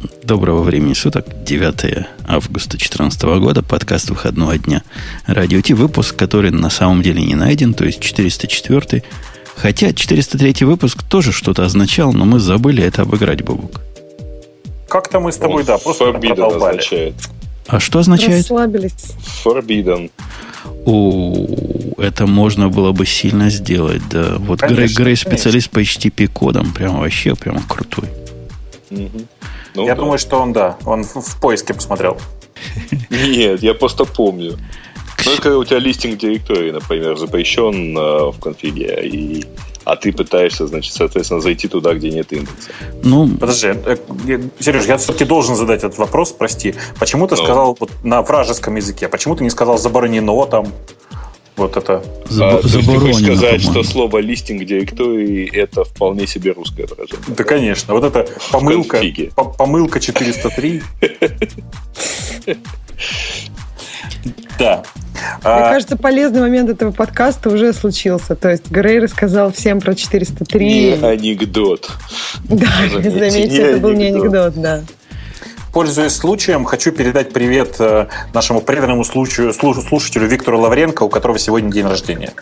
[0.00, 4.82] Доброго времени суток, 9 августа 2014 года, подкаст выходного дня.
[5.26, 9.02] Радио Ти, выпуск, который на самом деле не найден, то есть 404
[9.56, 13.82] Хотя 403 выпуск тоже что-то означал, но мы забыли это обыграть, Бабук.
[14.88, 16.78] Как-то мы с тобой, Он да, просто продолбали.
[16.78, 17.14] Означает.
[17.66, 18.38] А что означает?
[18.38, 19.12] Расслабились.
[19.44, 20.10] Forbidden.
[20.86, 21.46] О,
[21.98, 24.36] это можно было бы сильно сделать, да.
[24.38, 28.08] Вот Грей, Грей специалист по HTTP кодам, прям вообще прям крутой.
[28.90, 29.26] Угу.
[29.74, 30.00] Ну, я да.
[30.00, 32.18] думаю, что он, да, он в, поиске посмотрел.
[33.10, 34.58] Нет, я просто помню.
[35.24, 39.44] Только у тебя листинг директории, например, запрещен э, в конфиге, и,
[39.84, 42.70] а ты пытаешься, значит, соответственно, зайти туда, где нет индекса.
[43.02, 43.96] Ну, подожди, э,
[44.58, 46.74] Сереж, я все-таки должен задать этот вопрос, прости.
[46.98, 47.44] Почему ты ну.
[47.44, 49.08] сказал вот, на вражеском языке?
[49.08, 50.68] Почему ты не сказал заборонено там?
[51.60, 52.02] Вот это.
[52.24, 57.22] Заб- а, сказать, что слово листинг директории это вполне себе русское выражение.
[57.36, 57.92] Да, конечно.
[57.92, 58.98] Вот это помылка,
[59.58, 60.82] помылка 403.
[64.58, 64.82] Да.
[65.14, 65.70] Мне а...
[65.70, 68.36] кажется, полезный момент этого подкаста уже случился.
[68.36, 70.66] То есть Грей рассказал всем про 403.
[70.66, 71.90] Не анекдот.
[72.44, 74.82] Да, заметьте, это был не анекдот, да.
[75.72, 81.70] Пользуясь случаем, хочу передать привет э, нашему преданному случаю, слушателю Виктору Лавренко, у которого сегодня
[81.70, 82.32] день рождения.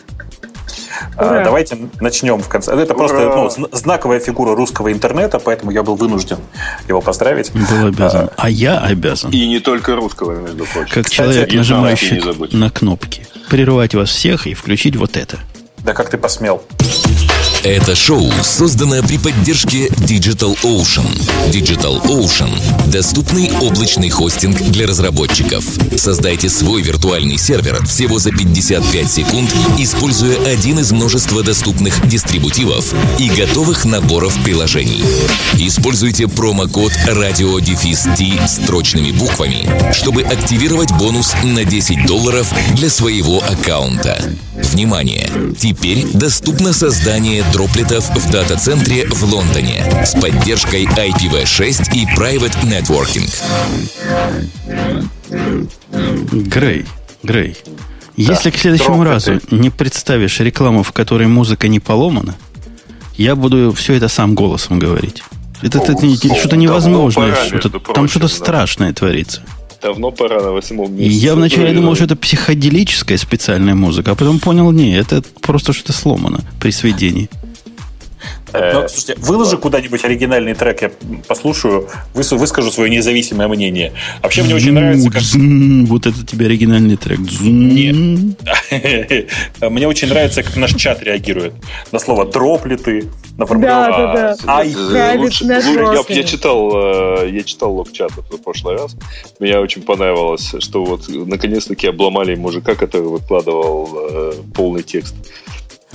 [1.15, 1.43] А, Ура.
[1.43, 2.73] Давайте начнем в конце.
[2.73, 3.07] Это Ура.
[3.07, 6.39] просто ну, знаковая фигура русского интернета, поэтому я был вынужден
[6.87, 7.51] его поздравить.
[7.53, 8.29] Был обязан.
[8.35, 9.31] А, а я обязан.
[9.31, 10.93] И не только русского, между прочим.
[10.93, 13.27] Как Кстати, человек, нажимающий на кнопки.
[13.49, 15.37] Прервать вас всех и включить вот это.
[15.79, 16.63] Да как ты посмел?
[17.63, 21.05] Это шоу создано при поддержке Digital Ocean.
[21.51, 22.49] Digital Ocean–
[22.87, 25.65] доступный облачный хостинг для разработчиков.
[25.97, 33.27] Создайте свой виртуальный сервер всего за 55 секунд, используя один из множества доступных дистрибутивов и
[33.29, 35.03] готовых наборов приложений.
[35.55, 44.23] Используйте промокод RadioDefist строчными буквами, чтобы активировать бонус на 10 долларов для своего аккаунта.
[44.63, 45.29] Внимание!
[45.57, 53.29] Теперь доступно создание дроплетов в дата-центре в Лондоне с поддержкой IPv6 и Private Networking.
[56.31, 56.85] Грей,
[57.23, 57.57] Грей,
[58.15, 59.31] если к следующему дроплеты.
[59.31, 62.35] разу не представишь рекламу, в которой музыка не поломана,
[63.17, 65.23] я буду все это сам голосом говорить.
[65.61, 67.35] Это, это, это что-то невозможное.
[67.35, 68.33] Что там что-то да.
[68.33, 69.41] страшное творится
[69.81, 71.25] давно пора на восьмом месяце.
[71.25, 75.93] Я вначале думал, что это психоделическая специальная музыка, а потом понял, не, это просто что-то
[75.93, 77.29] сломано при сведении.
[78.51, 80.91] Э, ну, слушайте, выложи куда-нибудь оригинальный трек, я
[81.27, 83.93] послушаю, выскажу свое независимое мнение.
[84.23, 85.21] Вообще мне очень нравится, как...
[85.87, 87.19] Вот это тебе оригинальный трек.
[87.41, 88.39] Нет.
[89.61, 91.53] Мне очень нравится, как наш чат реагирует
[91.91, 93.05] на слово дроплеты,
[93.39, 93.91] на формулировку.
[93.91, 94.35] Да, да, да.
[96.09, 96.71] Я читал,
[97.23, 98.95] э, я читал лог чата в прошлый раз.
[99.39, 105.15] Мне очень понравилось, что вот наконец-таки обломали мужика, который выкладывал э, полный текст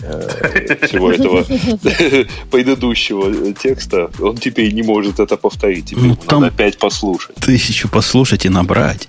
[0.03, 1.45] Э, всего этого
[2.51, 5.87] предыдущего текста, он теперь не может это повторить.
[5.87, 7.37] Теперь ну, там надо опять послушать.
[7.37, 9.09] Тысячу послушать и набрать.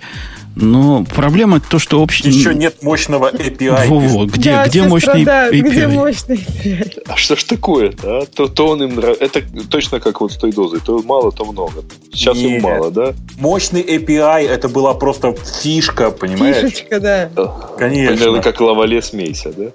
[0.56, 2.28] Но проблема то, что общий...
[2.28, 3.88] Еще нет мощного API.
[3.88, 5.50] Во-во, где, да, где мощный API?
[5.60, 7.02] Где мощный API?
[7.06, 8.20] А что ж такое-то?
[8.20, 8.26] А?
[8.26, 9.22] То, то он им нравится.
[9.22, 10.80] Это точно как вот с той дозой.
[10.80, 11.84] То мало, то много.
[12.10, 12.52] Сейчас нет.
[12.52, 13.14] им мало, да?
[13.36, 16.56] Мощный API это была просто фишка, понимаешь?
[16.56, 17.30] Фишечка, да.
[17.78, 18.16] Конечно.
[18.16, 19.66] Примерно как лавале смейся, да?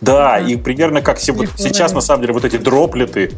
[0.00, 3.32] Да, и примерно как все, вот сейчас, на самом деле, вот эти дроплеты,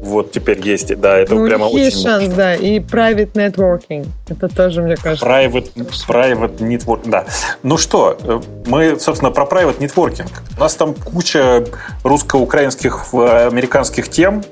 [0.00, 2.08] вот теперь есть, да, это ну, прямо есть очень...
[2.08, 5.26] шанс, да, и private networking, это тоже, мне кажется.
[5.26, 5.70] Private,
[6.08, 7.24] private networking, да.
[7.62, 10.28] Ну что, э, мы, собственно, про private networking.
[10.56, 11.64] У нас там куча
[12.04, 14.44] русско-украинских, э, американских тем,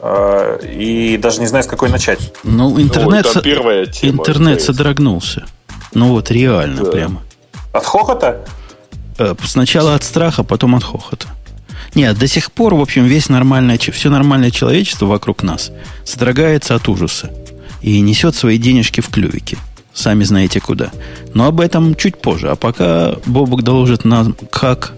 [0.00, 2.32] э, и даже не знаю, с какой начать.
[2.44, 5.46] Ну, интернет, ну, первая тема, интернет содрогнулся.
[5.94, 6.90] Ну вот, реально да.
[6.90, 7.22] прямо.
[7.72, 8.44] От хохота?
[9.22, 11.28] Э, сначала от страха, потом от хохота.
[11.94, 15.70] Нет, до сих пор, в общем, весь нормальное, все нормальное человечество вокруг нас
[16.04, 17.30] содрогается от ужаса
[17.82, 19.58] и несет свои денежки в клювике.
[19.94, 20.90] Сами знаете куда.
[21.34, 22.50] Но об этом чуть позже.
[22.50, 24.94] А пока Бобок доложит нам, как,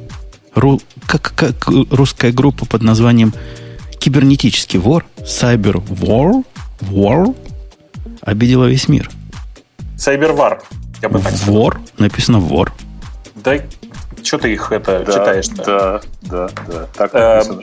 [0.54, 3.34] ру, как, как русская группа под названием
[3.98, 6.44] «Кибернетический вор», «Cyber War»,
[6.80, 7.36] «War»
[8.20, 9.10] обидела весь мир.
[9.96, 10.60] «Cyberwar»,
[11.02, 11.54] я бы так сказал.
[11.54, 12.72] «Вор», написано «вор».
[13.34, 13.58] Да
[14.24, 15.62] что ты их это да, читаешь-то?
[15.64, 16.86] Да, да, да.
[16.96, 17.62] Так эм, написано.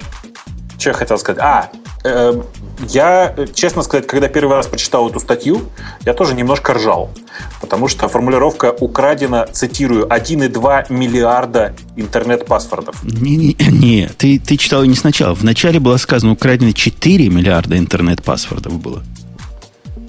[0.81, 1.39] Что я хотел сказать?
[1.43, 1.69] А,
[2.03, 2.41] э,
[2.89, 5.61] я, честно сказать, когда первый раз прочитал эту статью,
[6.05, 7.11] я тоже немножко ржал.
[7.61, 13.03] Потому что формулировка украдена, цитирую, 1,2 миллиарда интернет-паспортов.
[13.03, 15.35] Не, не, не ты, ты читал не сначала.
[15.35, 19.03] Вначале было сказано, украдено 4 миллиарда интернет-паспортов было.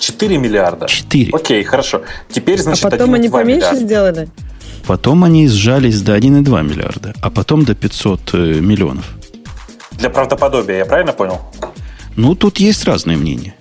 [0.01, 0.87] 4 миллиарда?
[0.89, 1.33] 4.
[1.33, 2.03] Окей, хорошо.
[2.31, 3.85] Теперь, значит, а потом они поменьше миллиарда.
[3.85, 4.29] сделали?
[4.87, 9.05] Потом они сжались до 1,2 миллиарда, а потом до 500 э, миллионов.
[9.93, 11.41] Для правдоподобия, я правильно понял?
[12.17, 13.55] Ну, тут есть разные мнения.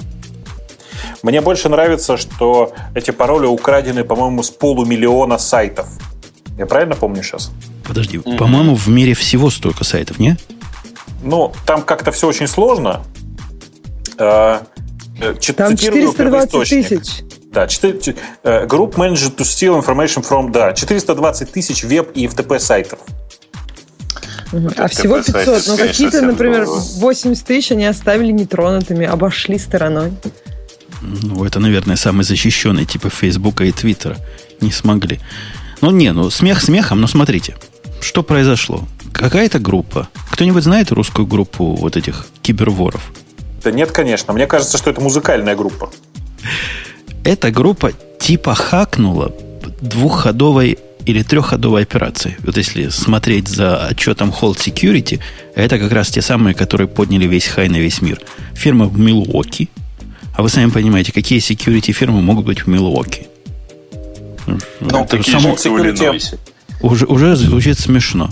[1.23, 5.87] Мне больше нравится, что эти пароли украдены, по-моему, с полумиллиона сайтов.
[6.57, 7.51] Я правильно помню сейчас?
[7.87, 8.37] Подожди, mm-hmm.
[8.37, 10.37] по-моему, в мире всего столько сайтов, не?
[11.23, 13.03] Ну, там как-то все очень сложно.
[14.17, 14.59] Э,
[15.55, 17.23] там 420 тысяч.
[17.51, 22.59] Да, 4, uh, Group managed to steal information from, да, 420 тысяч веб и FTP
[22.59, 22.99] сайтов.
[24.53, 24.69] Угу.
[24.77, 25.67] А всего 500.
[25.67, 30.13] Ну, какие-то, например, 80 тысяч они оставили нетронутыми, обошли стороной.
[31.01, 34.17] Ну, это, наверное, самый защищенный типа Фейсбука и Твиттера.
[34.61, 35.19] Не смогли.
[35.81, 37.55] Ну, не, ну, смех смехом, но смотрите.
[38.01, 38.87] Что произошло?
[39.13, 40.07] Какая-то группа.
[40.31, 43.11] Кто-нибудь знает русскую группу вот этих киберворов?
[43.63, 44.33] Да нет, конечно.
[44.33, 45.91] Мне кажется, что это музыкальная группа.
[47.23, 49.31] Эта группа типа хакнула
[49.81, 52.37] двухходовой или трехходовой операции.
[52.43, 55.19] Вот если смотреть за отчетом Hold Security,
[55.55, 58.19] это как раз те самые, которые подняли весь хай на весь мир.
[58.53, 59.69] Фирма в Милуоки.
[60.35, 63.27] А вы сами понимаете, какие security фирмы могут быть в Милуоки?
[64.47, 65.53] Ну, это само...
[65.53, 66.39] security...
[66.81, 68.29] уже, уже звучит смешно.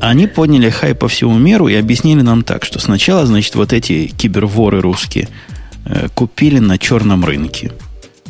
[0.00, 4.06] Они подняли хай по всему миру и объяснили нам так, что сначала, значит, вот эти
[4.06, 5.28] киберворы русские
[6.14, 7.72] купили на черном рынке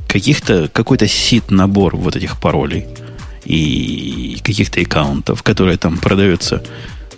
[0.07, 2.87] каких-то, какой-то сит-набор вот этих паролей
[3.45, 6.63] и каких-то аккаунтов, которые там продаются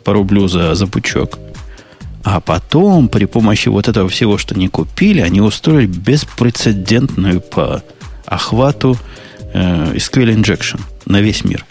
[0.05, 1.38] по рублю за, за пучок.
[2.25, 7.82] А потом, при помощи вот этого всего, что они купили, они устроили беспрецедентную по
[8.26, 8.96] охвату
[9.52, 11.64] э, SQL Injection на весь мир.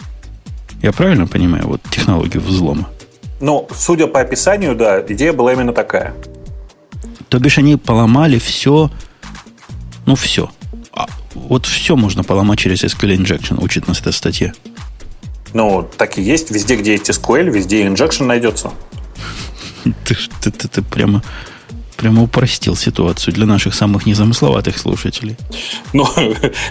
[0.82, 2.88] Я правильно понимаю вот технологию взлома?
[3.40, 6.14] Ну, судя по описанию, да, идея была именно такая.
[7.32, 8.90] То бишь они поломали все,
[10.04, 10.50] ну все.
[10.92, 14.52] А, вот все можно поломать через SQL Injection, учит нас эта статья.
[15.54, 16.50] Ну, так и есть.
[16.50, 18.70] Везде, где есть SQL, везде injection найдется.
[20.04, 21.22] Ты, ты, ты, ты прямо
[22.02, 25.36] прямо упростил ситуацию для наших самых незамысловатых слушателей.
[25.92, 26.04] Ну,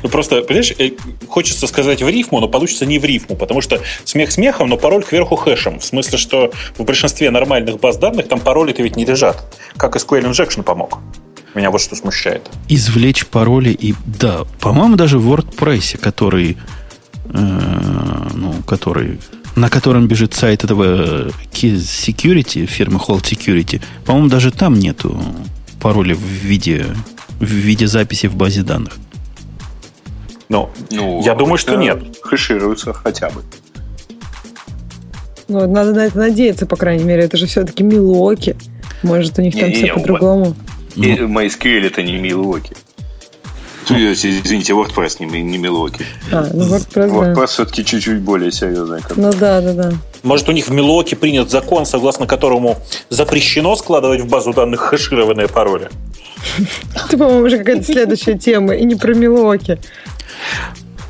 [0.11, 0.91] просто, понимаешь, э,
[1.29, 5.03] хочется сказать в рифму, но получится не в рифму, потому что смех смехом, но пароль
[5.03, 5.79] кверху хэшем.
[5.79, 9.41] В смысле, что в большинстве нормальных баз данных там пароли-то ведь не лежат.
[9.77, 10.99] Как SQL Injection помог.
[11.55, 12.49] Меня вот что смущает.
[12.67, 13.95] Извлечь пароли и...
[14.05, 16.57] Да, по-моему, даже в WordPress, который...
[17.33, 19.17] Э, ну, который
[19.55, 25.19] на котором бежит сайт этого Key Security, фирмы Hold Security, по-моему, даже там нету
[25.81, 26.85] пароля в виде,
[27.39, 28.93] в виде записи в базе данных.
[30.49, 32.03] Ну, ну я думаю, что нет.
[32.21, 33.41] Хэшируются хотя бы.
[35.47, 37.23] Ну, надо на это надеяться, по крайней мере.
[37.23, 38.55] Это же все-таки Милуоки.
[39.03, 40.55] Может, у них не, там не, все по-другому.
[40.95, 42.73] Ну, MySQL это не Милуоки.
[43.91, 46.05] Извините, WordPress, не, не Milwaukee.
[46.31, 47.45] А, ну WordPress, WordPress да.
[47.45, 49.01] все-таки чуть-чуть более серьезный.
[49.15, 49.91] Ну да, да, да.
[50.23, 52.77] Может, у них в Milwaukee принят закон, согласно которому
[53.09, 55.89] запрещено складывать в базу данных хэшированные пароли?
[56.95, 59.79] Это, по-моему, уже какая-то следующая тема, и не про Milwaukee.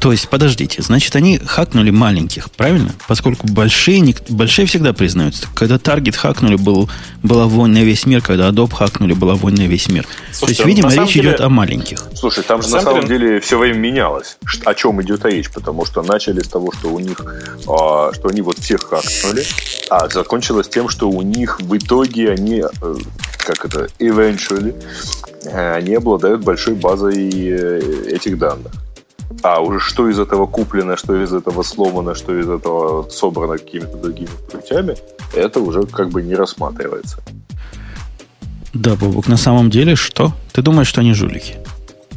[0.01, 2.91] То есть, подождите, значит, они хакнули маленьких, правильно?
[3.07, 5.47] Поскольку большие, большие всегда признаются.
[5.53, 6.89] Когда Target хакнули, был,
[7.21, 10.07] была вонь на весь мир, когда Adobe хакнули, была вонь на весь мир.
[10.31, 11.29] Слушайте, То есть, видимо, речь деле...
[11.29, 11.99] идет о маленьких.
[12.15, 13.27] Слушай, там же на, на самом деле...
[13.27, 14.37] деле все время менялось.
[14.65, 15.51] О чем идет речь?
[15.51, 17.23] Потому что начали с того, что у них,
[17.67, 19.45] а, что они вот всех хакнули,
[19.91, 22.95] а закончилось тем, что у них в итоге они, э,
[23.37, 24.73] как это, eventually,
[25.45, 28.71] э, они обладают большой базой э, этих данных.
[29.43, 33.97] А уже что из этого куплено, что из этого сломано, что из этого собрано какими-то
[33.97, 34.95] другими путями,
[35.33, 37.17] это уже как бы не рассматривается.
[38.73, 40.31] Да, Бобук, на самом деле что?
[40.53, 41.57] Ты думаешь, что они жулики?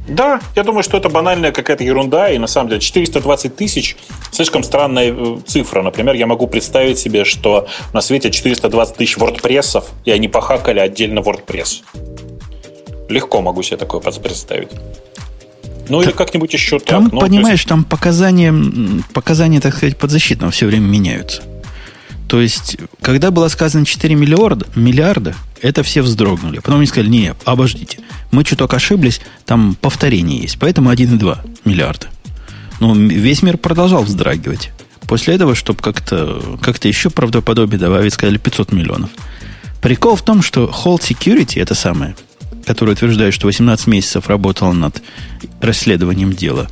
[0.07, 3.97] Да, я думаю, что это банальная какая-то ерунда, и на самом деле 420 тысяч
[4.33, 5.83] слишком странная э, цифра.
[5.83, 11.21] Например, я могу представить себе, что на свете 420 тысяч WordPress, и они похакали отдельно
[11.21, 11.83] WordPress.
[13.09, 14.69] Легко могу себе такое представить.
[15.89, 16.89] Ну или как-нибудь еще так.
[16.89, 17.69] Там, ну, понимаешь, есть...
[17.69, 18.55] там показания,
[19.13, 21.43] показания, так сказать, подзащитного все время меняются.
[22.29, 26.59] То есть, когда было сказано 4 миллиарда, миллиарда, это все вздрогнули.
[26.59, 27.99] Потом они сказали, не, обождите,
[28.31, 32.09] мы чуток ошиблись, там повторение есть, поэтому 1,2 миллиарда.
[32.81, 34.73] Но весь мир продолжал вздрагивать.
[35.07, 39.11] После этого, чтобы как-то как еще правдоподобие добавить, сказали 500 миллионов.
[39.83, 42.17] Прикол в том, что Hold Security, это самое,
[42.65, 45.03] который утверждает, что 18 месяцев работал над
[45.61, 46.69] расследованием дела,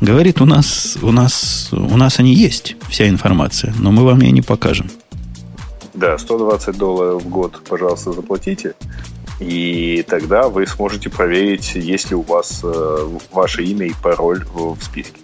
[0.00, 4.32] говорит, у нас, у нас, у нас они есть, вся информация, но мы вам ее
[4.32, 4.90] не покажем.
[5.94, 8.74] Да, 120 долларов в год, пожалуйста, заплатите.
[9.40, 14.76] И тогда вы сможете проверить, есть ли у вас э, ваше имя и пароль в
[14.82, 15.20] списке.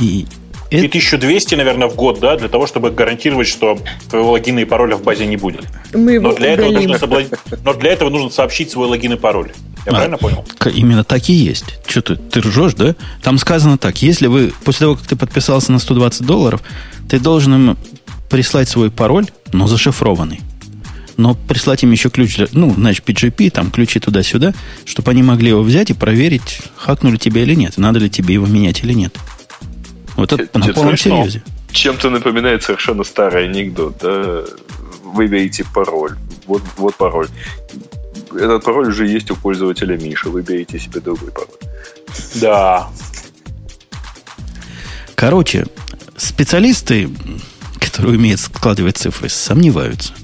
[0.00, 0.26] И
[0.70, 3.78] и 1200, наверное, в год, да, для того, чтобы гарантировать, что
[4.10, 5.64] твоего логина и пароля в базе не будет.
[5.94, 7.26] Мы Но для, этого нужно соблаз...
[7.64, 9.52] Но для этого нужно сообщить свой логин и пароль.
[9.86, 10.44] Я а, правильно понял?
[10.74, 11.64] Именно так и есть.
[11.86, 12.94] Что ты, ты ржешь, да?
[13.22, 14.02] Там сказано так.
[14.02, 16.62] Если вы, после того, как ты подписался на 120 долларов,
[17.08, 17.78] ты должен им
[18.28, 20.40] прислать свой пароль, но зашифрованный.
[21.16, 24.52] Но прислать им еще ключ, ну, значит, PGP, там, ключи туда-сюда,
[24.84, 28.46] чтобы они могли его взять и проверить, хакнули тебя или нет, надо ли тебе его
[28.46, 29.16] менять или нет.
[30.18, 31.42] Вот это на полном серьезе.
[31.70, 34.42] Чем-то напоминает совершенно старый анекдот, да?
[35.04, 36.16] Выберите пароль.
[36.46, 37.28] Вот, вот пароль.
[38.34, 40.28] Этот пароль уже есть у пользователя Миши.
[40.28, 41.48] Выберите себе другой пароль.
[42.34, 42.88] Да.
[45.14, 45.66] Короче,
[46.16, 47.08] специалисты,
[47.78, 50.14] которые умеют складывать цифры, сомневаются.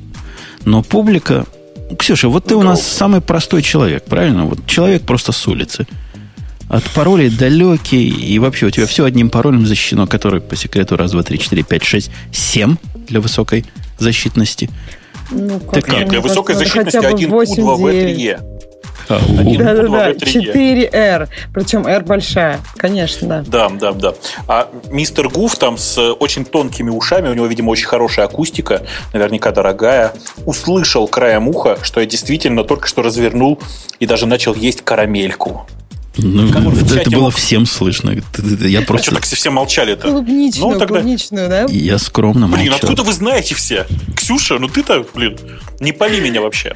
[0.65, 1.47] Но публика...
[1.97, 4.47] Ксюша, вот ты у нас самый простой человек, правильно?
[4.47, 5.87] Вот человек просто с улицы–
[6.75, 11.12] от паролей далекий, и вообще у тебя все одним паролем защищено, который по секрету раз,
[11.12, 12.76] два, три, четыре, пять, шесть, семь
[13.07, 13.64] для высокой
[13.99, 14.69] защитности.
[15.31, 18.37] Ну, как Нет, для высокой защитности 1 U, 2 V, 3
[19.09, 21.28] Да-да-да, 4R.
[21.54, 23.45] Причем R большая, конечно, да.
[23.47, 24.14] Да, да, да.
[24.49, 29.52] А мистер Гуф там с очень тонкими ушами, у него, видимо, очень хорошая акустика, наверняка
[29.52, 30.12] дорогая,
[30.45, 33.61] услышал краем уха, что я действительно только что развернул
[34.00, 35.66] и даже начал есть карамельку.
[36.16, 38.16] Ну, это, это было всем слышно.
[38.61, 39.06] Я а просто...
[39.06, 40.09] что, так все молчали-то?
[40.09, 41.00] Клубничную, ну, тогда...
[41.00, 41.66] клубничную, да?
[41.68, 42.64] Я скромно молчал.
[42.64, 43.87] Блин, откуда вы знаете все?
[44.16, 45.38] Ксюша, ну ты-то, блин,
[45.80, 46.75] не пали меня вообще.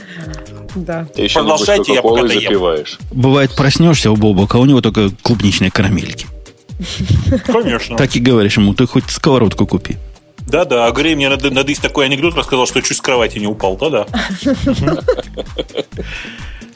[0.75, 1.07] Да.
[1.15, 2.99] Ты еще Продолжайте, я пока запиваешь.
[3.13, 6.27] Бывает, проснешься у Бобока, а у него только клубничные карамельки.
[7.47, 7.97] Конечно.
[7.97, 9.97] Так и говоришь ему, ты хоть сковородку купи.
[10.49, 13.77] Да-да, а Грей мне надо, надо такой анекдот рассказал, что чуть с кровати не упал,
[13.77, 14.07] да-да.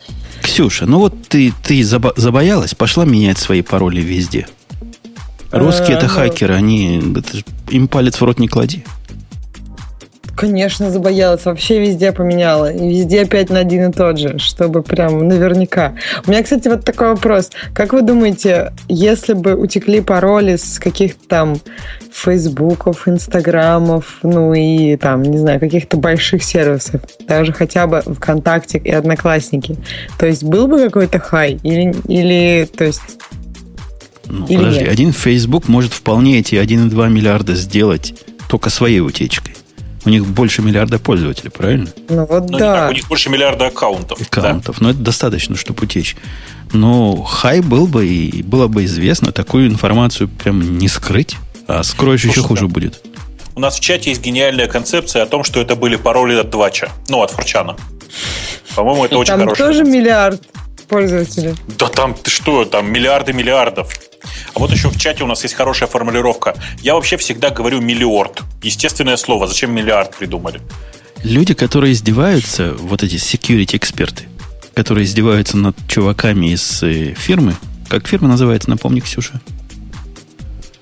[0.52, 4.46] Ксюша, ну вот ты, ты забоялась, пошла менять свои пароли везде.
[5.50, 7.00] Русские это хакеры, они
[7.70, 8.84] им палец в рот не клади.
[10.36, 11.46] Конечно, забоялась.
[11.46, 12.70] Вообще везде поменяла.
[12.70, 15.94] И везде опять на один и тот же, чтобы прям наверняка.
[16.26, 17.50] У меня, кстати, вот такой вопрос.
[17.72, 21.60] Как вы думаете, если бы утекли пароли с каких-то там
[22.12, 28.90] фейсбуков, инстаграмов, ну и там, не знаю, каких-то больших сервисов, даже хотя бы ВКонтакте и
[28.90, 29.76] Одноклассники,
[30.18, 31.58] то есть был бы какой-то хай?
[31.62, 33.00] Или, или то есть
[34.26, 34.88] ну, Или подожди, нет?
[34.88, 38.14] один Facebook может вполне эти 1,2 миллиарда сделать
[38.48, 39.54] только своей утечкой.
[40.04, 41.88] У них больше миллиарда пользователей, правильно?
[42.08, 42.74] Ну вот ну, да.
[42.74, 44.20] Так, у них больше миллиарда аккаунтов.
[44.20, 44.78] Аккаунтов.
[44.78, 44.84] Да.
[44.84, 46.16] Но это достаточно, чтобы утечь.
[46.72, 52.22] Но хай был бы и было бы известно, такую информацию прям не скрыть, а скроешь
[52.22, 52.68] Слушай, еще хуже да.
[52.68, 53.02] будет.
[53.54, 56.90] У нас в чате есть гениальная концепция о том, что это были пароли от Двача.
[57.08, 57.76] Ну, от Форчана.
[58.74, 59.54] По-моему, это очень хорошо.
[59.54, 60.42] Там тоже миллиард
[60.88, 61.54] пользователей.
[61.78, 63.92] Да там, ты что, там миллиарды миллиардов.
[64.54, 66.54] А вот еще в чате у нас есть хорошая формулировка.
[66.80, 68.42] Я вообще всегда говорю миллиорд.
[68.62, 69.46] Естественное слово.
[69.46, 70.60] Зачем миллиард придумали?
[71.22, 74.24] Люди, которые издеваются, вот эти security эксперты,
[74.74, 77.54] которые издеваются над чуваками из э, фирмы,
[77.88, 79.40] как фирма называется, напомни, Ксюша?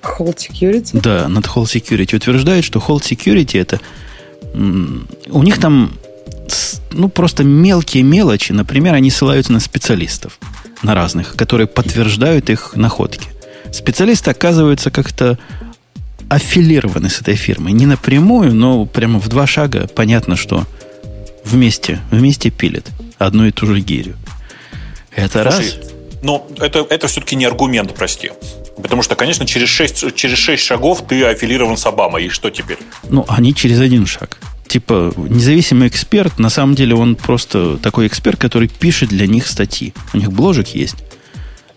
[0.03, 1.01] Hold Security?
[1.01, 3.81] Да, над Hold Security утверждают, что Hold Security это
[4.55, 5.93] у них там
[6.91, 8.53] ну, просто мелкие мелочи.
[8.53, 10.39] Например, они ссылаются на специалистов,
[10.83, 13.29] на разных, которые подтверждают их находки.
[13.73, 15.39] Специалисты оказываются как-то
[16.29, 17.73] аффилированы с этой фирмой.
[17.73, 20.67] Не напрямую, но прямо в два шага понятно, что
[21.45, 22.87] вместе, вместе пилят
[23.19, 24.17] одну и ту же гирю.
[25.15, 25.91] Это Слушай, раз.
[26.23, 28.31] Но это, это все-таки не аргумент, прости.
[28.81, 32.27] Потому что, конечно, через шесть через шесть шагов ты аффилирован с Обамой.
[32.27, 32.79] И что теперь?
[33.09, 34.39] Ну, они через один шаг
[34.71, 39.93] типа независимый эксперт, на самом деле он просто такой эксперт, который пишет для них статьи.
[40.15, 40.95] У них бложек есть.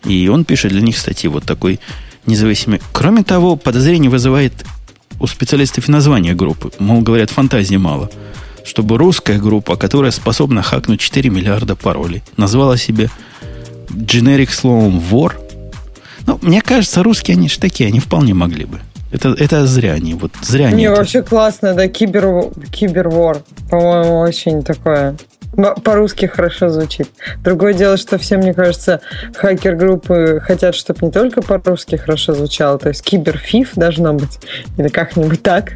[0.05, 1.27] И он пишет для них статьи.
[1.27, 1.79] Вот такой
[2.27, 2.81] независимый.
[2.91, 4.53] Кроме того, подозрение вызывает
[5.19, 6.71] у специалистов и название группы.
[6.77, 8.11] Мол, говорят, фантазии мало.
[8.63, 13.09] Чтобы русская группа, которая способна хакнуть 4 миллиарда паролей, назвала себе
[13.89, 15.39] generic словом вор.
[16.25, 18.79] Ну, мне кажется, русские они же такие, они вполне могли бы.
[19.11, 20.15] Это, это зря они.
[20.15, 20.77] Вот зря они.
[20.77, 20.95] Не, это...
[20.95, 23.43] вообще классно, да, кибер, кибервор.
[23.69, 25.15] По-моему, очень такое.
[25.83, 27.09] По-русски хорошо звучит.
[27.43, 29.01] Другое дело, что все, мне кажется,
[29.35, 34.39] хакер-группы хотят, чтобы не только по-русски хорошо звучало, то есть киберфиф должно быть,
[34.79, 35.73] или как-нибудь так.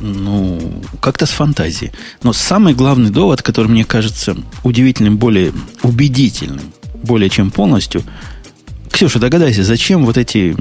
[0.00, 1.92] Ну, как-то с фантазией.
[2.22, 4.34] Но самый главный довод, который мне кажется
[4.64, 6.72] удивительным, более убедительным,
[7.02, 8.02] более чем полностью,
[8.90, 10.56] Ксюша, догадайся, зачем вот эти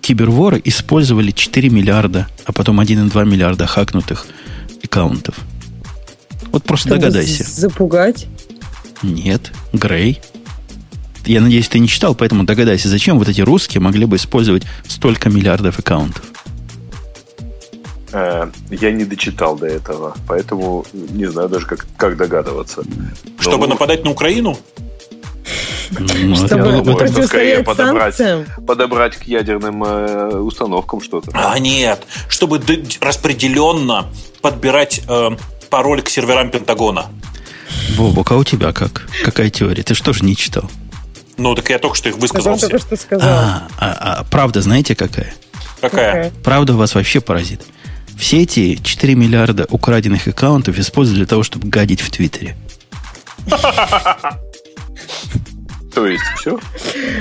[0.00, 4.26] киберворы использовали 4 миллиарда, а потом 1,2 миллиарда хакнутых
[4.82, 5.36] аккаунтов?
[6.50, 7.44] Вот просто Чтобы догадайся.
[7.44, 8.26] Запугать?
[9.02, 10.20] Нет, Грей.
[11.24, 15.28] Я надеюсь, ты не читал, поэтому догадайся, зачем вот эти русские могли бы использовать столько
[15.28, 16.24] миллиардов аккаунтов.
[18.12, 22.82] Э, я не дочитал до этого, поэтому не знаю даже, как, как догадываться.
[23.38, 23.74] Чтобы Но...
[23.74, 24.58] нападать на Украину?
[25.90, 28.20] Ну, Чтобы можно скорее подобрать,
[28.66, 31.30] подобрать к ядерным э, установкам что-то.
[31.34, 32.60] А нет, чтобы
[33.00, 34.06] распределенно
[34.42, 35.30] подбирать э,
[35.70, 37.06] пароль к серверам Пентагона.
[37.96, 39.08] Бобок, а у тебя как?
[39.24, 39.82] Какая теория?
[39.82, 40.70] Ты что же не читал?
[41.36, 42.54] Ну, так я только что их высказал.
[42.54, 43.28] Я только что сказал.
[43.28, 45.34] А, а, а правда знаете какая?
[45.80, 46.32] Какая?
[46.42, 47.62] Правда вас вообще поразит.
[48.18, 52.56] Все эти 4 миллиарда украденных аккаунтов используют для того, чтобы гадить в Твиттере.
[55.98, 56.58] То есть все?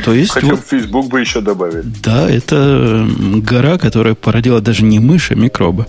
[0.06, 0.32] То есть...
[0.32, 1.84] Хотя вот, Facebook бы еще добавили.
[2.04, 3.08] Да, это
[3.38, 5.88] гора, которая породила даже не мышь, а микробы.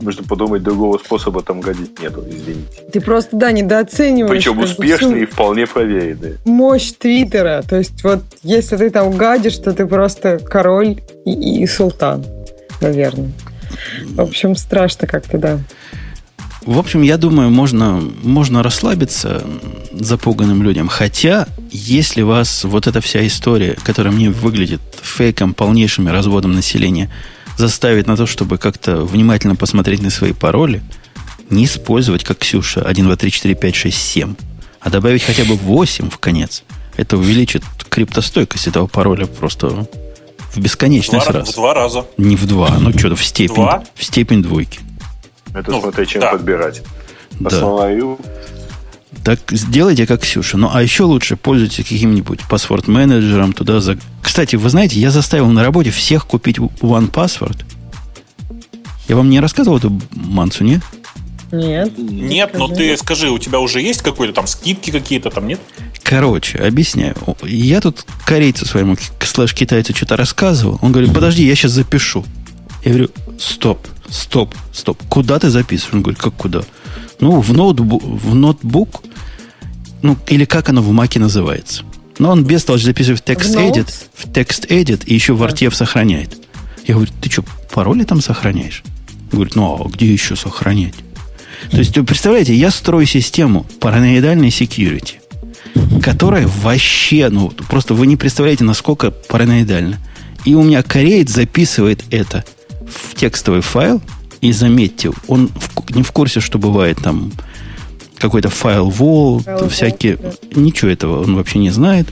[0.00, 2.82] Можно подумать, другого способа там гадить нету, извините.
[2.92, 4.44] Ты просто, да, недооцениваешь.
[4.44, 6.36] Причем успешный и вполне проверенный.
[6.44, 7.62] Мощь Твиттера.
[7.66, 12.24] То есть вот если ты там гадишь, то ты просто король и, и султан
[12.80, 13.30] наверное.
[14.14, 15.58] В общем, страшно как-то, да.
[16.64, 19.44] В общем, я думаю, можно, можно расслабиться
[19.92, 20.88] запуганным людям.
[20.88, 27.10] Хотя, если вас вот эта вся история, которая мне выглядит фейком, полнейшим разводом населения,
[27.56, 30.82] заставит на то, чтобы как-то внимательно посмотреть на свои пароли,
[31.48, 34.34] не использовать, как Ксюша, 1, 2, 3, 4, 5, 6, 7,
[34.80, 36.62] а добавить хотя бы 8 в конец,
[36.96, 39.88] это увеличит криптостойкость этого пароля просто
[40.54, 41.48] в бесконечность в раз.
[41.50, 42.06] В два раза.
[42.16, 43.54] Не в два, ну что-то в степень.
[43.54, 43.84] Два?
[43.94, 44.80] В степень двойки.
[45.54, 46.32] Это ну, смотря чем да.
[46.32, 46.82] подбирать.
[47.42, 48.16] По да.
[49.24, 50.56] Так сделайте как Ксюша.
[50.56, 53.80] Ну, а еще лучше пользуйтесь каким-нибудь паспорт-менеджером туда.
[53.80, 53.98] За...
[54.22, 57.64] Кстати, вы знаете, я заставил на работе всех купить One Password.
[59.08, 60.80] Я вам не рассказывал эту мансу, нет?
[61.52, 61.98] Нет.
[61.98, 65.60] Нет, но ты скажи, у тебя уже есть какой-то там скидки какие-то там, нет?
[66.04, 67.16] Короче, объясняю.
[67.42, 70.78] Я тут корейцу своему слэш-китайцу что-то рассказывал.
[70.80, 72.24] Он говорит, подожди, я сейчас запишу.
[72.84, 75.02] Я говорю, стоп, стоп, стоп.
[75.08, 75.94] Куда ты записываешь?
[75.94, 76.62] Он говорит, как куда?
[77.20, 79.02] Ну, в ноутбук, в ноутбук
[80.02, 81.84] ну, или как оно в маке называется.
[82.18, 85.74] Но он без того записывает в текст edit, в текст edit и еще в артев
[85.74, 86.36] сохраняет.
[86.86, 88.82] Я говорю, ты что, пароли там сохраняешь?
[89.32, 90.94] Он говорит, ну а где еще сохранять?
[91.70, 95.16] То есть, вы представляете, я строю систему параноидальной security,
[96.02, 99.98] которая вообще, ну, просто вы не представляете, насколько параноидальна.
[100.46, 102.44] И у меня кореец записывает это
[102.90, 104.02] в текстовый файл,
[104.40, 107.32] и заметьте, он в, не в курсе, что бывает там
[108.18, 110.16] какой-то файл файл всякие...
[110.16, 110.32] Да.
[110.54, 112.06] Ничего этого он вообще не знает.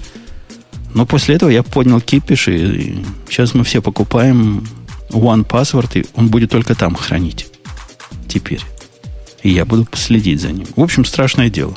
[0.95, 4.67] Но после этого я поднял кипиш, и, и сейчас мы все покупаем
[5.11, 7.47] One Password, и он будет только там хранить.
[8.29, 8.61] Теперь.
[9.43, 10.67] И я буду следить за ним.
[10.77, 11.77] В общем, страшное дело.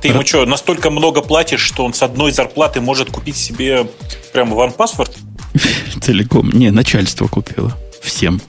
[0.00, 3.86] Ты ему что, настолько много платишь, что он с одной зарплаты может купить себе
[4.32, 5.10] прямо OnePassword?
[6.00, 6.50] Целиком.
[6.50, 7.76] Не, начальство купило.
[8.06, 8.40] Всем.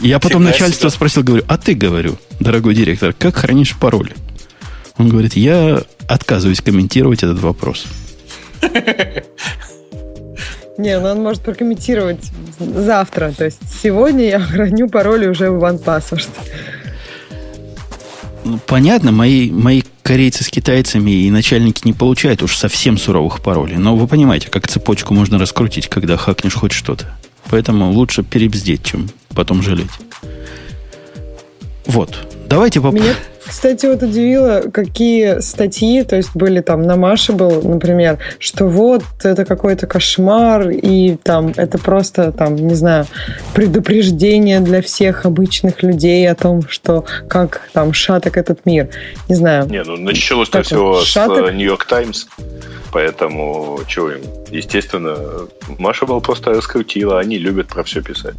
[0.00, 0.96] Я потом Всегда начальство себя.
[0.96, 4.12] спросил, говорю, а ты, говорю, дорогой директор, как хранишь пароль?
[4.96, 7.86] Он говорит, я отказываюсь комментировать этот вопрос.
[10.78, 13.32] Не, ну он может прокомментировать завтра.
[13.36, 16.28] То есть сегодня я храню пароль уже в OnePassword.
[18.44, 23.76] Ну, понятно, мои, мои корейцы с китайцами и начальники не получают уж совсем суровых паролей.
[23.76, 27.06] Но вы понимаете, как цепочку можно раскрутить, когда хакнешь хоть что-то.
[27.50, 29.90] Поэтому лучше перебздеть, чем потом жалеть.
[31.86, 32.37] Вот.
[32.48, 33.14] Давайте попробуем.
[33.46, 39.02] Кстати, вот удивило, какие статьи, то есть были там на Маше был, например, что вот
[39.22, 43.06] это какой-то кошмар, и там это просто там, не знаю,
[43.54, 48.90] предупреждение для всех обычных людей о том, что как там шаток этот мир.
[49.28, 49.66] Не знаю.
[49.66, 51.48] Не, ну началось-то всего шаток?
[51.48, 52.26] с Нью-Йорк Таймс.
[52.92, 54.20] Поэтому, что им?
[54.50, 55.16] Естественно,
[55.78, 58.34] Маша был просто раскрутила, они любят про все писать.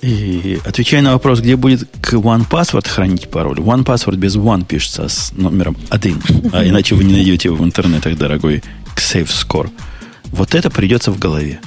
[0.00, 3.58] И отвечая на вопрос, где будет к OnePassword хранить пароль.
[3.58, 8.16] OnePassword без One пишется с номером один, а иначе вы не найдете его в интернетах,
[8.16, 8.62] дорогой
[8.96, 9.70] Safe Score.
[10.26, 11.60] Вот это придется в голове.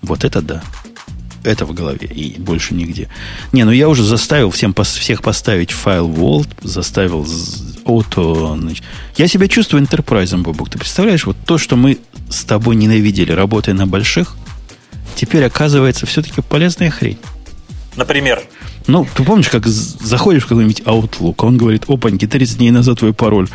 [0.00, 0.62] Вот это да.
[1.44, 3.08] Это в голове и больше нигде.
[3.52, 7.26] Не, ну я уже заставил всем, всех поставить файл Vault, заставил
[7.84, 8.58] auto...
[8.58, 8.84] Значит.
[9.16, 10.70] Я себя чувствую интерпрайзом, Бабук.
[10.70, 11.98] Ты представляешь, вот то, что мы
[12.30, 14.36] с тобой ненавидели, работая на больших,
[15.14, 17.18] теперь оказывается все-таки полезная хрень.
[17.96, 18.42] Например?
[18.86, 23.12] Ну, ты помнишь, как заходишь в какой-нибудь Outlook, он говорит, опаньки, 30 дней назад твой
[23.12, 23.48] пароль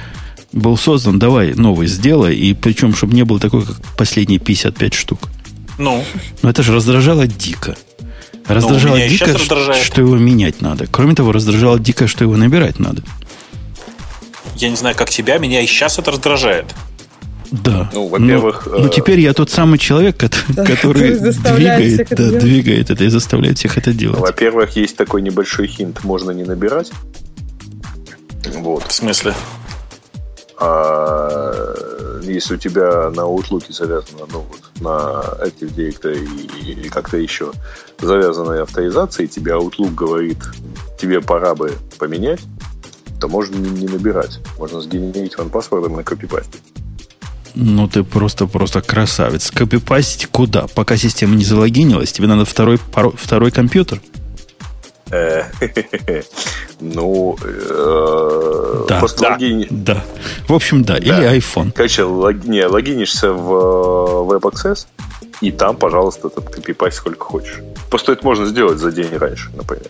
[0.53, 5.19] был создан, давай новый сделай, и причем, чтобы не было такой, как последние 55 штук.
[5.77, 6.03] Ну?
[6.41, 7.75] Ну, это же раздражало дико.
[8.47, 10.87] Раздражало дико, что его менять надо.
[10.87, 13.03] Кроме того, раздражало дико, что его набирать надо.
[14.55, 16.73] Я не знаю, как тебя, меня и сейчас это раздражает.
[17.51, 17.89] Да.
[17.93, 18.65] Ну, во-первых...
[18.65, 23.57] Но, ну, но теперь я тот самый человек, который двигает, да, двигает это и заставляет
[23.57, 24.19] всех это делать.
[24.19, 26.91] Во-первых, есть такой небольшой хинт, можно не набирать.
[28.55, 28.83] Вот.
[28.87, 29.33] В смысле?
[30.59, 36.25] А, если у тебя на Outlook завязано, ну, вот, на Active Directory
[36.61, 37.51] и, как-то еще
[37.99, 40.39] завязанная авторизация, и тебе Outlook говорит,
[40.99, 42.41] тебе пора бы поменять,
[43.19, 44.39] то можно не, не набирать.
[44.57, 46.59] Можно сгенерить ван-паспортом на копипасте.
[47.59, 49.49] Ну, ты просто-просто красавец.
[49.49, 50.67] Копипастить куда?
[50.67, 52.79] Пока система не залогинилась, тебе надо второй,
[53.15, 53.99] второй компьютер?
[55.09, 55.45] Э,
[56.79, 59.67] ну, э, да, просто логини...
[59.71, 60.05] да.
[60.47, 60.97] В общем, да.
[60.97, 61.71] Или iPhone.
[61.71, 62.43] Короче, лог...
[62.45, 64.85] не, логинишься в э, Web Access,
[65.41, 67.59] и там, пожалуйста, этот копипасть сколько хочешь.
[67.89, 69.87] Просто это можно сделать за день раньше, например.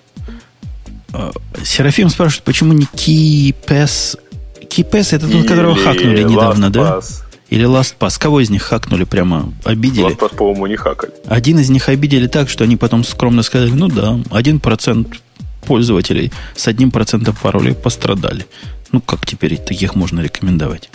[1.65, 4.19] Серафим спрашивает, почему не KeyPass?
[4.61, 7.01] KeyPass это тот, которого хакнули недавно, да?
[7.49, 8.19] Или LastPass?
[8.19, 9.53] Кого из них хакнули прямо?
[9.63, 10.15] Обидели?
[10.15, 11.13] LastPass, по-моему, не хакали.
[11.27, 15.21] Один из них обидели так, что они потом скромно сказали, ну да, один процент
[15.65, 18.45] пользователей с одним процентом паролей пострадали.
[18.91, 20.89] Ну, как теперь таких можно рекомендовать?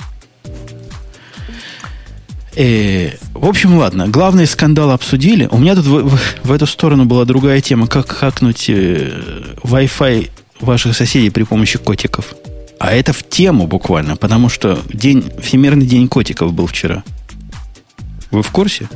[2.57, 4.09] Э, в общем, ладно.
[4.09, 5.49] Главный скандал обсудили.
[5.51, 7.87] У меня тут в, в, в эту сторону была другая тема.
[7.87, 12.35] Как хакнуть э, Wi-Fi ваших соседей при помощи котиков.
[12.83, 17.05] А это в тему буквально, потому что день, Всемирный день котиков был вчера.
[18.33, 18.88] Вы в курсе?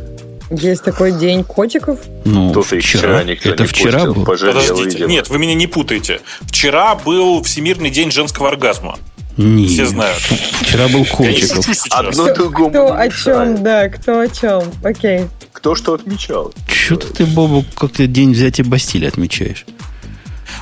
[0.50, 2.00] Есть такой день котиков?
[2.24, 2.80] Ну, Тут вчера.
[2.80, 4.24] вчера это не вчера пустил, был.
[4.24, 6.20] Подождите, нет, вы меня не путаете.
[6.48, 8.98] Вчера был Всемирный день женского оргазма.
[9.36, 9.70] Нет.
[9.70, 10.18] Все знают.
[10.18, 11.64] Вчера был Котиков.
[11.90, 14.64] Одно другому Кто о чем, да, кто о чем.
[14.82, 15.26] Окей.
[15.52, 16.52] Кто что отмечал.
[16.66, 19.64] Что-то ты, Бобу, как-то день взятия Бастилии отмечаешь.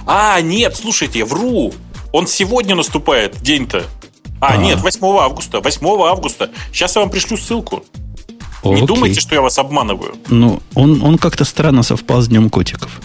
[0.07, 1.73] А, нет, слушайте, я вру.
[2.15, 3.87] Он сегодня наступает, день-то.
[4.41, 5.59] А, а, нет, 8 августа.
[5.61, 6.49] 8 августа.
[6.73, 7.85] Сейчас я вам пришлю ссылку.
[8.63, 8.87] О, Не окей.
[8.87, 10.15] думайте, что я вас обманываю.
[10.29, 13.01] Ну, он, он как-то странно совпал с Днем котиков.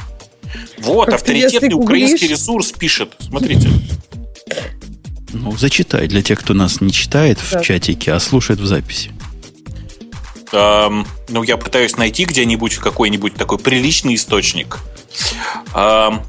[0.78, 3.16] Вот, как авторитетный украинский ресурс пишет.
[3.18, 3.72] Смотрите.
[5.34, 9.10] Ну, зачитай для тех, кто нас не читает в чатике, а слушает в записи.
[10.52, 14.78] Эм, ну, я пытаюсь найти где-нибудь какой-нибудь такой приличный источник.
[15.74, 16.22] Эм,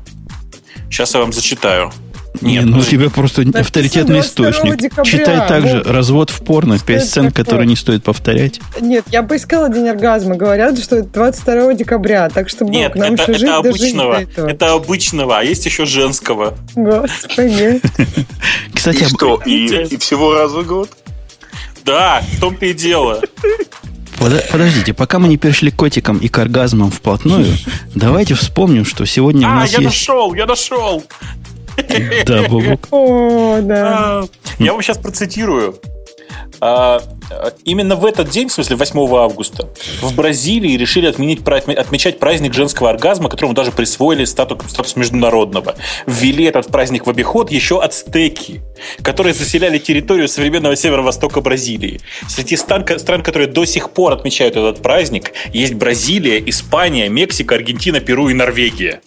[0.89, 1.93] сейчас я вам зачитаю.
[2.41, 4.77] Нет, ну у тебя просто Написано авторитетный источник.
[4.77, 5.05] Декабря.
[5.05, 8.61] Читай также ну, развод в порно, пять сцен, которые не стоит повторять.
[8.81, 10.37] Нет, я бы искала день оргазма.
[10.37, 14.25] Говорят, что это 22 декабря, так что Нет, нам это, еще это жить обычного.
[14.37, 16.57] Это обычного, а есть еще женского.
[16.75, 17.81] Господи.
[18.75, 19.41] Кстати, и что?
[19.45, 20.91] И, и всего раз в год?
[21.85, 23.21] Да, в том-то и дело.
[24.53, 27.57] Подождите, пока мы не перешли к котикам и к оргазмам вплотную,
[27.95, 29.85] давайте вспомним, что сегодня а, у нас я есть...
[29.85, 31.03] нашел, я нашел!
[32.27, 32.89] Да, Бобок.
[32.91, 34.21] О, да.
[34.21, 34.25] А,
[34.59, 35.81] я вам сейчас процитирую.
[36.61, 37.01] А,
[37.65, 39.69] именно в этот день, в смысле 8 августа,
[40.03, 45.75] в Бразилии решили отменить, отмечать праздник женского оргазма, которому даже присвоили статус, статус международного.
[46.07, 48.61] Ввели этот праздник в обиход еще ацтеки,
[49.03, 52.01] которые заселяли территорию современного северо-востока Бразилии.
[52.29, 58.01] Среди стран, стран, которые до сих пор отмечают этот праздник, есть Бразилия, Испания, Мексика, Аргентина,
[58.01, 59.01] Перу и Норвегия.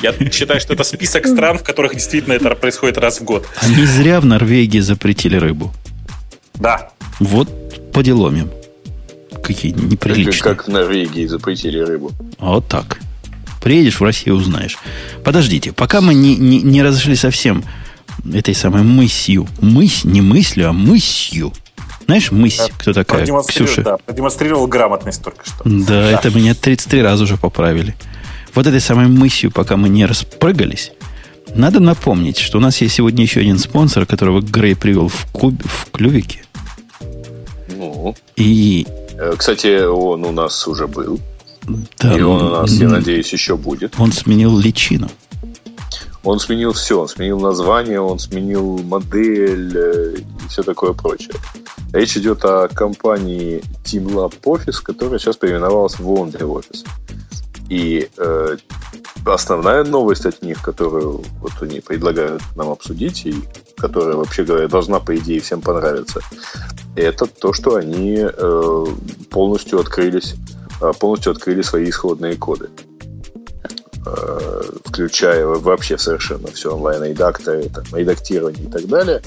[0.00, 3.46] Я считаю, что это список стран, в которых действительно это происходит раз в год.
[3.60, 5.72] Они зря в Норвегии запретили рыбу.
[6.54, 6.90] Да.
[7.20, 8.50] Вот по делам им.
[9.42, 10.54] Какие неприличные.
[10.54, 12.12] Как в Норвегии запретили рыбу.
[12.38, 12.98] Вот так.
[13.62, 14.78] Приедешь в Россию, узнаешь.
[15.24, 17.64] Подождите, пока мы не, не, не разошли совсем
[18.32, 19.46] этой самой мысью.
[19.60, 21.52] Мысь, не мыслью, а мысью.
[22.06, 23.24] Знаешь, мысь, да, кто такая?
[23.24, 23.82] Ксюша.
[23.82, 25.62] Да, продемонстрировал грамотность только что.
[25.64, 27.94] Да, да, это меня 33 раза уже поправили
[28.54, 30.92] вот этой самой мысью, пока мы не распрыгались,
[31.54, 35.54] надо напомнить, что у нас есть сегодня еще один спонсор, которого Грей привел в, куб,
[35.64, 36.44] в клювике.
[37.76, 38.14] Ну.
[38.36, 38.86] И...
[39.18, 41.20] Э, кстати, он у нас уже был.
[41.98, 43.94] Да, и он у нас, я надеюсь, еще будет.
[43.98, 45.08] Он сменил личину.
[46.24, 47.00] Он сменил все.
[47.00, 51.34] Он сменил название, он сменил модель э, и все такое прочее.
[51.92, 56.86] Речь идет о компании Team Lab Office, которая сейчас переименовалась в Laundry Office.
[57.72, 58.56] И э,
[59.24, 63.34] основная новость от них, которую вот они предлагают нам обсудить, и
[63.78, 66.20] которая, вообще говоря, должна, по идее, всем понравиться,
[66.96, 68.86] это то, что они э,
[69.30, 70.34] полностью открылись,
[70.82, 72.68] э, полностью открыли свои исходные коды
[74.04, 79.22] э, включая вообще совершенно все онлайн-редакторы, редактирование и так далее.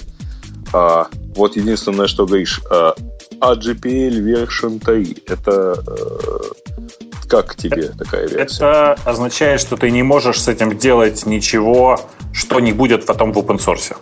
[0.71, 2.93] А, вот единственное, что говоришь, а,
[3.41, 7.04] AGPL version 3 это э,
[7.41, 8.56] Как тебе такая версия?
[8.56, 12.00] Это означает, что ты не можешь с этим делать ничего,
[12.34, 13.95] что не будет потом в open source.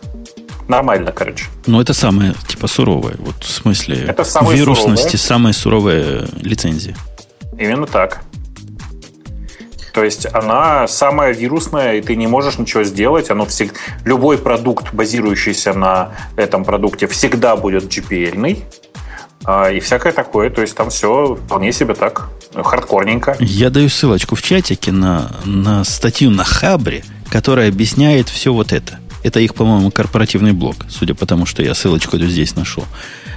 [0.68, 1.46] Нормально, короче.
[1.66, 3.16] Ну, это самое, типа, суровое.
[3.18, 5.28] Вот в смысле это самое вирусности, суровое.
[5.28, 6.96] самая суровая лицензия.
[7.58, 8.22] Именно так.
[9.94, 13.30] То есть она самая вирусная, и ты не можешь ничего сделать.
[13.30, 13.76] Оно всег...
[14.06, 18.64] Любой продукт, базирующийся на этом продукте, всегда будет GPL-ный.
[19.46, 20.50] А, и всякое такое.
[20.50, 23.36] То есть там все вполне себе так хардкорненько.
[23.40, 29.00] Я даю ссылочку в чатике на, на статью на Хабре, которая объясняет все вот это.
[29.24, 32.84] Это их, по-моему, корпоративный блог, судя по тому, что я ссылочку здесь нашел.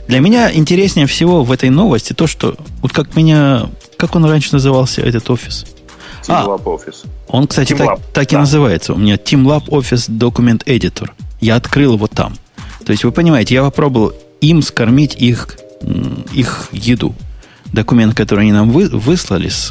[0.08, 4.52] Для меня интереснее всего в этой новости то, что вот как меня, как он раньше
[4.52, 5.64] назывался, этот офис?
[6.26, 7.06] TeamLab а, Office.
[7.28, 8.36] Он, кстати, Team так, так да.
[8.36, 8.94] и называется.
[8.94, 11.10] У меня TeamLab Office Document Editor.
[11.40, 12.36] Я открыл его там.
[12.84, 15.48] То есть, вы понимаете, я попробовал им скормить их,
[16.32, 17.14] их еду.
[17.72, 19.70] Документ, который они нам вы, выслали с,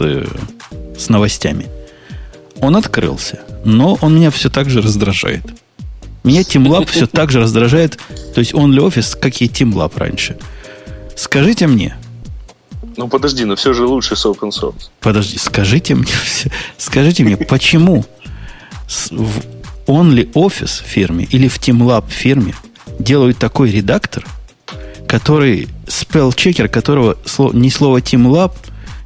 [0.97, 1.67] с новостями.
[2.61, 5.43] Он открылся, но он меня все так же раздражает.
[6.23, 7.99] Меня TeamLab все так же раздражает.
[8.33, 10.37] То есть он ли офис, как и TeamLab раньше.
[11.15, 11.95] Скажите мне,
[12.97, 14.89] ну подожди, но все же лучше с open source.
[15.01, 16.11] Подожди, скажите мне,
[16.77, 18.05] скажите мне, почему
[19.11, 19.41] в
[19.87, 22.55] Only Office фирме или в TeamLab фирме
[22.99, 24.25] делают такой редактор,
[25.07, 27.17] который спелл-чекер, которого
[27.53, 28.51] ни слова TeamLab,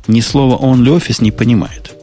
[0.08, 1.96] ни слова Only Office не понимает.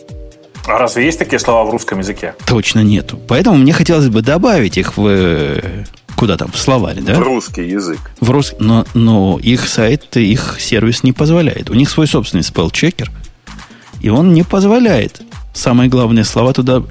[0.67, 2.35] А разве есть такие слова в русском языке?
[2.47, 3.19] Точно нету.
[3.29, 5.85] Поэтому мне хотелось бы добавить их в э,
[6.17, 7.15] куда там, в словаре, да?
[7.15, 8.01] В русский язык.
[8.21, 8.55] В рус...
[8.59, 11.71] но, но их сайт, их сервис не позволяет.
[11.71, 13.11] У них свой собственный спелл-чекер,
[14.01, 15.23] и он не позволяет
[15.55, 16.83] самые главные слова туда...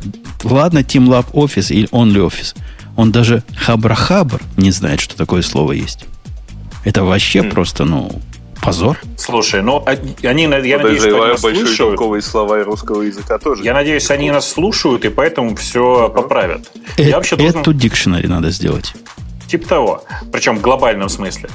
[0.44, 2.56] Ладно, TeamLab Office или Only Office.
[2.96, 6.06] Он даже хабра-хабр не знает, что такое слово есть.
[6.86, 7.52] Это вообще mm.
[7.52, 8.10] просто, ну,
[8.65, 8.98] позор.
[9.17, 12.26] Слушай, ну, они, я надеюсь, что они нас большой слушают.
[12.26, 13.63] слова русского языка тоже.
[13.63, 16.13] Я надеюсь, они нас слушают, и поэтому все uh-huh.
[16.13, 16.71] поправят.
[16.98, 17.62] Э- я вообще должен...
[17.62, 18.93] Эту дикшенери надо сделать.
[19.48, 20.04] Типа того.
[20.32, 21.50] Причем в глобальном смысле.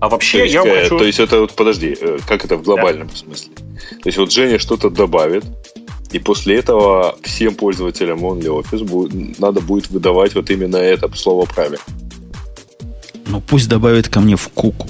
[0.00, 0.98] А вообще то есть, я э, хочу...
[0.98, 3.16] То есть это вот, подожди, э, как это в глобальном да.
[3.16, 3.52] смысле?
[3.54, 5.44] То есть вот Женя что-то добавит,
[6.12, 11.78] и после этого всем пользователям OnlyOffice будет, надо будет выдавать вот именно это слово правильно.
[13.28, 14.88] Ну пусть добавит ко мне в куку,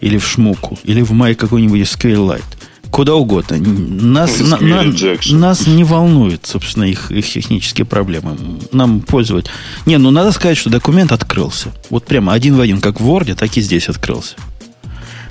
[0.00, 2.42] или в шмуку, или в май какой-нибудь SQLite.
[2.90, 3.58] Куда угодно.
[3.58, 4.84] Нас, на, на,
[5.32, 8.36] нас не волнует, собственно, их, их технические проблемы.
[8.72, 9.46] Нам пользовать...
[9.84, 11.72] Не, ну надо сказать, что документ открылся.
[11.90, 14.36] Вот прямо один в один, как в Word, так и здесь открылся.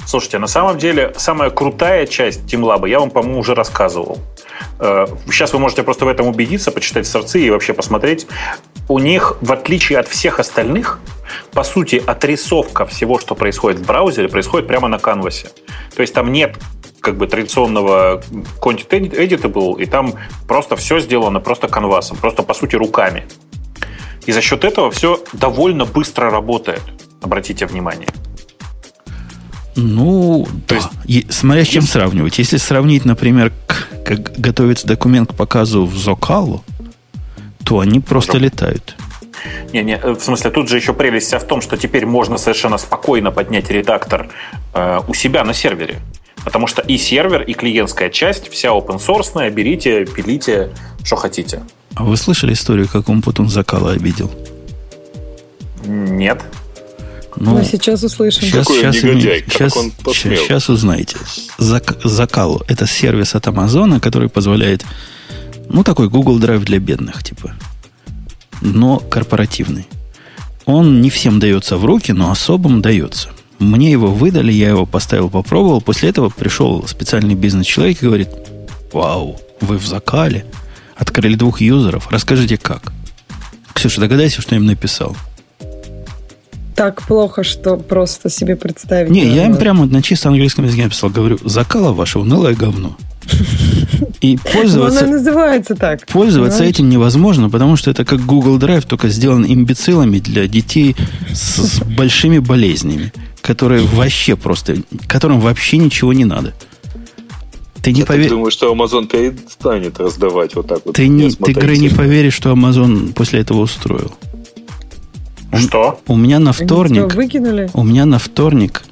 [0.05, 4.19] Слушайте, на самом деле, самая крутая часть TeamLab, я вам, по-моему, уже рассказывал.
[4.79, 8.27] Э, сейчас вы можете просто в этом убедиться, почитать сорцы и вообще посмотреть.
[8.87, 10.99] У них, в отличие от всех остальных,
[11.51, 15.49] по сути, отрисовка всего, что происходит в браузере, происходит прямо на канвасе.
[15.95, 16.55] То есть там нет
[17.01, 18.21] как бы традиционного
[18.61, 20.15] content editable, и там
[20.47, 23.25] просто все сделано просто канвасом, просто по сути руками.
[24.25, 26.81] И за счет этого все довольно быстро работает.
[27.21, 28.09] Обратите внимание.
[29.77, 30.91] Ну, то да.
[31.05, 31.93] есть, смотря с чем есть...
[31.93, 32.39] сравнивать.
[32.39, 33.53] Если сравнить, например,
[34.07, 36.63] как готовится документ к показу в Зокалу,
[37.65, 38.95] то они просто летают.
[39.73, 42.77] Не, не, в смысле, тут же еще прелесть вся в том, что теперь можно совершенно
[42.77, 44.29] спокойно поднять редактор
[44.73, 45.99] э, у себя на сервере.
[46.45, 50.69] Потому что и сервер, и клиентская часть, вся open source, берите, пилите,
[51.03, 51.63] что хотите.
[51.95, 54.31] А вы слышали историю, как он потом Закала обидел?
[55.85, 56.41] Нет.
[57.39, 58.41] Ну, ну сейчас услышим.
[58.41, 61.17] Сейчас, сейчас, негодяй, сейчас, он сейчас, сейчас узнаете.
[61.57, 64.85] Зак, Закал– это сервис от Амазона, который позволяет,
[65.69, 67.53] ну, такой Google Drive для бедных, типа,
[68.61, 69.87] но корпоративный.
[70.65, 73.29] Он не всем дается в руки, но особым дается.
[73.59, 75.81] Мне его выдали, я его поставил, попробовал.
[75.81, 78.29] После этого пришел специальный бизнес-человек и говорит,
[78.91, 80.45] вау, вы в закале,
[80.95, 82.91] открыли двух юзеров, расскажите как.
[83.73, 85.15] Ксюша, догадайся, что я им написал.
[86.77, 89.09] Так плохо, что просто себе представить.
[89.09, 92.95] Не, я им прямо на чисто английском языке написал, говорю, закала ваше унылое говно.
[94.21, 94.99] И пользоваться...
[95.03, 96.05] она называется так.
[96.07, 96.75] Пользоваться понимаешь?
[96.75, 100.95] этим невозможно, потому что это как Google Drive, только сделан имбецилами для детей
[101.33, 103.11] с, с большими болезнями
[103.47, 104.75] которые вообще просто,
[105.07, 106.53] которым вообще ничего не надо.
[107.81, 108.31] Ты не поверишь.
[108.31, 110.95] думаю, что Amazon перестанет раздавать вот так вот.
[110.95, 114.13] Ты, не, ты Грей, не поверишь, что Amazon после этого устроил.
[115.53, 116.01] Что?
[116.07, 117.13] У меня на вторник...
[117.13, 117.69] Выкинули?
[117.73, 118.83] У меня на вторник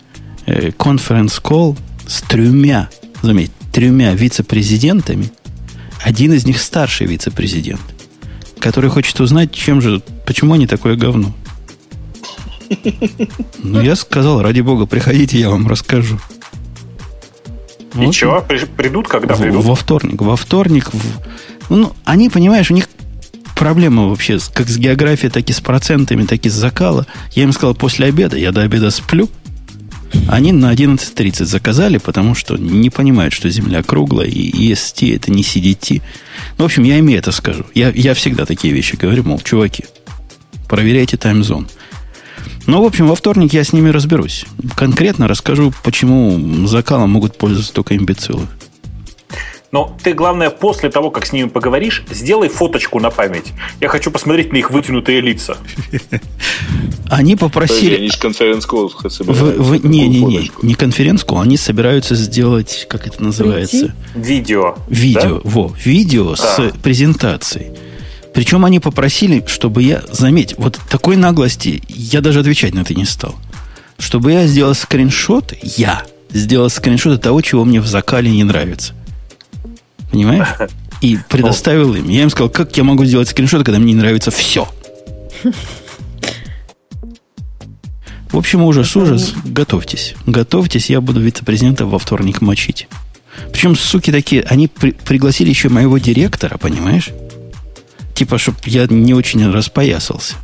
[0.77, 2.89] конференц-колл э, с тремя,
[3.21, 5.31] заметь, тремя вице-президентами.
[6.03, 7.81] Один из них старший вице-президент,
[8.59, 11.33] который хочет узнать, чем же, почему они такое говно.
[13.63, 16.19] Ну, я сказал, ради бога, приходите, я вам расскажу.
[17.99, 18.43] И что?
[18.75, 19.63] Придут, когда в, придут?
[19.63, 20.21] Во вторник.
[20.21, 20.93] Во вторник.
[20.93, 21.01] В...
[21.69, 22.87] Ну, они, понимаешь, у них
[23.55, 27.07] проблема вообще как с географией, так и с процентами, так и с закала.
[27.31, 29.29] Я им сказал, после обеда, я до обеда сплю.
[30.27, 35.43] Они на 11.30 заказали, потому что не понимают, что Земля круглая, и EST это не
[35.43, 36.01] CDT.
[36.57, 37.65] Ну, в общем, я им это скажу.
[37.73, 39.85] Я, я всегда такие вещи говорю, мол, чуваки,
[40.67, 41.67] проверяйте таймзон.
[42.67, 44.45] Ну, в общем, во вторник я с ними разберусь.
[44.75, 48.47] Конкретно расскажу, почему закалом могут пользоваться только имбецилы.
[49.75, 53.51] Но ты, главное, после того, как с ними поговоришь, сделай фоточку на память.
[53.81, 55.57] Я хочу посмотреть на их вытянутые лица.
[57.09, 57.95] Они попросили...
[57.95, 58.89] Они же конференц-колл
[59.83, 63.93] Не-не-не, не конференц-колл, они собираются сделать, как это называется?
[64.15, 64.75] Видео.
[64.87, 67.73] Видео, во, видео с презентацией.
[68.33, 73.03] Причем они попросили, чтобы я, заметь, вот такой наглости я даже отвечать на это не
[73.03, 73.35] стал.
[73.99, 78.93] Чтобы я сделал скриншот, я сделал скриншоты того, чего мне в закале не нравится.
[80.15, 80.47] Понимаешь?
[81.01, 82.07] И предоставил им.
[82.07, 84.65] Я им сказал, как я могу сделать скриншот, когда мне не нравится все.
[88.31, 89.33] В общем, ужас, ужас.
[89.43, 90.15] Готовьтесь.
[90.25, 92.87] Готовьтесь, я буду вице-президента во вторник мочить.
[93.51, 97.09] Причем, суки такие, они при, пригласили еще моего директора, понимаешь?
[98.13, 100.35] Типа, чтобы я не очень распоясался.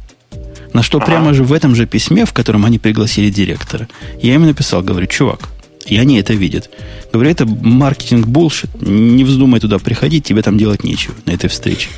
[0.73, 1.05] На что ага.
[1.07, 3.87] прямо же в этом же письме, в котором они пригласили директора,
[4.21, 5.49] я им написал, говорю, чувак,
[5.85, 6.69] и они это видят.
[7.11, 8.69] Говорю, это маркетинг булшит.
[8.81, 11.89] Не вздумай туда приходить, тебе там делать нечего на этой встрече.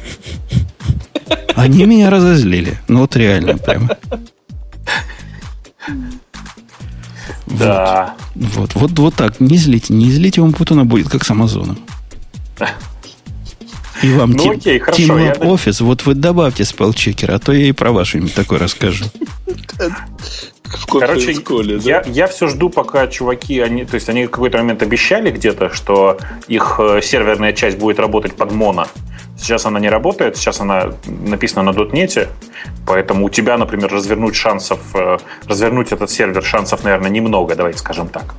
[1.55, 2.79] Они меня разозлили.
[2.87, 3.97] Ну вот реально прямо.
[7.45, 8.15] Да.
[8.35, 9.39] Вот, вот, вот, вот так.
[9.39, 11.77] Не злите, не злите, вам Путуна будет как с Амазоном.
[14.01, 15.31] И вам ну, тим, окей, хорошо, Team я...
[15.33, 19.05] Office, вот вы добавьте спелчекер, а то я и про ваш им такой расскажу.
[20.77, 21.83] В Короче, школе, да?
[21.83, 25.69] я, я все жду, пока чуваки, они, то есть они в какой-то момент обещали где-то,
[25.69, 28.87] что их э, серверная часть будет работать под моно.
[29.37, 32.29] Сейчас она не работает, сейчас она написана на дотнете,
[32.87, 38.07] поэтому у тебя, например, развернуть шансов, э, развернуть этот сервер шансов, наверное, немного, давайте скажем
[38.07, 38.35] так.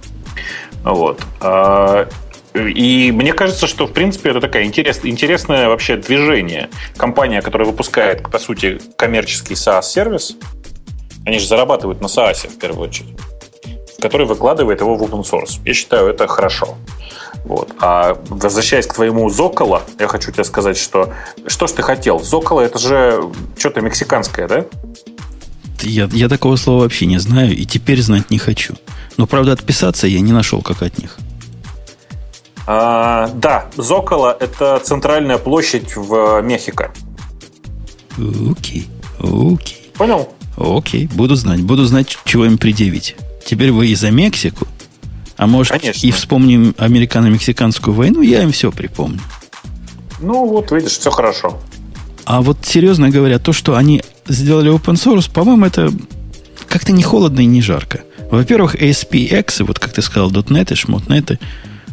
[0.83, 1.21] Вот.
[1.41, 2.09] А,
[2.55, 6.71] и мне кажется, что, в принципе, это такая интерес, интересное вообще движение.
[6.97, 10.37] Компания, которая выпускает, по сути, коммерческий SaaS-сервис,
[11.25, 13.17] они же зарабатывают на SaaS в первую очередь,
[14.01, 15.61] который выкладывает его в open source.
[15.65, 16.77] Я считаю, это хорошо.
[17.45, 17.73] Вот.
[17.79, 21.13] А возвращаясь к твоему Зокола, я хочу тебе сказать, что
[21.47, 22.21] что ж ты хотел?
[22.21, 23.23] Зокола это же
[23.59, 24.65] что-то мексиканское, да?
[25.83, 28.75] Я, я такого слова вообще не знаю и теперь знать не хочу.
[29.19, 31.19] Но, правда, отписаться я не нашел, как от них.
[32.67, 36.93] А, да, Зокола– это центральная площадь в Мехико.
[38.17, 39.91] Окей, окей.
[39.95, 40.29] Понял?
[40.57, 41.61] Окей, буду знать.
[41.63, 43.17] Буду знать, чего им предъявить.
[43.45, 44.67] Теперь вы и за Мексику,
[45.37, 46.07] а может Конечно.
[46.07, 49.21] и вспомним американо-мексиканскую войну, я им все припомню.
[50.21, 51.59] Ну, вот видишь, все хорошо.
[52.25, 55.93] А вот серьезно говоря, то, что они сделали open source, по-моему, это
[56.67, 58.01] как-то не холодно и не жарко.
[58.31, 61.39] Во-первых, ASPX, вот как ты сказал, .NET и шмотнеты,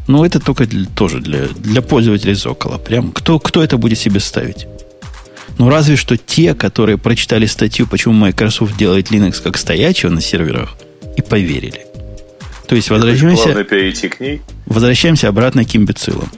[0.08, 2.78] ну, это только для, тоже для, для пользователей Зокола.
[2.78, 4.67] Прям кто, кто это будет себе ставить?
[5.58, 10.76] Ну, разве что те, которые прочитали статью, почему Microsoft делает Linux как стоячего на серверах,
[11.18, 11.86] и поверили.
[12.68, 14.42] То есть возвращаемся, перейти к ней.
[14.66, 16.30] возвращаемся обратно к имбецилам.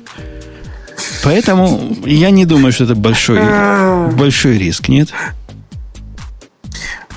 [1.24, 3.40] Поэтому я не думаю, что это большой,
[4.14, 5.10] большой риск, нет?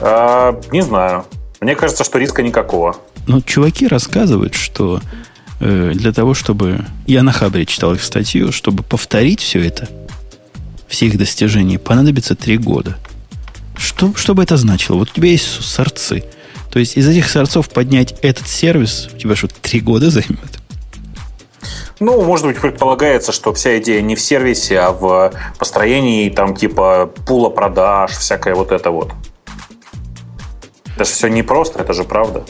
[0.00, 1.24] А, не знаю.
[1.60, 2.96] Мне кажется, что риска никакого.
[3.26, 5.00] Но чуваки рассказывают, что
[5.60, 6.84] э, для того, чтобы...
[7.06, 9.88] Я на Хабре читал их статью, чтобы повторить все это–
[10.88, 12.96] все их достижения, понадобится три года.
[13.76, 14.96] Что, что бы это значило?
[14.96, 16.24] Вот у тебя есть сорцы.
[16.70, 20.60] То есть из этих сорцов поднять этот сервис у тебя что, три года займет?
[21.98, 27.10] Ну, может быть, предполагается, что вся идея не в сервисе, а в построении там типа
[27.26, 29.12] пула продаж, всякое вот это вот.
[30.94, 32.44] Это же все непросто, это же правда.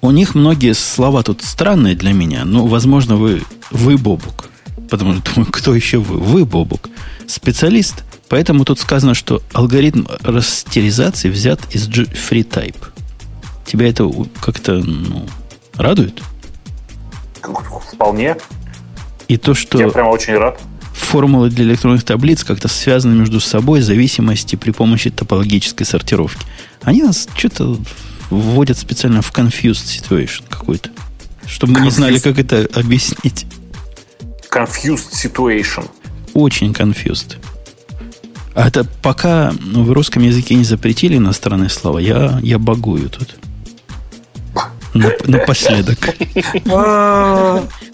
[0.00, 4.44] У них многие слова тут странные для меня, но, возможно, вы, вы Бобук.
[4.88, 6.18] Потому что думаю, кто еще вы?
[6.18, 6.88] Вы, Бобук
[7.28, 8.04] специалист.
[8.28, 12.76] Поэтому тут сказано, что алгоритм растеризации взят из FreeType.
[13.64, 14.10] Тебя это
[14.40, 15.26] как-то ну,
[15.74, 16.22] радует?
[17.92, 18.36] Вполне.
[19.28, 19.78] И то, что...
[19.78, 20.58] Я прямо очень рад.
[20.92, 26.44] Формулы для электронных таблиц как-то связаны между собой зависимости при помощи топологической сортировки.
[26.82, 27.78] Они нас что-то
[28.30, 30.90] вводят специально в confused situation какой-то.
[31.46, 33.46] Чтобы мы не знали, как это объяснить.
[34.50, 35.88] Confused situation
[36.34, 37.36] очень confused.
[38.54, 43.36] А это пока в русском языке не запретили иностранные слова, я, я багую тут.
[45.26, 45.98] Напоследок.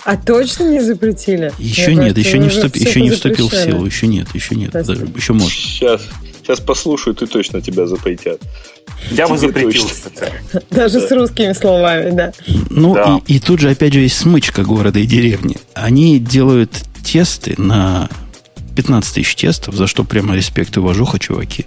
[0.06, 1.52] А точно не запретили?
[1.58, 5.08] Еще нет, еще не, вступ, еще не вступил в силу, еще нет, еще нет, даже,
[5.16, 5.50] еще может.
[5.50, 6.02] Сейчас,
[6.42, 8.40] сейчас послушают и точно тебя запретят.
[9.10, 9.88] Я бы запретил,
[10.70, 12.32] Даже с русскими словами, да.
[12.70, 15.56] Ну, и тут же, опять же, есть смычка города и деревни.
[15.74, 16.70] Они делают
[17.02, 18.08] тесты на
[18.74, 21.66] 15 тысяч тестов, за что прямо респект и уважуха, чуваки.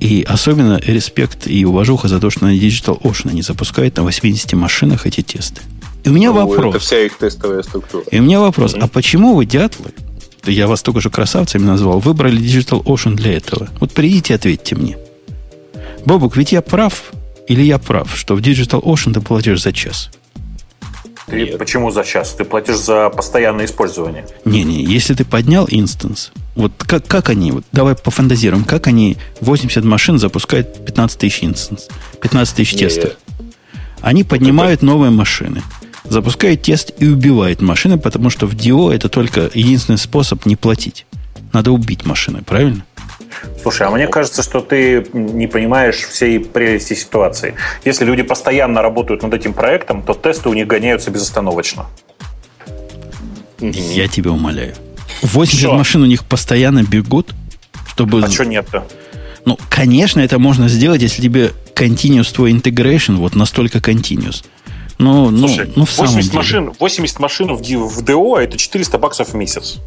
[0.00, 4.52] И особенно респект и уважуха за то, что на Digital Ocean они запускают на 80
[4.54, 5.60] машинах эти тесты.
[6.04, 6.76] И у меня ну, вопрос.
[6.76, 8.04] Это вся их тестовая структура.
[8.10, 8.74] И у меня вопрос.
[8.74, 8.84] Mm-hmm.
[8.84, 9.92] А почему вы, дятлы,
[10.44, 13.68] я вас только что красавцами назвал, выбрали Digital Ocean для этого?
[13.78, 14.96] Вот придите и ответьте мне.
[16.06, 17.12] Бобук, ведь я прав
[17.46, 20.10] или я прав, что в Digital Ocean ты платишь за час?
[21.30, 21.58] Ты Нет.
[21.58, 22.34] почему за час?
[22.34, 24.26] Ты платишь за постоянное использование.
[24.44, 29.84] Не-не, если ты поднял instance, вот как, как они, вот давай пофантазируем, как они 80
[29.84, 31.88] машин запускают 15 тысяч instance,
[32.20, 33.12] 15 тысяч тестов.
[34.00, 35.62] Они поднимают новые машины,
[36.04, 41.06] запускают тест и убивают машины, потому что в DO это только единственный способ не платить.
[41.52, 42.84] Надо убить машины, правильно?
[43.60, 47.54] Слушай, а мне кажется, что ты не понимаешь всей прелести ситуации.
[47.84, 51.86] Если люди постоянно работают над этим проектом, то тесты у них гоняются безостановочно.
[53.60, 54.74] Я тебя умоляю.
[55.22, 55.74] 80 что?
[55.74, 57.34] машин у них постоянно бегут,
[57.88, 58.22] чтобы...
[58.22, 58.86] А что нет-то?
[59.44, 64.44] Ну, конечно, это можно сделать, если тебе continuous твой integration вот настолько continuous.
[64.98, 66.36] Ну, ну Слушай, ну, в 80 деле.
[66.36, 69.78] машин, 80 машин в, в DO это 400 баксов в месяц.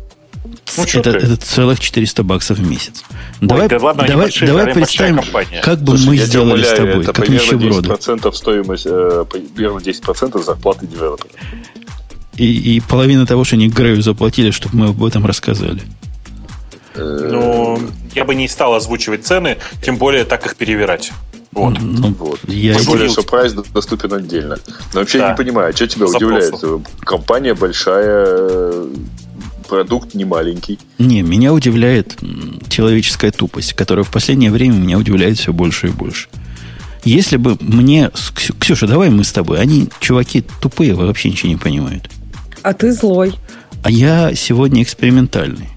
[0.76, 3.04] Ну, это, это целых 400 баксов в месяц.
[3.42, 5.22] Ой, давай да ладно, давай, большие, давай представим,
[5.62, 7.90] как бы Слушай, мы сделали умоляю, с тобой, это как нищеброды.
[7.90, 11.30] 10% стоимость, э, примерно 10% зарплаты девелопера.
[12.38, 15.82] И, и половина того, что они Грею заплатили, чтобы мы об этом рассказали.
[16.96, 17.80] Ну,
[18.14, 21.12] я бы не стал озвучивать цены, тем более так их перевирать.
[21.52, 21.78] Вот.
[21.80, 22.40] Ну, вот.
[22.48, 24.58] Я Тем более, что прайс доступен отдельно.
[24.94, 25.32] Но вообще да.
[25.32, 26.56] не понимаю, а что тебя Запросу.
[26.56, 26.88] удивляет?
[27.02, 28.88] Компания большая,
[29.64, 30.80] продукт не маленький.
[31.00, 32.18] Не, меня удивляет
[32.70, 36.30] человеческая тупость, которая в последнее время меня удивляет все больше и больше.
[37.04, 38.12] Если бы мне...
[38.60, 39.60] Ксюша, давай мы с тобой.
[39.60, 42.10] Они, чуваки, тупые, вообще ничего не понимают.
[42.62, 43.34] А ты злой.
[43.84, 45.70] А я сегодня экспериментальный.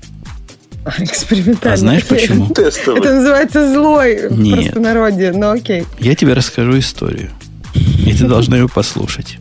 [0.99, 1.75] Экспериментальный.
[1.75, 2.49] А знаешь почему?
[2.55, 3.01] Тестовый.
[3.01, 4.59] Это называется злой Нет.
[4.59, 5.85] в простонародье, но окей.
[5.99, 7.31] Я тебе расскажу историю.
[7.75, 9.39] И ты должна ее послушать.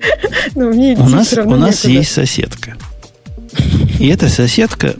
[0.54, 2.76] Но мне у нас, у нас есть соседка.
[3.98, 4.94] И эта соседка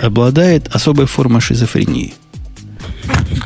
[0.00, 2.14] обладает особой формой шизофрении.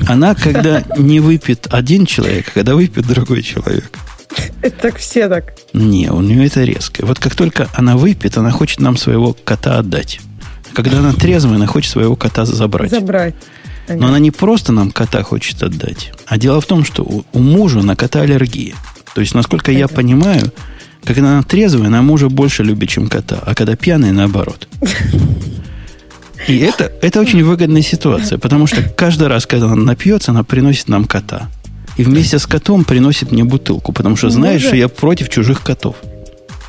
[0.09, 3.91] Она, когда не выпьет один человек, а когда выпьет другой человек.
[4.63, 5.55] Это так все так.
[5.73, 7.05] Не, у нее это резко.
[7.07, 10.21] Вот как только она выпьет, она хочет нам своего кота отдать.
[10.75, 12.91] Когда она трезвая, она хочет своего кота забрать.
[12.91, 13.35] Забрать.
[13.89, 16.13] Но она не просто нам кота хочет отдать.
[16.27, 18.75] А дело в том, что у, у мужа на кота аллергия.
[19.15, 20.53] То есть, насколько я понимаю,
[21.09, 23.43] когда она трезвая, она мужа больше любит, чем кота.
[23.47, 24.69] А когда пьяная, наоборот.
[26.47, 30.89] И это, это очень выгодная ситуация, потому что каждый раз, когда она напьется, она приносит
[30.89, 31.49] нам кота.
[31.97, 35.97] И вместе с котом приносит мне бутылку, потому что знает, что я против чужих котов.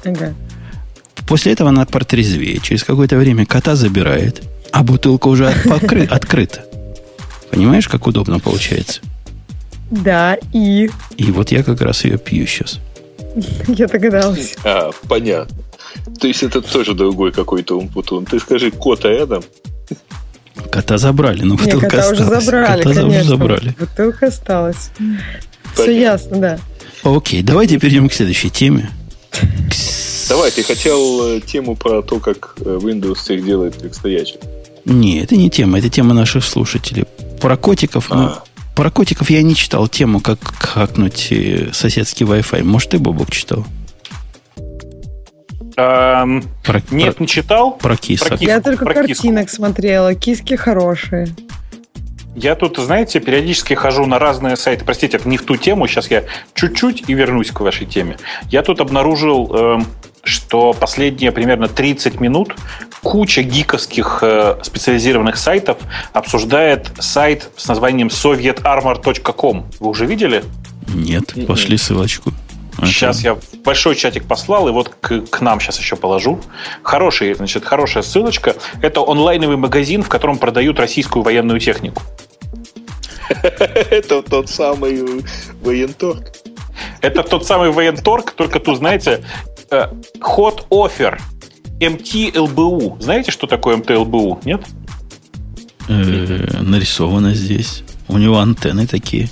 [0.05, 0.33] Ага.
[1.27, 2.63] После этого она протрезвеет.
[2.63, 6.63] Через какое-то время кота забирает, а бутылка уже покры- открыта.
[7.51, 9.01] Понимаешь, как удобно получается?
[9.91, 10.89] Да, и...
[11.17, 12.79] И вот я как раз ее пью сейчас.
[13.67, 14.55] Я догадалась.
[14.63, 15.57] А, понятно.
[16.19, 18.25] То есть это тоже другой какой-то умпутун.
[18.25, 19.43] Ты скажи, кота рядом?
[20.71, 22.19] Кота забрали, но бутылка Нет, кота осталась.
[22.19, 23.07] уже забрали, кота конечно.
[23.07, 23.75] уже забрали.
[23.79, 24.91] Бутылка осталась.
[24.97, 25.23] Понятно.
[25.73, 26.59] Все ясно, да.
[27.03, 28.89] Окей, давайте перейдем к следующей теме.
[30.27, 34.37] Давай, ты хотел э, тему про то, как э, Windows всех делает как стоячих.
[34.85, 37.05] Не, это не тема, это тема наших слушателей.
[37.41, 38.43] Про котиков а.
[38.79, 42.63] Про котиков я не читал тему, как хакнуть э, соседский Wi-Fi.
[42.63, 43.65] Может, ты, Бобок, читал?
[45.75, 47.73] Эм, про, нет, про, не читал.
[47.73, 48.29] Про кисок.
[48.29, 49.57] Про кис, я только про картинок киску.
[49.57, 50.15] смотрела.
[50.15, 51.27] Киски хорошие.
[52.35, 54.85] Я тут, знаете, периодически хожу на разные сайты.
[54.85, 55.85] Простите, это не в ту тему.
[55.85, 56.23] Сейчас я
[56.53, 58.15] чуть-чуть и вернусь к вашей теме.
[58.49, 59.87] Я тут обнаружил, эм,
[60.23, 62.55] что последние примерно 30 минут
[63.01, 65.77] куча гиковских э, специализированных сайтов
[66.13, 69.65] обсуждает сайт с названием sovietarmor.com.
[69.79, 70.43] Вы уже видели?
[70.93, 72.33] Нет, пошли ссылочку.
[72.85, 76.39] Сейчас я большой чатик послал, и вот к, к нам сейчас еще положу.
[76.81, 78.55] Хороший, значит, хорошая ссылочка.
[78.81, 82.01] Это онлайновый магазин, в котором продают российскую военную технику.
[83.29, 85.23] Это тот самый
[85.61, 86.31] военторг.
[87.01, 89.23] Это тот самый военторг, только тут, знаете,
[90.21, 91.19] ход э, офер
[91.81, 92.97] МТЛБУ.
[92.99, 94.41] Знаете, что такое МТЛБУ?
[94.45, 94.61] Нет?
[95.87, 97.83] Э, нарисовано здесь.
[98.07, 99.29] У него антенны такие.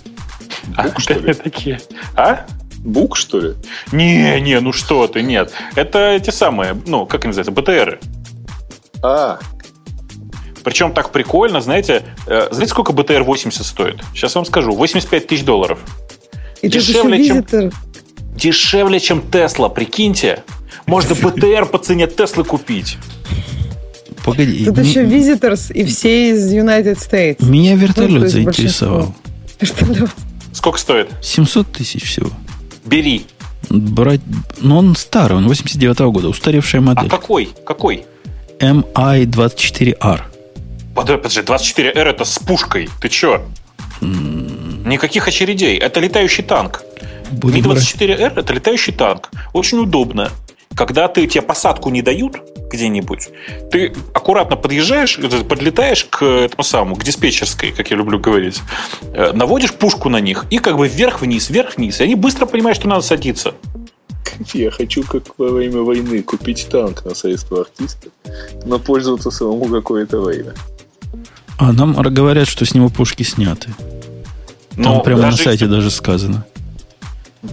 [0.75, 1.79] Антенны такие.
[2.15, 2.45] А?
[2.79, 3.53] Бук, что ли?
[3.91, 5.51] Не, не, ну что ты, нет.
[5.75, 7.99] Это эти самые, ну, как они называются, БТРы.
[9.03, 9.39] А,
[10.63, 14.01] Причем так прикольно, знаете, э, знаете, сколько БТР-80 стоит?
[14.13, 14.71] Сейчас вам скажу.
[14.73, 15.79] 85 тысяч долларов.
[16.61, 17.71] Еще Дешевле, чем- визитор.
[18.37, 20.43] Дешевле, чем Тесла, прикиньте.
[20.85, 22.97] Можно БТР по цене Теслы купить.
[24.23, 27.43] Погоди, Тут еще Visitors и все из United States.
[27.43, 29.15] меня Ну, то вертолет есть заинтересовал.
[29.59, 30.09] Вертолет.
[30.53, 31.09] Сколько стоит?
[31.21, 32.29] 700 тысяч всего.
[32.85, 33.25] Бери.
[33.69, 34.21] Брать...
[34.61, 37.09] Ну, он старый, он 89 года, устаревшая А модель.
[37.09, 37.49] какой?
[37.65, 38.05] Какой?
[38.59, 40.21] MI-24R.
[40.95, 41.41] Подожди, подожди,
[41.81, 42.89] 24R это с пушкой.
[43.01, 43.41] Ты чё?
[44.01, 45.77] Никаких очередей.
[45.77, 46.83] Это летающий танк.
[47.31, 47.95] Буду брать.
[47.99, 49.29] Ми-24R это летающий танк.
[49.53, 50.31] Очень удобно.
[50.75, 52.37] Когда ты, тебе посадку не дают
[52.71, 53.29] где-нибудь,
[53.71, 58.61] ты аккуратно подъезжаешь, э, подлетаешь к этому самому, к диспетчерской, как я люблю говорить,
[59.13, 61.99] э, наводишь пушку на них и как бы вверх-вниз, вверх-вниз.
[61.99, 63.53] И они быстро понимают, что надо садиться.
[64.53, 68.09] я хочу, как во время войны, купить танк на средства артиста,
[68.65, 70.53] но пользоваться самому какое-то время.
[71.57, 73.69] А нам говорят, что с него пушки сняты.
[74.75, 76.45] Там Но прямо на даже сайте если- даже сказано.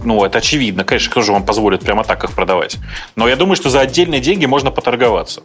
[0.03, 0.83] Ну, это очевидно.
[0.83, 2.77] Конечно, кто же вам позволит прямо так их продавать?
[3.15, 5.41] Но я думаю, что за отдельные деньги можно поторговаться.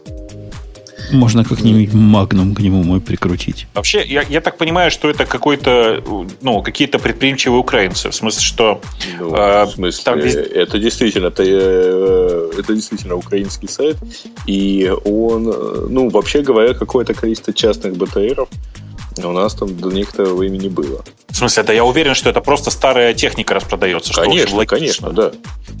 [1.11, 3.67] Можно как-нибудь магнум к нему мой прикрутить.
[3.73, 6.01] Вообще, я, я так понимаю, что это какой-то,
[6.41, 8.09] ну, какие-то предприимчивые украинцы.
[8.09, 8.81] В смысле, что
[9.19, 13.97] Ну, А, в смысле, там это действительно, это, э, это действительно украинский сайт,
[14.45, 18.47] и он, э, ну, вообще говоря, какое-то количество частных БТРов
[19.17, 21.03] у нас там до некоторого времени было.
[21.29, 24.11] В смысле, да я уверен, что это просто старая техника распродается.
[24.11, 24.77] Что очень Конечно, логично.
[24.77, 25.31] конечно, да.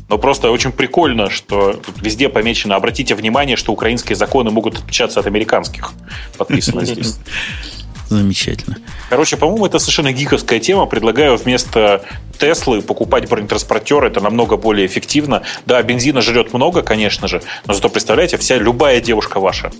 [0.09, 2.75] Но просто очень прикольно, что тут везде помечено.
[2.75, 5.91] Обратите внимание, что украинские законы могут отличаться от американских.
[6.37, 7.17] Подписано здесь.
[8.11, 8.77] Замечательно.
[9.09, 10.85] Короче, по-моему, это совершенно гиковская тема.
[10.85, 12.03] Предлагаю вместо
[12.37, 14.03] Теслы покупать бронетранспортер.
[14.03, 15.43] Это намного более эффективно.
[15.65, 17.41] Да, бензина жрет много, конечно же.
[17.67, 19.71] Но зато, представляете, вся любая девушка ваша.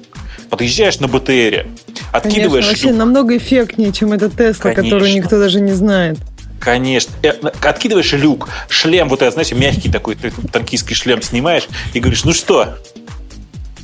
[0.50, 2.98] Подъезжаешь на БТРе, Конечно, откидываешь вообще люк.
[2.98, 4.84] намного эффектнее, чем эта Тесла, Конечно.
[4.84, 6.18] которую никто даже не знает.
[6.62, 7.14] Конечно.
[7.24, 12.32] Э, Откидываешь люк, шлем вот этот, знаете, мягкий такой, танкистский шлем снимаешь и говоришь, ну
[12.34, 12.78] что,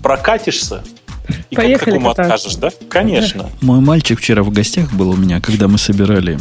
[0.01, 0.83] прокатишься?
[1.49, 2.34] И как Поехали такому кататься.
[2.49, 2.69] откажешь, да?
[2.89, 3.49] Конечно.
[3.61, 6.39] Мой мальчик вчера в гостях был у меня, когда мы собирали...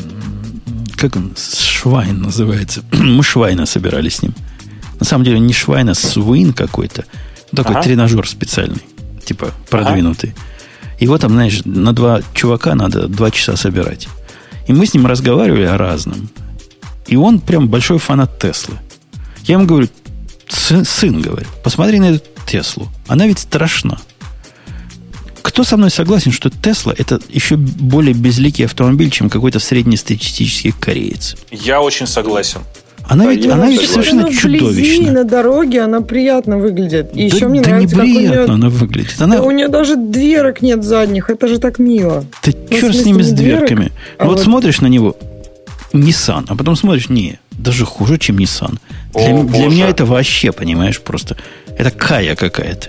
[0.97, 1.35] Как он?
[1.37, 2.83] Швайн называется.
[2.93, 4.35] мы Швайна собирали с ним.
[4.99, 7.05] На самом деле не Швайна, Свин какой-то.
[7.55, 7.83] Такой Ага.
[7.85, 8.83] тренажер специальный.
[9.25, 10.35] Типа продвинутый.
[10.99, 14.09] Его там, знаешь, на два чувака надо два часа собирать.
[14.67, 16.31] И мы с ним разговаривали о разном.
[17.07, 18.79] И он прям большой фанат Теслы.
[19.45, 19.89] Я ему говорю,
[20.49, 22.89] сын, сын говорю, посмотри на эту Теслу.
[23.07, 23.99] Она ведь страшна.
[25.47, 31.37] Кто со мной согласен, что Тесла это еще более безликий автомобиль, чем какой-то среднестатистический кореец?
[31.53, 32.63] Я очень согласен.
[33.09, 35.13] Она Да, ведь, она ведь совершенно Она чудовищна.
[35.13, 37.13] на дороге она приятно выглядит.
[37.15, 38.55] И да еще мне да нравится, как у неприятно нее...
[38.55, 39.21] она выглядит.
[39.23, 41.31] Она, Да у нее даже дверок нет задних.
[41.31, 42.25] Это же так мило.
[42.45, 43.93] да в черт с ними с дверок, дверками.
[44.19, 45.17] а вот, вот- смотришь на него,
[45.93, 48.79] Nissan, а потом смотришь, не, даже хуже, чем Nissan.
[49.15, 49.69] Для, О, для боже.
[49.69, 51.37] меня это вообще, понимаешь, просто
[51.79, 52.89] это кая какая-то.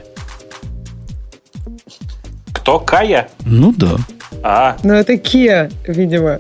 [2.67, 2.79] Кто?
[2.79, 3.29] Кая?
[3.45, 3.95] Ну да.
[4.43, 6.37] А, Но это Kia, видимо.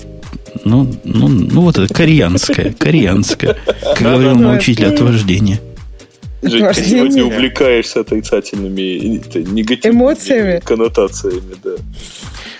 [0.65, 5.61] Ну, ну, ну вот это кореянская, кореянская, как говорил мой учитель от вождения.
[6.41, 10.61] Жень, ты сегодня увлекаешься отрицательными, это, негативными Эмоциями.
[10.65, 11.71] коннотациями, да.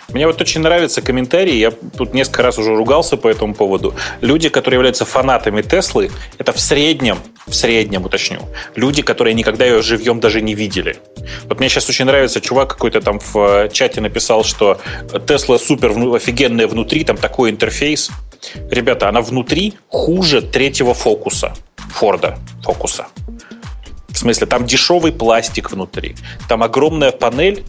[0.09, 3.93] Мне вот очень нравится комментарий, я тут несколько раз уже ругался по этому поводу.
[4.21, 8.39] Люди, которые являются фанатами Теслы, это в среднем, в среднем уточню,
[8.75, 10.97] люди, которые никогда ее живьем даже не видели.
[11.45, 14.79] Вот мне сейчас очень нравится, чувак какой-то там в э, чате написал, что
[15.27, 18.09] Тесла супер офигенная внутри, там такой интерфейс.
[18.71, 21.53] Ребята, она внутри хуже третьего фокуса,
[21.89, 23.07] Форда фокуса.
[24.09, 26.15] В смысле, там дешевый пластик внутри,
[26.47, 27.63] там огромная панель,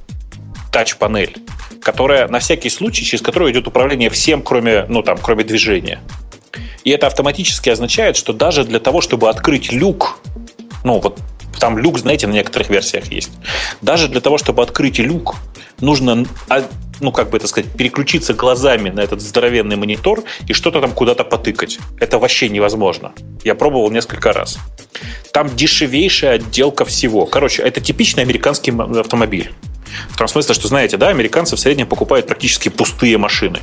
[0.72, 1.36] тач-панель,
[1.82, 6.00] которая на всякий случай, через которую идет управление всем, кроме, ну, там, кроме движения.
[6.84, 10.18] И это автоматически означает, что даже для того, чтобы открыть люк,
[10.84, 11.18] ну, вот
[11.58, 13.30] там люк, знаете, на некоторых версиях есть,
[13.82, 15.36] даже для того, чтобы открыть люк,
[15.80, 16.62] нужно, а,
[17.00, 21.24] ну, как бы это сказать, переключиться глазами на этот здоровенный монитор и что-то там куда-то
[21.24, 21.78] потыкать.
[22.00, 23.12] Это вообще невозможно.
[23.44, 24.58] Я пробовал несколько раз.
[25.32, 27.26] Там дешевейшая отделка всего.
[27.26, 29.52] Короче, это типичный американский автомобиль.
[30.10, 33.60] В том смысле, что, знаете, да, американцы в среднем покупают практически пустые машины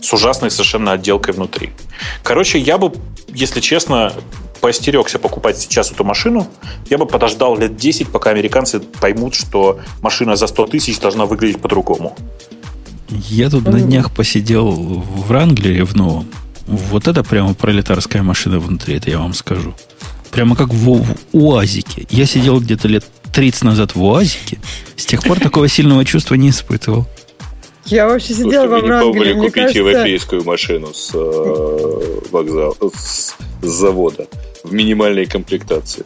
[0.00, 1.70] с ужасной совершенно отделкой внутри.
[2.22, 2.92] Короче, я бы,
[3.28, 4.12] если честно,
[4.60, 6.48] поостерегся покупать сейчас эту машину.
[6.90, 11.60] Я бы подождал лет 10, пока американцы поймут, что машина за 100 тысяч должна выглядеть
[11.60, 12.16] по-другому.
[13.10, 16.28] Я тут на днях посидел в Ранглере в новом.
[16.66, 19.74] Вот это прямо пролетарская машина внутри, это я вам скажу.
[20.30, 22.06] Прямо как в, в УАЗике.
[22.10, 23.06] Я сидел где-то лет
[23.38, 24.58] 30 назад в УАЗике.
[24.96, 27.06] С тех пор такого сильного чувства не испытывал.
[27.84, 29.34] Я вообще сидела во Врангеле.
[29.34, 29.78] Мне купить кажется...
[29.78, 34.26] европейскую машину с э, вокзала, с, с завода
[34.64, 36.04] в минимальной комплектации.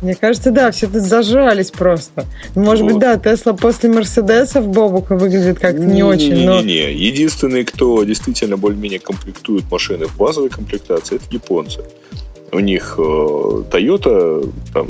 [0.00, 2.24] Мне кажется, да, все тут зажрались просто.
[2.54, 2.92] Может вот.
[2.92, 6.62] быть, да, Тесла после Мерседесов Бобука выглядит как-то не, не очень, не, но...
[6.62, 11.84] Не-не-не, единственный, кто действительно более-менее комплектует машины в базовой комплектации, это японцы.
[12.52, 14.88] У них э, Toyota там,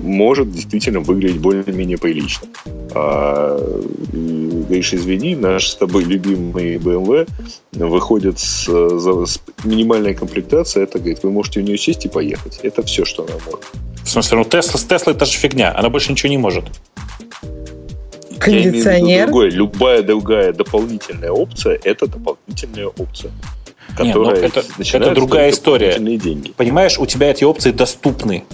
[0.00, 2.48] может действительно выглядеть более-менее прилично.
[2.94, 3.58] А,
[4.12, 7.28] говоришь, извини, наш с тобой любимый BMW
[7.72, 12.60] выходит с, с минимальной комплектацией, это, говорит, вы можете в нее сесть и поехать.
[12.62, 13.64] Это все, что она может.
[14.04, 16.64] В смысле, ну Тесла с Теслой это же фигня, она больше ничего не может.
[18.38, 19.26] Кондиционер?
[19.26, 19.50] Другое.
[19.50, 23.32] Любая другая дополнительная опция– это дополнительная опция
[23.96, 25.98] которая Не, ну это, это другая история.
[25.98, 26.52] Деньги.
[26.56, 28.44] Понимаешь, у тебя эти опции доступны.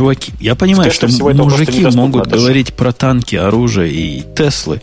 [0.00, 2.40] Чуваки, я понимаю, Скажем, что мужики могут даже.
[2.40, 4.80] говорить про танки, оружие и Теслы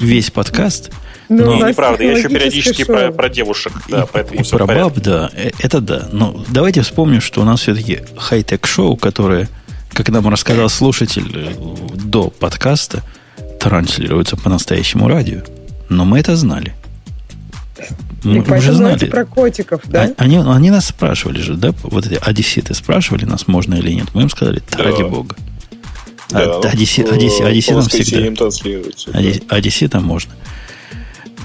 [0.00, 0.90] весь подкаст.
[1.28, 1.68] Ну, но...
[1.68, 5.82] неправда, я еще периодически про, про девушек, да, поэтому и про баб, да, э, это
[5.82, 6.08] да.
[6.12, 9.50] Но давайте вспомним, что у нас все-таки хай-тек шоу, которое,
[9.92, 11.52] как нам рассказал слушатель э,
[12.02, 13.02] до подкаста,
[13.60, 15.42] транслируется по настоящему радио.
[15.90, 16.74] Но мы это знали.
[18.24, 19.06] Мы и уже знали.
[19.06, 20.04] про котиков, да?
[20.04, 21.72] А, они, они нас спрашивали же, да?
[21.82, 24.08] Вот эти одесситы спрашивали нас, можно или нет.
[24.14, 25.36] Мы им сказали, да, ради бога.
[26.30, 29.54] Да, а, ну, одесси, одесси, одесситам всегда.
[29.54, 30.32] Одесситам можно.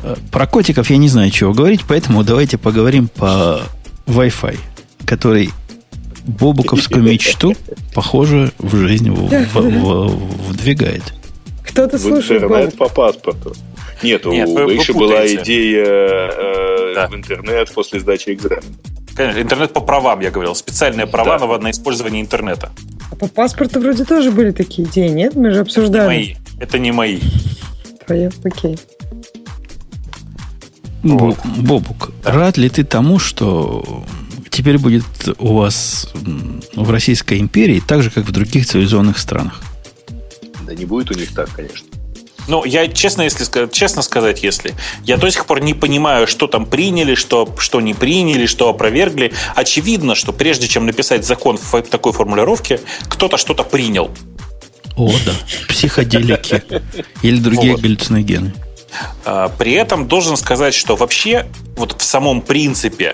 [0.04, 3.62] Э, про котиков я не знаю, чего говорить, поэтому давайте поговорим по
[4.08, 4.58] Wi-Fi,
[5.06, 5.52] который
[6.26, 7.56] Бобуковскую мечту,
[7.94, 11.04] похоже, в жизнь в, в, в, вдвигает.
[11.68, 12.76] Кто-то слушает Бобук.
[12.78, 13.56] по паспорту.
[14.04, 17.08] Нет, Нет у Гриши была идея э, да.
[17.08, 18.62] в интернет после сдачи экзамена.
[19.16, 20.56] Конечно, интернет по правам, я говорил.
[20.56, 21.48] Специальные права да.
[21.48, 22.72] на, на использование интернета.
[23.12, 25.36] А по паспорту вроде тоже были такие идеи, нет?
[25.36, 26.10] Мы же обсуждали.
[26.10, 26.36] Не мои.
[26.60, 27.20] Это не мои.
[28.06, 28.78] Твои, окей.
[31.04, 31.38] Вот.
[31.58, 32.32] Бобук, да.
[32.32, 34.04] рад ли ты тому, что
[34.50, 35.06] теперь будет
[35.38, 36.12] у вас
[36.76, 39.62] в Российской империи так же, как в других цивилизованных странах?
[40.66, 41.89] Да не будет у них так, конечно.
[42.50, 44.74] Ну, я честно, если честно сказать, если
[45.04, 49.32] я до сих пор не понимаю, что там приняли, что, что не приняли, что опровергли.
[49.56, 54.10] Очевидно, что прежде чем написать закон в такой формулировке, кто-то что-то принял.
[54.98, 55.34] О, да.
[55.68, 56.64] Психоделики.
[57.22, 57.82] Или другие вот.
[57.82, 58.52] галлюциногены.
[59.26, 61.46] А, при этом должен сказать, что вообще
[61.78, 63.14] вот в самом принципе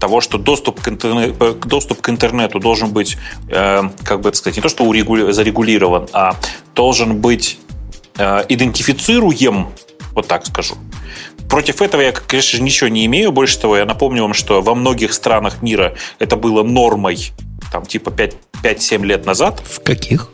[0.00, 3.18] того, что доступ к, интернету, э, доступ к интернету должен быть,
[3.50, 6.36] э, как бы это сказать, не то, что урегули, зарегулирован, а
[6.74, 7.58] должен быть
[8.16, 9.68] идентифицируем,
[10.12, 10.74] вот так скажу.
[11.48, 13.30] Против этого я, конечно же, ничего не имею.
[13.32, 17.32] Больше того, я напомню вам, что во многих странах мира это было нормой,
[17.70, 18.10] там, типа
[18.62, 19.60] 5-7 лет назад.
[19.64, 20.30] В каких?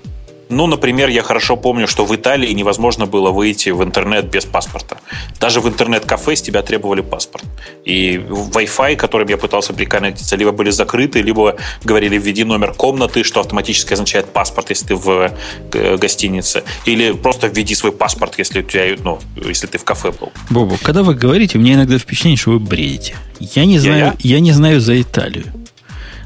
[0.48, 4.98] Ну, например, я хорошо помню, что в Италии невозможно было выйти в интернет без паспорта.
[5.40, 7.44] Даже в интернет-кафе с тебя требовали паспорт.
[7.84, 13.40] И Wi-Fi, которым я пытался приконнектиться, либо были закрыты, либо говорили введи номер комнаты, что
[13.40, 15.32] автоматически означает паспорт, если ты в
[15.72, 16.64] э, гостинице.
[16.86, 20.32] Или просто введи свой паспорт, если у тебя, ну, если ты в кафе был.
[20.50, 23.16] Бобу, когда вы говорите, у меня иногда впечатление, что вы бредите.
[23.38, 24.36] Я не знаю, я, я?
[24.36, 25.44] я не знаю за Италию.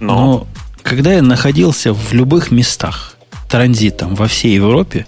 [0.01, 0.15] Но...
[0.15, 0.47] но
[0.83, 3.12] когда я находился в любых местах,
[3.53, 5.07] транзитом во всей Европе,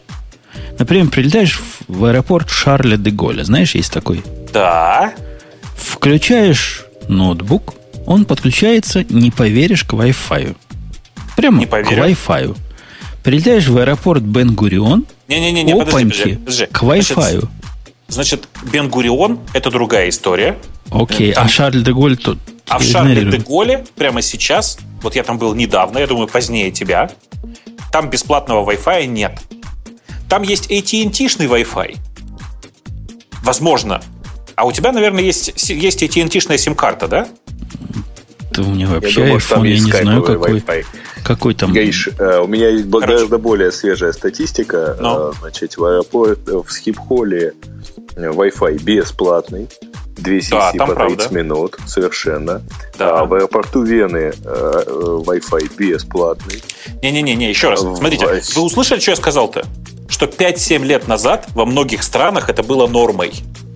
[0.79, 3.43] например, прилетаешь в аэропорт Шарля де Голля.
[3.43, 4.23] Знаешь, есть такой?
[4.53, 5.15] Да.
[5.75, 7.75] Включаешь ноутбук,
[8.05, 10.57] он подключается, не поверишь, к Wi-Fi.
[11.37, 12.55] Прямо не к Wi-Fi.
[13.23, 16.67] Прилетаешь в аэропорт Бен-Гурион, не-не-не, подожди, подожди, подожди.
[16.67, 17.49] к Wi-Fi.
[18.09, 20.59] Значит, Бен-Гурион– это другая история.
[20.91, 21.47] Окей, там...
[21.47, 22.39] а Шарль де Голль тут
[22.69, 26.71] А в Шарле де Голле прямо сейчас, вот я там был недавно, я думаю, позднее
[26.71, 27.11] тебя,
[27.95, 29.39] там бесплатного Wi-Fi нет.
[30.29, 31.97] Там есть AT&T-шный Wi-Fi.
[33.45, 34.03] Возможно.
[34.57, 37.29] А у тебя, наверное, есть, есть AT&T-шная сим-карта, да?
[38.51, 40.87] Да у меня вообще я думаю, iPhone, я не знаю, какой, Wi-Fi.
[41.23, 41.73] какой там.
[41.73, 43.07] Гаиш, э, у меня есть Короче.
[43.07, 44.97] гораздо более свежая статистика.
[44.99, 45.29] Но.
[45.29, 47.55] Э, значит, в аэропорт, в Схипхоле
[48.17, 49.69] Wi-Fi бесплатный.
[50.17, 51.35] Две сессии да, по 30 правда.
[51.35, 52.63] минут, совершенно.
[52.99, 53.21] Да.
[53.21, 56.63] А в аэропорту Вены э, Wi-Fi бесплатный.
[57.03, 57.81] Не-не-не, еще раз.
[57.81, 59.65] Смотрите, вы услышали, что я сказал-то?
[60.09, 63.33] Что 5-7 лет назад во многих странах это было нормой.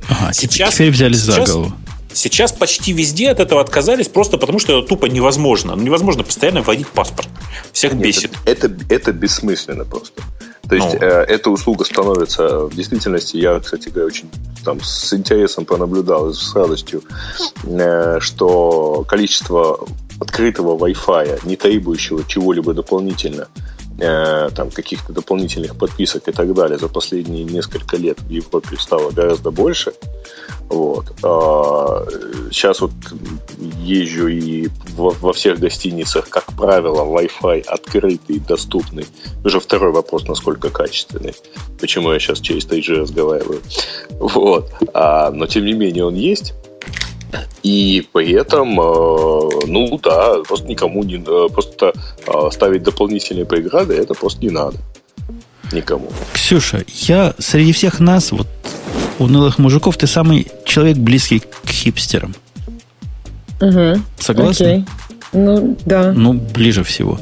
[0.08, 1.72] Ага, сейчас, теперь взялись сейчас, за голову.
[2.12, 5.74] Сейчас почти везде от этого отказались, просто потому что это тупо невозможно.
[5.76, 7.28] Ну, невозможно постоянно вводить паспорт.
[7.72, 8.32] Всех Нет, бесит.
[8.44, 10.22] Это, это, это бессмысленно просто.
[10.68, 11.00] То есть ну.
[11.00, 14.30] э, эта услуга становится в действительности, я, кстати говоря, очень
[14.64, 17.02] там с интересом пронаблюдал и с радостью,
[17.64, 19.80] э, что количество
[20.20, 23.48] открытого Wi-Fi, не требующего чего-либо дополнительно,
[23.98, 29.10] э, там каких-то дополнительных подписок и так далее за последние несколько лет в Европе стало
[29.10, 29.92] гораздо больше.
[30.68, 31.06] Вот.
[31.22, 32.06] А,
[32.50, 32.90] сейчас вот
[33.82, 39.06] езжу и во, во всех гостиницах, как правило, Wi-Fi открытый, доступный.
[39.44, 41.34] Уже второй вопрос, насколько качественный.
[41.80, 43.62] Почему я сейчас через 3G разговариваю.
[44.10, 44.70] Вот.
[44.92, 46.54] А, но тем не менее он есть.
[47.62, 51.92] И при этом, э, ну да, просто никому не э, просто
[52.26, 54.78] э, ставить дополнительные преграды, это просто не надо.
[55.72, 56.10] Никому.
[56.32, 58.46] Ксюша, я среди всех нас, вот
[59.18, 62.34] унылых мужиков, ты самый человек близкий к хипстерам.
[63.60, 64.00] Угу.
[64.18, 64.66] Согласна?
[64.66, 64.84] Окей.
[65.32, 66.12] Ну, да.
[66.12, 67.18] Ну, ближе всего.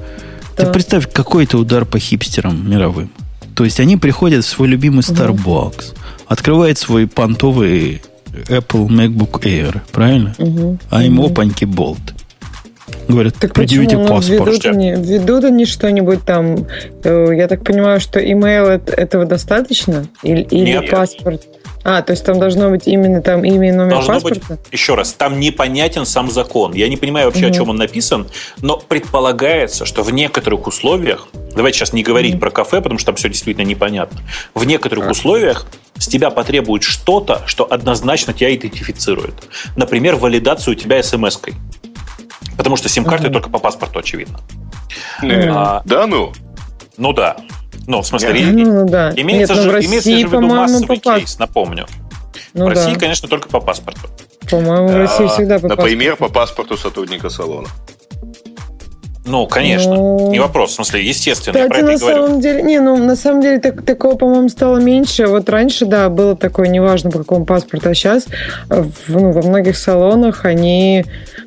[0.57, 0.67] Да.
[0.67, 3.11] Ты представь, какой это удар по хипстерам мировым.
[3.57, 6.01] То есть они приходят в свой любимый Starbucks, угу.
[6.29, 8.03] открывают свой понтовый
[8.45, 10.35] Apple MacBook Air, правильно?
[10.39, 10.79] Угу.
[10.91, 11.29] А им угу.
[11.29, 12.16] опаньки болт.
[13.09, 14.17] Говорят, так предъявите почему?
[14.17, 14.49] Паспорт.
[14.49, 16.67] Ведут они, ведут они что-нибудь там?
[17.05, 20.07] Э, я так понимаю, что email этого достаточно?
[20.23, 20.91] Или, или Нет.
[20.91, 21.43] паспорт?
[21.89, 24.41] А, то есть там должно быть именно там имя и номер должно паспорта?
[24.49, 26.75] Быть, еще раз, там непонятен сам закон.
[26.75, 27.53] Я не понимаю вообще, угу.
[27.53, 28.27] о чем он написан,
[28.61, 32.41] но предполагается, что в некоторых условиях, давайте сейчас не говорить угу.
[32.41, 34.19] про кафе, потому что там все действительно непонятно,
[34.53, 35.11] в некоторых а.
[35.13, 39.35] условиях с тебя потребует что-то, что однозначно тебя идентифицирует.
[39.77, 41.55] Например, валидацию у тебя смс-кой.
[42.57, 43.35] Потому что сим-карты угу.
[43.35, 44.41] только по паспорту, очевидно.
[45.23, 46.33] А, да ну?
[46.97, 47.37] Ну да.
[47.87, 49.13] Ну, в смысле, Нет, ну, ну, да.
[49.17, 51.87] имеется, Нет, ну, же, России, имеется же в виду массовый по кейс, напомню.
[52.53, 53.01] Ну, в России, да.
[53.01, 54.09] конечно, только по паспорту.
[54.51, 56.35] По-моему, в России а, всегда по Например, паспорту.
[56.35, 57.69] по паспорту сотрудника салона.
[59.27, 61.53] Ну, конечно, ну, не вопрос, в смысле, естественно.
[61.53, 62.27] Кстати, я про это на говорю.
[62.27, 65.27] самом деле, не, ну, на самом деле так, такого, по-моему, стало меньше.
[65.27, 68.27] Вот раньше, да, было такое, неважно по какому паспорту, а сейчас
[68.69, 71.05] в, ну, во многих салонах они,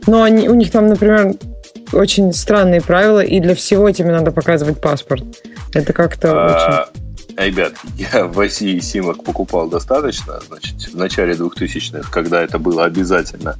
[0.09, 1.35] ну, они, у них там, например,
[1.93, 5.23] очень странные правила, и для всего тебе надо показывать паспорт.
[5.73, 7.45] Это как-то а, очень...
[7.45, 7.73] Ребят,
[8.13, 13.55] я в России симок покупал достаточно, значит, в начале 2000-х, когда это было обязательно.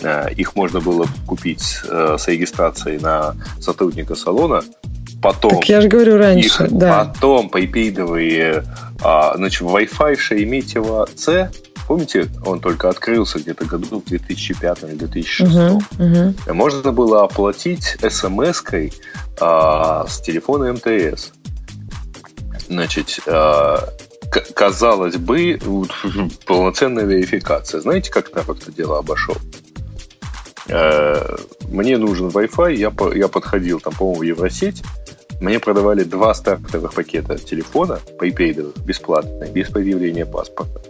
[0.00, 4.62] Э, их можно было купить э, с регистрацией на сотрудника салона.
[5.20, 7.04] Потом так я же говорю раньше, их, да.
[7.04, 8.64] Потом припейдовые,
[9.02, 11.50] а, значит, Wi-Fi Шереметьево C
[11.88, 15.40] Помните, он только открылся где-то году в 2005 или 2006.
[15.40, 16.54] Угу, угу.
[16.54, 18.92] Можно было оплатить смс-кой
[19.40, 21.32] а, с телефона МТС.
[22.68, 23.88] Значит, а,
[24.54, 25.58] казалось бы,
[26.44, 27.80] полноценная верификация.
[27.80, 29.36] Знаете, как так это дело обошел?
[30.68, 31.36] А,
[31.70, 34.82] мне нужен Wi-Fi, я, я подходил, там, по-моему, в Евросеть,
[35.40, 40.82] мне продавали два стартовых пакета телефона, припейдовых, бесплатно, без предъявления паспорта.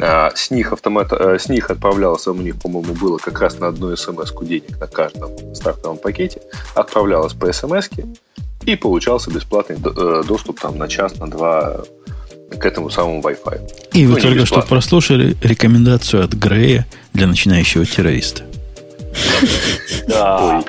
[0.00, 3.68] А, с них, автомат, э, с них отправлялось, у них, по-моему, было как раз на
[3.68, 6.40] одну смс денег на каждом стартовом пакете,
[6.74, 7.88] отправлялось по смс
[8.64, 11.84] и получался бесплатный э, доступ там на час, на два
[12.58, 13.60] к этому самому Wi-Fi.
[13.92, 18.44] И вы ну, только что прослушали рекомендацию от Грея для начинающего террориста.
[20.06, 20.62] Да.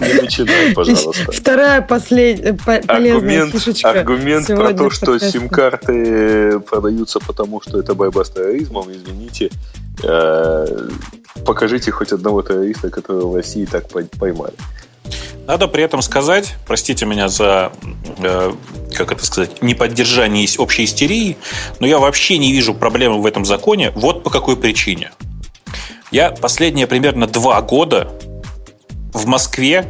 [0.00, 1.32] Не начинай, пожалуйста.
[1.32, 3.90] Вторая последняя полезная аргумент, фишечка.
[3.90, 9.50] Аргумент про то, что сим-карты продаются потому, что это борьба с терроризмом, извините,
[10.02, 10.88] э,
[11.44, 14.54] покажите хоть одного террориста, которого в России так поймали.
[15.46, 17.70] Надо при этом сказать, простите меня за,
[18.18, 18.52] э,
[18.96, 21.36] как это сказать, неподдержание общей истерии,
[21.80, 23.92] но я вообще не вижу проблемы в этом законе.
[23.94, 25.12] Вот по какой причине.
[26.10, 28.10] Я последние примерно два года
[29.14, 29.86] в Москве,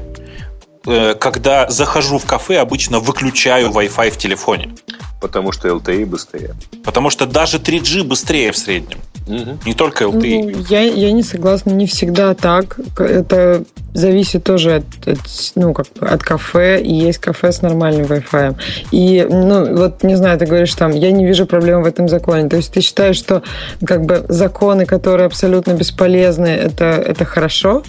[0.87, 4.75] э, когда захожу в кафе, обычно выключаю Wi-Fi в телефоне.
[5.21, 6.55] Потому что LTE быстрее.
[6.85, 8.99] Потому что даже 3G быстрее в среднем.
[9.27, 9.59] Угу.
[9.65, 10.53] Не только LTE.
[10.53, 12.79] Ну, я, я не согласна, не всегда так.
[12.99, 13.65] Это
[13.95, 15.19] зависит тоже от, от,
[15.55, 18.57] ну, как, от кафе, и есть кафе с нормальным Wi-Fi.
[18.91, 22.49] И, ну, вот, не знаю, ты говоришь там, я не вижу проблем в этом законе.
[22.51, 23.43] То есть ты считаешь, что
[23.87, 27.83] как бы законы, которые абсолютно бесполезны, это, это хорошо?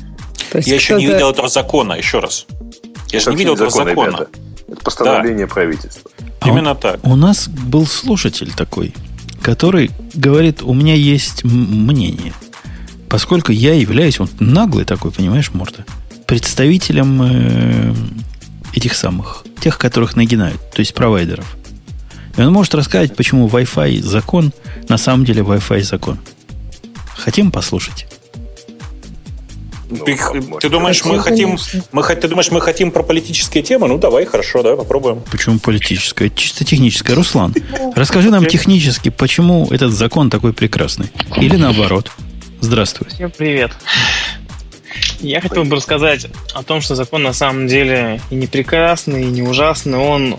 [0.52, 2.46] То есть я еще не видел этого закона, еще раз.
[3.12, 4.08] Я же не видел этого закон, закона.
[4.08, 4.30] Ребята.
[4.68, 5.54] Это постановление да.
[5.54, 6.12] правительства.
[6.39, 7.00] А Именно он, так.
[7.04, 8.93] У нас был слушатель такой,
[9.41, 12.34] который говорит, у меня есть мнение.
[13.10, 15.86] Поскольку я являюсь, он наглый такой, понимаешь, Морта,
[16.26, 17.93] представителем э,
[18.74, 21.56] этих самых, тех, которых нагинают, то есть провайдеров.
[22.38, 24.52] И он может рассказать, почему Wi-Fi закон,
[24.89, 26.20] на самом деле Wi-Fi закон.
[27.16, 28.08] Хотим послушать?
[30.00, 30.18] Ну, ты,
[30.62, 31.58] ты думаешь, мы хотим,
[31.91, 33.88] мы, ты думаешь, мы хотим про политические темы?
[33.88, 35.22] Ну, давай, хорошо, давай попробуем.
[35.32, 36.30] Почему политическая?
[36.30, 37.16] Чисто техническая.
[37.16, 37.54] Руслан,
[37.96, 41.08] расскажи нам технически, почему этот закон такой прекрасный?
[41.38, 42.12] Или наоборот?
[42.62, 43.08] Здравствуй.
[43.10, 43.72] Всем привет.
[45.20, 49.26] Я хотел бы рассказать о том, что закон на самом деле и не прекрасный, и
[49.26, 50.38] не ужасный, он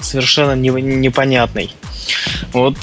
[0.00, 1.74] совершенно не, непонятный.
[2.52, 2.76] Вот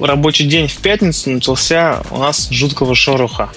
[0.00, 3.50] рабочий день в пятницу начался у нас жуткого шороха.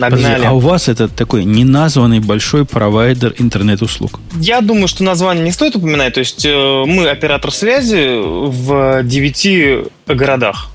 [0.00, 0.22] Нагнали.
[0.22, 4.18] Подожди, а у вас это такой неназванный большой провайдер интернет-услуг?
[4.36, 6.14] Я думаю, что название не стоит упоминать.
[6.14, 10.70] То есть э, мы оператор связи в девяти городах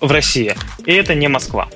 [0.00, 0.54] в России.
[0.86, 1.68] И это не Москва.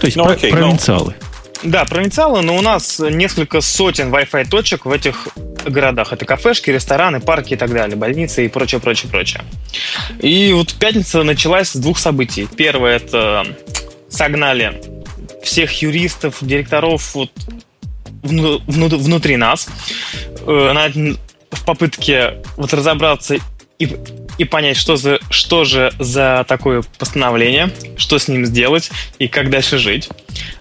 [0.00, 1.14] То есть ну, про- окей, провинциалы.
[1.62, 1.70] Ну...
[1.70, 5.28] Да, провинциалы, но у нас несколько сотен Wi-Fi точек в этих
[5.66, 6.14] городах.
[6.14, 9.42] Это кафешки, рестораны, парки и так далее, больницы и прочее, прочее, прочее.
[10.22, 12.48] И вот пятница началась с двух событий.
[12.56, 13.46] Первое– это
[14.08, 14.80] согнали
[15.42, 17.30] всех юристов, директоров вот
[18.22, 19.68] вну, вну, внутри нас
[20.46, 21.16] э, на,
[21.50, 23.36] в попытке вот разобраться
[23.78, 23.88] и,
[24.36, 29.48] и понять, что, за, что же за такое постановление, что с ним сделать и как
[29.48, 30.08] дальше жить.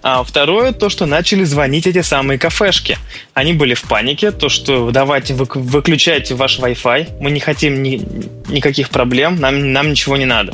[0.02, 2.98] А второе, то, что начали звонить эти самые кафешки.
[3.34, 8.02] Они были в панике, то, что давайте вы, выключайте ваш Wi-Fi, мы не хотим ни,
[8.50, 10.54] никаких проблем, нам, нам ничего не надо.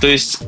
[0.00, 0.40] То есть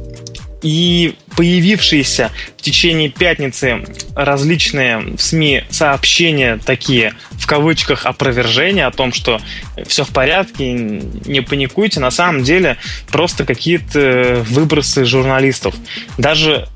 [0.65, 3.85] и появившиеся в течение пятницы
[4.17, 9.41] различные в СМИ сообщения такие, в кавычках, опровержения о том, что
[9.87, 15.75] все в порядке, не паникуйте, на самом деле просто какие-то выбросы журналистов.
[16.17, 16.67] Даже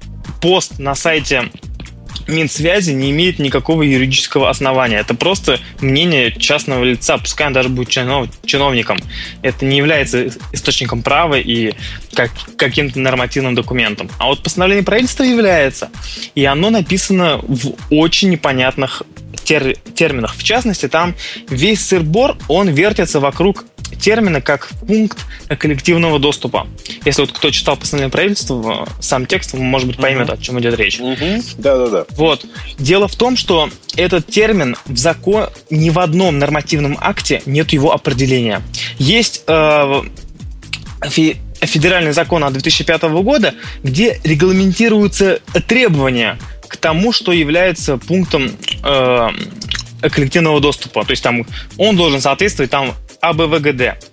[0.43, 1.45] пост на сайте
[2.27, 4.99] Минсвязи не имеет никакого юридического основания.
[4.99, 8.99] Это просто мнение частного лица, пускай он даже будет чинов, чиновником.
[9.43, 11.73] Это не является источником права и
[12.15, 14.11] как, каким-то нормативным документом.
[14.19, 15.91] А вот постановление правительства является.
[16.35, 19.03] И оно написано в очень непонятных
[19.45, 20.35] тер, терминах.
[20.37, 21.15] В частности, там
[21.49, 23.65] весь сырбор, он вертится вокруг
[24.01, 25.19] термина как пункт
[25.59, 26.67] коллективного доступа.
[27.05, 30.99] Если вот кто читал постановление правительства, сам текст, может быть, поймет, о чем идет речь.
[31.59, 32.05] Да-да-да.
[32.11, 32.45] Вот.
[32.79, 37.93] Дело в том, что этот термин в закон ни в одном нормативном акте нет его
[37.93, 38.63] определения.
[38.99, 40.03] Есть э,
[41.61, 48.51] федеральный закон от 2005 года, где регламентируются требования к тому, что является пунктом
[48.85, 49.29] э,
[50.03, 51.05] коллективного доступа.
[51.05, 54.05] То есть там он должен соответствовать там АБВГД.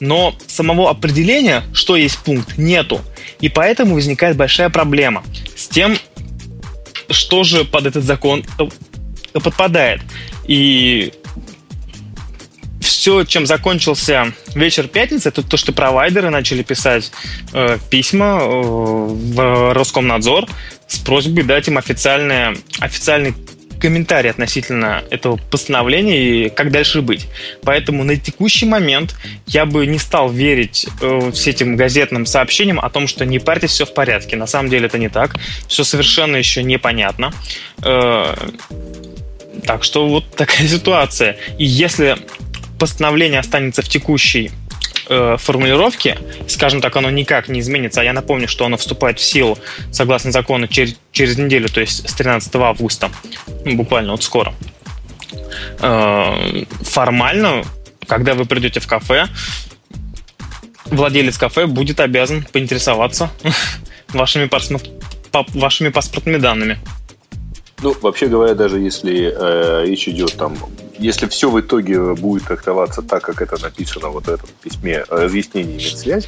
[0.00, 3.00] Но самого определения, что есть пункт, нету.
[3.40, 5.22] И поэтому возникает большая проблема
[5.56, 5.96] с тем,
[7.10, 10.00] что же под этот закон э, подпадает.
[10.46, 11.12] И
[12.80, 17.12] все, чем закончился вечер пятницы, это то, что провайдеры начали писать
[17.52, 20.46] э, письма э, в Роскомнадзор
[20.86, 23.34] с просьбой дать им официальное, официальный
[23.84, 27.26] комментарий относительно этого постановления и как дальше быть.
[27.64, 29.14] Поэтому на текущий момент
[29.46, 33.84] я бы не стал верить э, этим газетным сообщениям о том, что не парьтесь, все
[33.84, 34.36] в порядке.
[34.36, 35.36] На самом деле это не так.
[35.68, 37.30] Все совершенно еще непонятно.
[37.82, 38.34] Э,
[39.66, 41.36] так что вот такая ситуация.
[41.58, 42.16] И если
[42.78, 44.50] постановление останется в текущей
[45.08, 48.00] э, формулировки, скажем так, оно никак не изменится.
[48.00, 49.58] А я напомню, что оно вступает в силу
[49.90, 53.10] согласно закону через, через неделю, то есть с 13 августа,
[53.64, 54.54] буквально вот скоро.
[55.80, 57.64] Э, формально,
[58.06, 59.26] когда вы придете в кафе,
[60.86, 63.30] владелец кафе будет обязан поинтересоваться
[64.12, 64.46] вашими
[65.88, 66.78] паспортными данными.
[67.84, 70.56] Ну, вообще говоря, даже если э, речь идет там,
[70.98, 75.78] если все в итоге будет трактоваться так, как это написано вот в этом письме разъяснении
[75.78, 76.26] связи,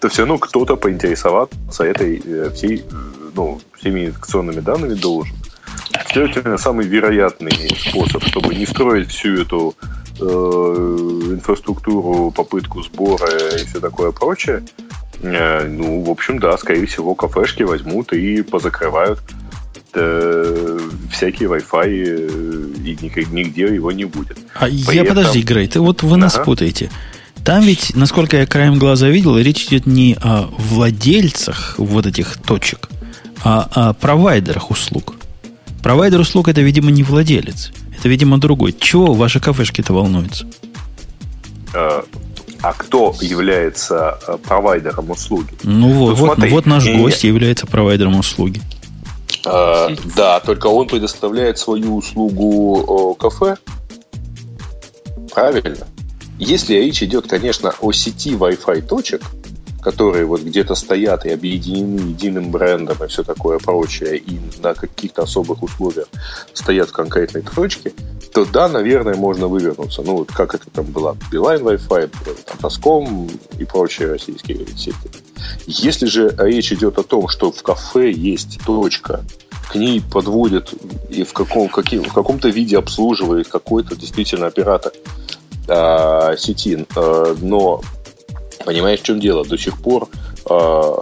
[0.00, 2.82] то все равно кто-то поинтересоваться этой э, всей,
[3.34, 5.36] ну, всеми идентификационными данными должен.
[6.10, 9.74] Следовательно, самый вероятный способ, чтобы не строить всю эту
[10.18, 14.64] э, инфраструктуру, попытку сбора и все такое прочее,
[15.20, 19.20] э, ну, в общем, да, скорее всего, кафешки возьмут и позакрывают
[19.96, 20.75] э,
[21.16, 24.38] всякий Wi-Fi э, и нигде его не будет.
[24.54, 25.16] А При я этом...
[25.16, 26.44] подожди, Грей, ты вот вы нас ага.
[26.44, 26.90] путаете.
[27.44, 32.88] Там ведь, насколько я краем глаза видел, речь идет не о владельцах вот этих точек,
[33.44, 35.14] а о провайдерах услуг.
[35.82, 37.70] Провайдер услуг это, видимо, не владелец.
[37.96, 38.74] Это, видимо, другой.
[38.78, 40.46] Чего ваши кафешки-то волнуются?
[41.72, 42.04] А,
[42.62, 45.50] а кто является э, провайдером услуги?
[45.62, 46.96] Ну, вот, ну, смотри, вот, вот наш и...
[46.96, 48.60] гость является провайдером услуги.
[49.46, 53.56] А, да, только он предоставляет свою услугу кафе.
[55.32, 55.86] Правильно.
[56.38, 59.22] Если речь идет, конечно, о сети Wi-Fi точек,
[59.86, 65.22] которые вот где-то стоят и объединены единым брендом и все такое прочее, и на каких-то
[65.22, 66.08] особых условиях
[66.52, 67.92] стоят в конкретной точке,
[68.34, 70.02] то да, наверное, можно вывернуться.
[70.02, 72.10] Ну, вот как это там было, Билайн Wi-Fi,
[72.60, 73.30] Таском
[73.60, 75.08] и прочие российские сети.
[75.68, 79.22] Если же речь идет о том, что в кафе есть точка,
[79.70, 80.74] к ней подводят
[81.10, 84.92] и в, каком, каким, в каком-то виде обслуживает какой-то действительно оператор
[85.68, 87.82] э, сети, э, но
[88.66, 89.44] Понимаешь, в чем дело?
[89.44, 90.08] До сих пор
[90.50, 90.92] э,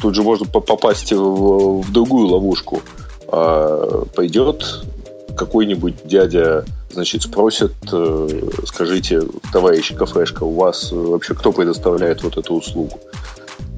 [0.00, 2.80] тут же можно попасть в, в другую ловушку.
[3.30, 4.64] Э, пойдет
[5.36, 12.54] какой-нибудь дядя, значит, спросит, э, скажите, товарищ кафешка, у вас вообще кто предоставляет вот эту
[12.54, 12.98] услугу?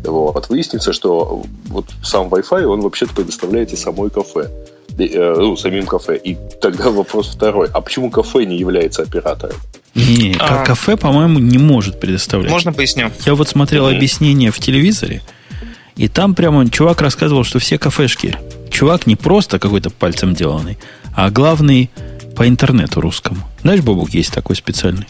[0.05, 0.49] Вот.
[0.49, 4.49] Выяснится, что вот сам Wi-Fi, он вообще-то предоставляет и самой кафе.
[4.97, 6.17] Э, ну, самим кафе.
[6.23, 7.69] И тогда вопрос второй.
[7.73, 9.57] А почему кафе не является оператором?
[9.95, 12.51] Не, а, кафе, по-моему, не может предоставлять.
[12.51, 13.13] Можно поясню?
[13.25, 13.97] Я вот смотрел mm-hmm.
[13.97, 15.23] объяснение в телевизоре,
[15.97, 18.37] и там прямо чувак рассказывал, что все кафешки,
[18.71, 20.79] чувак не просто какой-то пальцем деланный,
[21.15, 21.91] а главный
[22.35, 23.39] по интернету русскому.
[23.63, 25.07] Знаешь, Бобук есть такой специальный?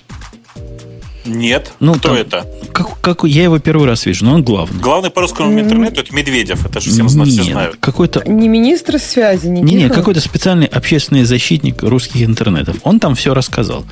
[1.24, 1.72] Нет.
[1.80, 2.46] Ну, Кто там, это?
[2.72, 4.80] Как, как, я его первый раз вижу, но он главный.
[4.80, 6.64] Главный по русскому интернету это Медведев.
[6.66, 7.76] Это же всем Нет, все знают.
[7.80, 8.22] Какой-то...
[8.28, 12.76] Не министр связи, не Не, не, какой-то специальный общественный защитник русских интернетов.
[12.82, 13.84] Он там все рассказал.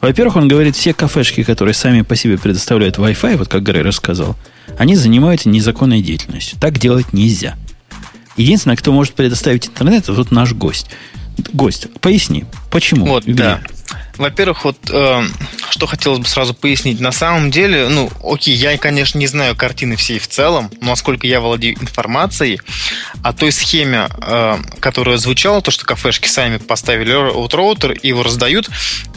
[0.00, 4.36] Во-первых, он говорит, все кафешки, которые сами по себе предоставляют Wi-Fi, вот как Грей рассказал,
[4.78, 6.58] они занимаются незаконной деятельностью.
[6.58, 7.56] Так делать нельзя.
[8.36, 10.86] Единственное, кто может предоставить интернет, это тут наш гость.
[11.52, 13.06] Гость, поясни, почему?
[13.06, 13.34] Вот, Где?
[13.34, 13.60] да.
[14.20, 15.22] Во-первых, вот э,
[15.70, 17.00] что хотелось бы сразу пояснить.
[17.00, 21.26] На самом деле, ну, окей, я, конечно, не знаю картины всей в целом, но насколько
[21.26, 22.60] я владею информацией
[23.22, 28.22] о той схеме, э, которая звучала, то, что кафешки сами поставили вот роутер и его
[28.22, 28.68] раздают,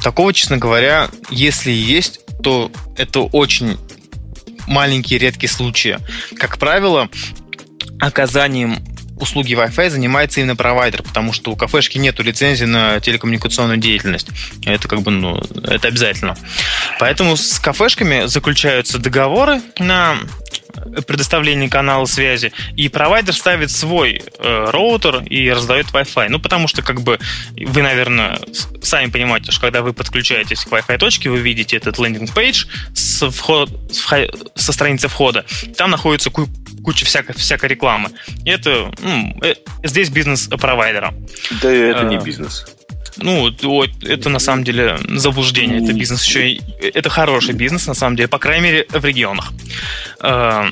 [0.01, 3.78] такого, честно говоря, если есть, то это очень
[4.68, 5.99] маленькие редкие случаи.
[6.38, 7.10] Как правило,
[7.99, 8.78] оказанием
[9.24, 14.28] услуги Wi-Fi занимается именно провайдер, потому что у кафешки нет лицензии на телекоммуникационную деятельность.
[14.65, 16.38] Это как бы, ну, это обязательно.
[16.99, 20.17] Поэтому с кафешками заключаются договоры на
[21.07, 26.28] предоставление канала связи, и провайдер ставит свой э, роутер и раздает Wi-Fi.
[26.30, 27.19] Ну, потому что, как бы,
[27.55, 28.39] вы, наверное,
[28.82, 33.30] сами понимаете, что когда вы подключаетесь к Wi-Fi точке, вы видите этот landing page с
[33.30, 33.69] вход,
[34.55, 35.45] со страницы входа.
[35.78, 38.11] Там находится куча всякой, всякой рекламы.
[38.45, 41.13] И это ну, э, здесь бизнес провайдера.
[41.61, 42.65] Да, это а, не бизнес.
[43.18, 45.84] Ну, это на самом деле заблуждение.
[45.84, 49.53] Это бизнес еще это хороший бизнес, на самом деле, по крайней мере, в регионах.
[50.20, 50.70] А,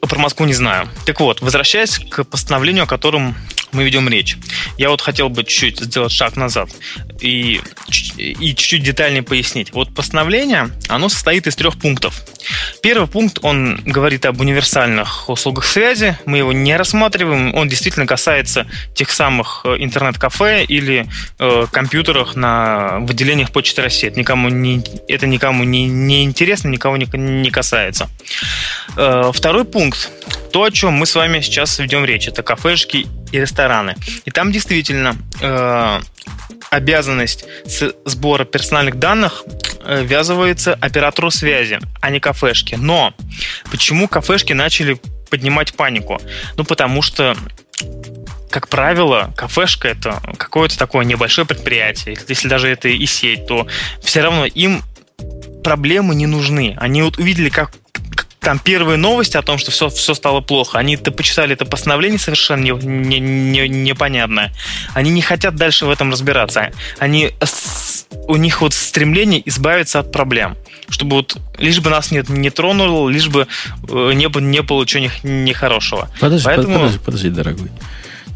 [0.00, 0.88] про Москву не знаю.
[1.04, 3.34] Так вот, возвращаясь к постановлению, о котором
[3.72, 4.36] мы ведем речь.
[4.76, 6.70] Я вот хотел бы чуть-чуть сделать шаг назад
[7.20, 7.60] и,
[8.16, 9.72] и чуть-чуть детальнее пояснить.
[9.72, 12.22] Вот постановление, оно состоит из трех пунктов.
[12.82, 16.16] Первый пункт, он говорит об универсальных услугах связи.
[16.24, 17.54] Мы его не рассматриваем.
[17.54, 21.08] Он действительно касается тех самых э, интернет-кафе или
[21.38, 24.08] э, компьютерах на выделениях Почты России.
[24.08, 28.08] Это никому не, это никому не, не интересно, никого не, не касается.
[28.96, 30.10] Э, второй пункт
[30.52, 33.96] то, о чем мы с вами сейчас ведем речь, это кафешки и рестораны.
[34.24, 36.00] И там действительно э,
[36.70, 37.44] обязанность
[38.04, 39.44] сбора персональных данных
[39.84, 42.76] э, ввязывается оператору связи, а не кафешке.
[42.76, 43.14] Но
[43.70, 45.00] почему кафешки начали
[45.30, 46.20] поднимать панику?
[46.56, 47.36] Ну, потому что
[48.50, 52.16] как правило, кафешка это какое-то такое небольшое предприятие.
[52.28, 53.66] Если даже это и сеть, то
[54.02, 54.82] все равно им
[55.62, 56.74] проблемы не нужны.
[56.78, 57.72] Они вот увидели, как
[58.40, 62.62] там первые новости о том, что все, все стало плохо, они-то почитали это постановление совершенно
[62.62, 64.52] не, не, не, непонятное.
[64.94, 66.70] Они не хотят дальше в этом разбираться.
[66.98, 67.32] Они,
[68.26, 70.56] у них вот стремление избавиться от проблем.
[70.88, 73.46] Чтобы вот лишь бы нас не, не тронуло, лишь бы
[73.88, 76.08] э, не, не было чего нехорошего.
[76.20, 76.74] Подожди, Поэтому...
[76.74, 77.70] подожди, подожди, дорогой.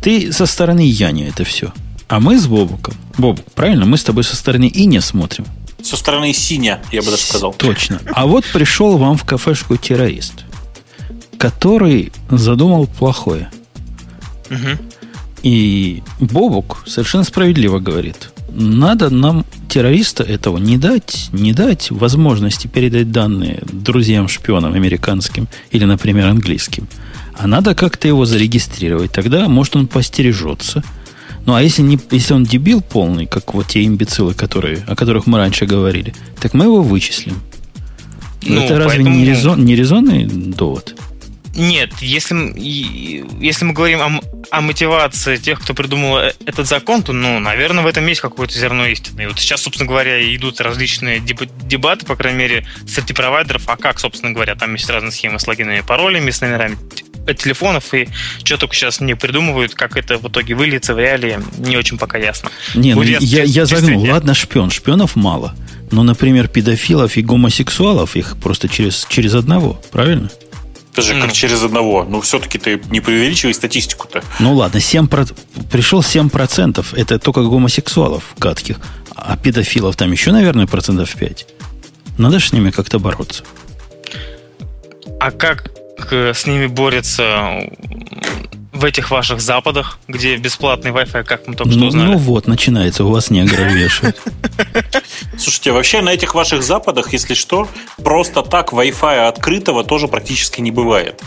[0.03, 1.73] Ты со стороны Яни это все.
[2.09, 2.95] А мы с Бобуком.
[3.17, 3.87] Бобук, правильно?
[3.87, 5.47] Мы с тобой со стороны и не смотрим
[5.83, 7.53] со стороны синя, я бы даже сказал.
[7.53, 8.01] Точно.
[8.15, 10.45] А вот пришел вам в кафешку террорист,
[11.39, 13.51] который задумал плохое.
[14.51, 14.79] Угу.
[15.43, 23.11] И Бобук совершенно справедливо говорит, надо нам террориста этого не дать, не дать возможности передать
[23.11, 26.87] данные друзьям-шпионам американским или, например, английским.
[27.35, 29.11] А надо как-то его зарегистрировать.
[29.13, 30.85] Тогда, может, он постережется–
[31.45, 35.27] ну, а если, не, если он дебил полный, как вот те имбецилы, которые, о которых
[35.27, 37.41] мы раньше говорили, так мы его вычислим.
[38.43, 39.17] Ну, Это разве поэтому...
[39.17, 40.97] не, резон, не резонный довод?
[41.55, 44.21] Нет, если, если мы говорим о,
[44.51, 48.59] о мотивации тех, кто придумал э, этот закон, то, ну, наверное, в этом есть какое-то
[48.59, 49.23] зерно истины.
[49.23, 54.01] И вот сейчас, собственно говоря, идут различные дебаты, по крайней мере, среди провайдеров, а как,
[54.01, 56.79] собственно говоря, там есть разные схемы с логинами и паролями, с номерами
[57.27, 58.09] телефонов, и
[58.45, 62.19] что только сейчас не придумывают, как это в итоге выльется в реалии, не очень пока
[62.19, 62.51] ясно.
[62.75, 65.55] Не, ну, я, я загнул, ладно, шпион, шпионов мало.
[65.91, 70.31] Но, например, педофилов и гомосексуалов их просто через, через одного, правильно?
[70.97, 72.05] Даже как через одного.
[72.05, 74.23] Ну, все-таки ты не преувеличивай статистику-то.
[74.41, 75.27] Ну ладно, 7 про...
[75.71, 76.85] пришел 7%.
[76.97, 78.77] Это только гомосексуалов гадких.
[79.15, 81.47] А педофилов там еще, наверное, процентов 5.
[82.19, 83.45] Надо же с ними как-то бороться.
[85.19, 85.71] А как
[86.11, 87.69] с ними борется
[88.73, 92.13] в этих ваших западах, где бесплатный Wi-Fi, как мы только ну, что узнали?
[92.13, 94.21] Ну вот, начинается, у вас негров вешают.
[95.39, 97.69] Слушайте, вообще на этих ваших западах, если что,
[98.03, 101.23] просто так Wi-Fi открытого тоже практически не бывает.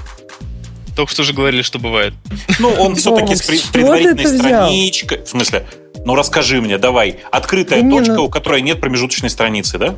[0.96, 2.14] Только что же говорили, что бывает.
[2.60, 5.24] Ну, он все-таки с предварительной страничкой.
[5.24, 5.66] В смысле,
[6.06, 7.18] ну расскажи мне, давай.
[7.32, 9.96] Открытая точка, ну у которой нет промежуточной страницы, да?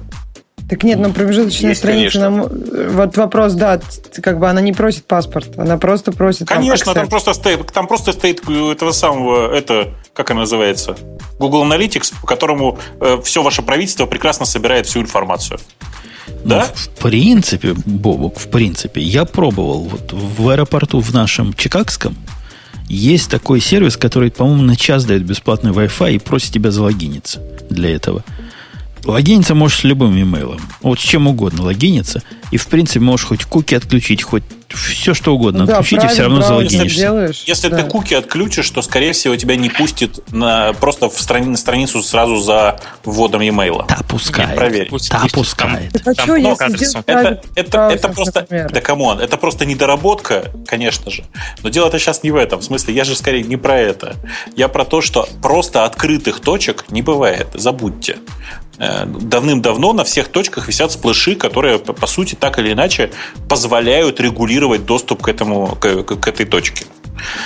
[0.69, 3.79] Так нет, на промежуточной Есть, странице нам, вот вопрос, да,
[4.21, 6.47] как бы она не просит паспорт, она просто просит.
[6.47, 10.97] Конечно, там, там просто стоит, там просто стоит этого самого, это как она называется,
[11.39, 15.59] Google Analytics, по которому э, все ваше правительство прекрасно собирает всю информацию.
[16.27, 16.67] Ну, да?
[16.73, 22.17] В принципе, Бобок, в принципе, я пробовал вот в аэропорту в нашем Чикагском
[22.89, 27.93] есть такой сервис, который, по-моему, на час дает бесплатный Wi-Fi и просит тебя залогиниться для
[27.93, 28.23] этого.
[29.07, 30.59] Логиниться можешь с любым имейлом.
[30.81, 32.21] Вот с чем угодно логиниться.
[32.51, 36.23] И, в принципе, можешь хоть куки отключить, хоть все что угодно да, отключить, и все
[36.23, 36.99] равно залогинишься.
[36.99, 37.77] Делаешь, если да.
[37.77, 42.01] ты куки отключишь, то, скорее всего, тебя не пустит на, просто в страни, на страницу
[42.03, 43.85] сразу за вводом e-mail.
[43.87, 44.55] Да, пускает.
[44.55, 44.89] Проверь.
[44.89, 46.01] Да, пускает.
[46.05, 48.71] А что, это, это, это просто, например.
[48.71, 51.23] да, come on, это просто недоработка, конечно же.
[51.63, 52.59] Но дело-то сейчас не в этом.
[52.59, 54.15] В смысле, я же скорее не про это.
[54.55, 57.47] Я про то, что просто открытых точек не бывает.
[57.53, 58.17] Забудьте.
[58.79, 63.11] Э, давным-давно на всех точках висят сплэши, которые, по сути, так или иначе
[63.49, 66.85] позволяют регулировать доступ к, этому, к, к этой точке.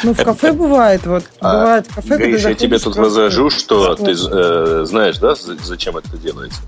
[0.04, 0.26] Ну, в это...
[0.26, 5.18] кафе бывает, вот, а, бывает кафе, Гриш, я тебе тут возражу, что ты э, знаешь,
[5.18, 6.62] да, зачем это делается?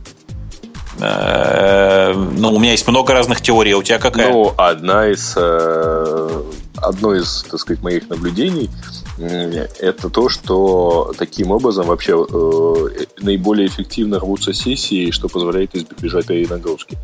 [0.99, 4.31] Э, ну, у меня есть много разных теорий, а у тебя какая?
[4.31, 6.43] Ну, одна из, э,
[6.77, 8.69] одно из, так сказать, моих наблюдений–
[9.17, 16.97] это то, что таким образом вообще э, наиболее эффективно рвутся сессии, что позволяет избежать перенагрузки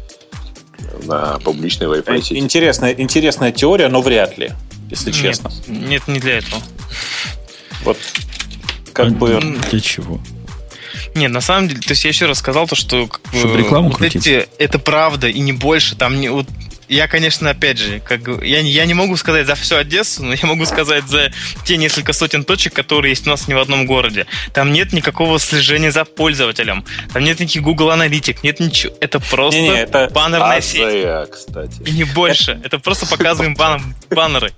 [1.04, 2.38] на публичной Wi-Fi сети.
[2.38, 4.52] Интересная, интересная теория, но вряд ли,
[4.90, 5.52] если нет, честно.
[5.68, 6.62] Нет, не для этого.
[7.84, 7.98] Вот
[8.94, 9.58] как а бы...
[9.72, 10.20] Для чего?
[11.16, 13.90] Нет, на самом деле, то есть я еще раз сказал то, что как Чтобы рекламу
[13.90, 15.96] вот эти, это правда и не больше.
[15.96, 16.48] Там не, вот
[16.90, 20.48] я, конечно, опять же, как я, я не могу сказать за всю Одессу, но я
[20.48, 21.32] могу сказать за
[21.64, 24.26] те несколько сотен точек, которые есть у нас не в одном городе.
[24.54, 26.84] Там нет никакого слежения за пользователем,
[27.14, 28.94] там нет никаких Google Аналитик, нет ничего.
[29.00, 31.32] Это просто не, не, это баннерная сеть.
[31.32, 31.82] кстати.
[31.86, 32.60] И не больше.
[32.64, 34.52] Это, просто показываем бан баннеры.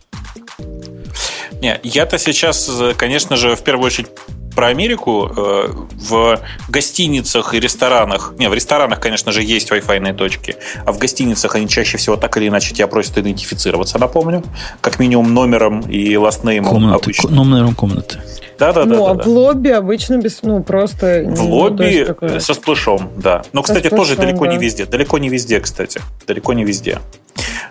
[1.61, 4.07] Не, я-то сейчас, конечно же, в первую очередь
[4.55, 5.31] про Америку.
[5.35, 6.39] Э, в
[6.69, 11.67] гостиницах и ресторанах, не, в ресторанах, конечно же, есть Wi-Fi точки, а в гостиницах они
[11.67, 14.43] чаще всего так или иначе тебя просят идентифицироваться, напомню,
[14.81, 17.29] как минимум номером и last name ом комнаты, обычно.
[17.29, 18.19] Номером комнаты.
[18.61, 18.95] Да, да, да.
[18.95, 19.23] Ну, да, а да.
[19.23, 21.23] в лобби обычно без, ну, просто...
[21.27, 22.39] В лобби такое...
[22.39, 23.41] со splash ом, да.
[23.53, 24.51] Но, кстати, splash ом, тоже далеко да.
[24.51, 24.85] не везде.
[24.85, 25.99] Далеко не везде, кстати.
[26.27, 26.99] Далеко не везде.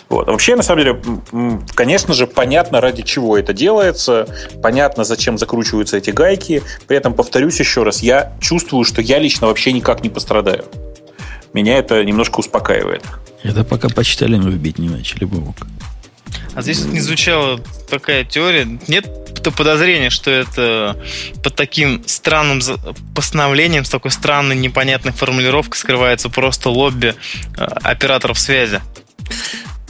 [0.08, 0.28] Вот.
[0.28, 1.02] А вообще, на самом деле,
[1.74, 4.26] конечно же, понятно, ради чего это делается,
[4.62, 6.62] понятно, зачем закручиваются эти гайки.
[6.88, 10.64] При этом, повторюсь еще раз, я чувствую, что я лично вообще никак не пострадаю.
[11.52, 13.04] Меня это немножко успокаивает.
[13.42, 15.56] Это пока почитали, но вбить не начали, Бобок.
[16.54, 18.66] А здесь не звучала такая теория.
[18.88, 19.06] Нет
[19.56, 21.02] подозрения, что это
[21.42, 22.60] под таким странным
[23.14, 27.14] постановлением, с такой странной непонятной формулировкой скрывается просто лобби
[27.56, 28.82] э, операторов связи.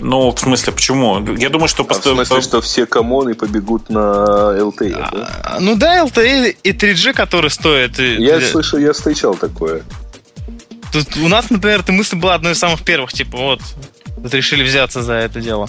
[0.01, 1.21] Ну, в смысле, почему?
[1.37, 1.87] Я думаю, что...
[1.89, 3.99] А в смысле, что все коммоны побегут на
[4.59, 5.57] LTE, а, да?
[5.61, 7.99] Ну да, LTE и 3G, который стоит...
[7.99, 8.49] Я для...
[8.49, 9.83] слышал, я встречал такое.
[10.93, 13.61] Тут у нас, например, эта мысль была одной из самых первых, типа, вот,
[14.17, 15.69] вот решили взяться за это дело.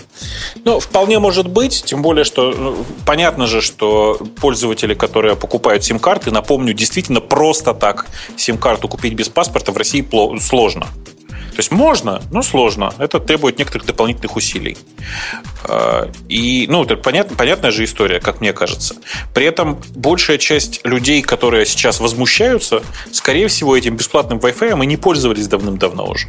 [0.65, 6.31] Ну, вполне может быть, тем более, что ну, понятно же, что пользователи, которые покупают сим-карты,
[6.31, 10.07] напомню, действительно просто так сим-карту купить без паспорта в России
[10.39, 10.87] сложно.
[11.51, 12.93] То есть можно, но сложно.
[12.97, 14.77] Это требует некоторых дополнительных усилий.
[15.63, 18.95] А, и, ну, это понятно, понятная же история, как мне кажется.
[19.33, 24.97] При этом большая часть людей, которые сейчас возмущаются, скорее всего, этим бесплатным Wi-Fi и не
[24.97, 26.27] пользовались давным-давно уже.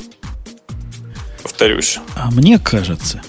[1.43, 1.99] Повторюсь.
[2.17, 3.23] А мне кажется,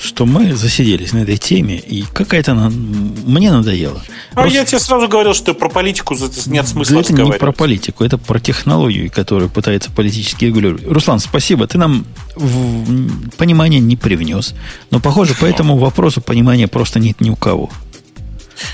[0.00, 4.02] что мы засиделись на этой теме, и какая-то она мне надоела.
[4.32, 4.58] А Просто...
[4.58, 6.14] я тебе сразу говорил, что про политику
[6.46, 10.86] нет смысла да это не про политику, это про технологию, которую пытается политически регулировать.
[10.86, 13.30] Руслан, спасибо, ты нам в...
[13.36, 14.54] понимание не привнес.
[14.90, 17.70] Но, похоже, по этому вопросу понимания просто нет ни у кого.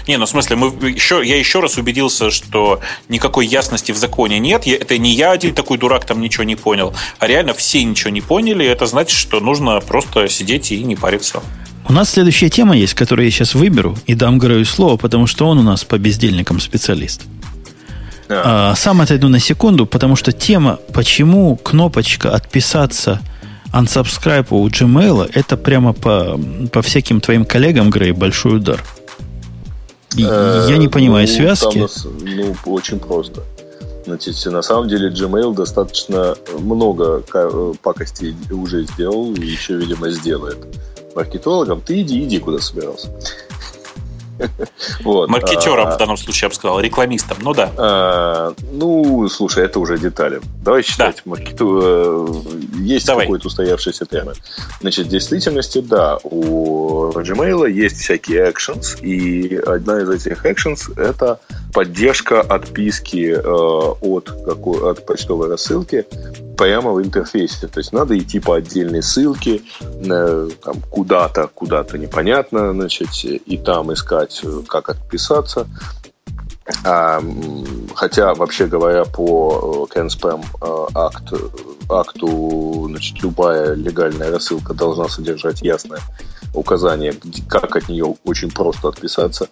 [0.06, 4.38] Не, ну в смысле, мы еще, я еще раз убедился, что никакой ясности в законе
[4.38, 4.66] нет.
[4.66, 8.20] Это не я один такой дурак там ничего не понял, а реально все ничего не
[8.20, 8.66] поняли.
[8.66, 11.42] Это значит, что нужно просто сидеть и не париться.
[11.88, 15.46] У нас следующая тема есть, которую я сейчас выберу и дам Грею слово, потому что
[15.48, 17.22] он у нас по бездельникам специалист.
[18.28, 18.42] Да.
[18.44, 23.20] А, сам отойду на секунду, потому что тема, почему кнопочка отписаться
[23.72, 26.38] unsubscribe у Gmail, это прямо по,
[26.72, 28.82] по всяким твоим коллегам, Грей, большой удар.
[30.20, 31.88] Я не понимаю ну, связки.
[32.02, 33.42] Там, ну, очень просто.
[34.04, 37.22] Значит, на самом деле Gmail достаточно много
[37.82, 40.58] пакостей уже сделал и еще, видимо, сделает.
[41.14, 43.08] Маркетологам ты иди, иди, куда собирался.
[45.04, 45.28] Вот.
[45.28, 47.70] Маркетером а, в данном случае, я бы сказал, рекламистом, ну да.
[47.76, 50.40] А, ну, слушай, это уже детали.
[50.62, 51.30] Давай считать, да.
[51.30, 51.80] маркету...
[51.82, 52.26] Э,
[52.78, 54.34] есть какой-то устоявшийся термин.
[54.80, 61.40] Значит, в действительности, да, у Gmail есть всякие actions, и одна из этих actions— это
[61.72, 66.06] поддержка отписки э, от, какой, от почтовой рассылки
[66.56, 67.66] прямо в интерфейсе.
[67.66, 73.92] То есть надо идти по отдельной ссылке э, там, куда-то, куда-то непонятно, значит, и там
[73.92, 75.66] искать, э, как отписаться.
[76.84, 77.22] А,
[77.94, 80.44] хотя, вообще говоря, по CanSpam
[80.94, 81.32] акт,
[81.88, 86.00] акту значит, любая легальная рассылка должна содержать ясное
[86.54, 87.14] указание,
[87.48, 89.48] как от нее очень просто отписаться.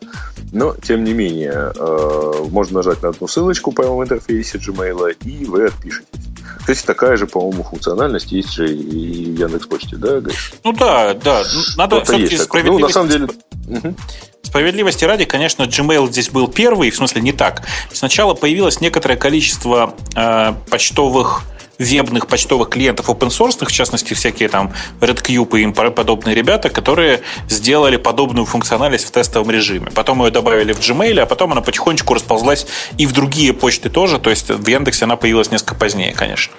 [0.52, 5.44] Но, тем не менее, э, можно нажать на одну ссылочку прямо в интерфейсе Gmail, и
[5.46, 6.20] вы отпишетесь.
[6.58, 10.52] Кстати, такая же, по-моему, функциональность есть же и в Яндекс.Почте, да, Гриш?
[10.64, 11.42] Ну да, да.
[11.76, 12.80] Надо все-таки справедливости...
[12.82, 13.94] Ну, на самом деле...
[14.42, 17.62] Справедливости ради, конечно, Gmail здесь был первый, в смысле не так.
[17.92, 21.42] Сначала появилось некоторое количество э, почтовых
[21.80, 27.22] вебных почтовых клиентов open source, в частности, всякие там RedCube и им подобные ребята, которые
[27.48, 29.90] сделали подобную функциональность в тестовом режиме.
[29.94, 32.66] Потом ее добавили в Gmail, а потом она потихонечку расползлась
[32.98, 34.18] и в другие почты тоже.
[34.18, 36.52] То есть в Яндексе она появилась несколько позднее, конечно.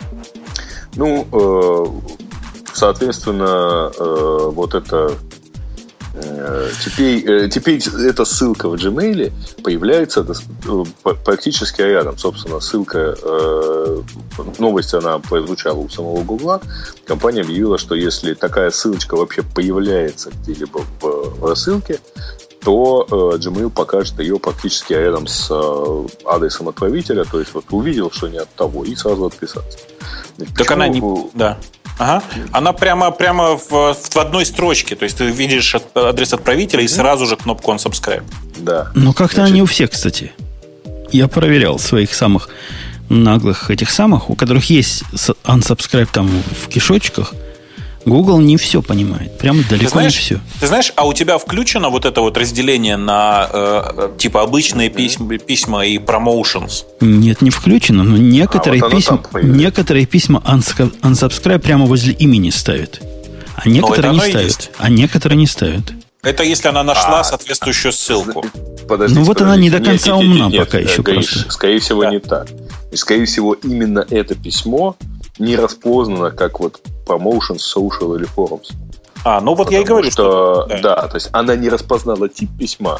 [0.95, 1.85] Ну, э,
[2.73, 5.13] соответственно, э, вот это
[6.83, 9.31] теперь, э, теперь эта ссылка в Gmail
[9.63, 12.17] появляется э, практически рядом.
[12.17, 13.15] Собственно, ссылка,
[14.59, 16.61] новость она прозвучала у самого Гугла.
[17.05, 21.99] Компания объявила, что если такая ссылочка вообще появляется где-либо в рассылке,
[22.63, 25.49] то Gmail покажет ее практически рядом с
[26.25, 27.25] адресом отправителя.
[27.25, 29.79] То есть вот увидел, что не от того, и сразу отписаться.
[30.37, 30.73] Так Почему?
[30.73, 31.01] она не...
[31.33, 31.57] Да.
[32.01, 32.23] Ага.
[32.51, 34.95] Она прямо, прямо в, в одной строчке.
[34.95, 38.23] То есть ты видишь адрес отправителя и сразу же кнопку unsubscribe.
[38.57, 38.91] Да.
[38.95, 39.51] Но как-то Значит...
[39.53, 40.31] они у всех, кстати.
[41.11, 42.49] Я проверял своих самых
[43.09, 45.03] наглых этих самых, у которых есть
[45.43, 46.27] unsubscribe там
[46.63, 47.33] в кишочках–
[48.05, 49.37] Google не все понимает.
[49.37, 50.39] Прямо далеко ты знаешь, не все.
[50.59, 55.37] Ты знаешь, а у тебя включено вот это вот разделение на э, типа обычные письма,
[55.37, 56.85] письма и promotions?
[56.99, 63.01] Нет, не включено, но некоторые а, вот письма, некоторые письма unsubscribe прямо возле имени ставят.
[63.55, 64.43] А некоторые не ставят.
[64.43, 64.71] Есть.
[64.77, 65.93] А некоторые не ставят.
[66.23, 68.45] Это если она нашла а, соответствующую ссылку.
[68.87, 69.43] Подождите, ну вот подождите.
[69.43, 71.51] она не до конца нет, умна нет, нет, пока нет, еще Гаиш, просто.
[71.51, 72.11] Скорее всего, да.
[72.11, 72.47] не так.
[72.91, 74.95] И, скорее всего, именно это письмо
[75.39, 76.79] не распознано как вот
[77.11, 78.71] promotions, social или forums.
[79.23, 80.95] А, ну вот Потому я и говорю, что, что да.
[80.95, 82.99] да, то есть она не распознала тип письма,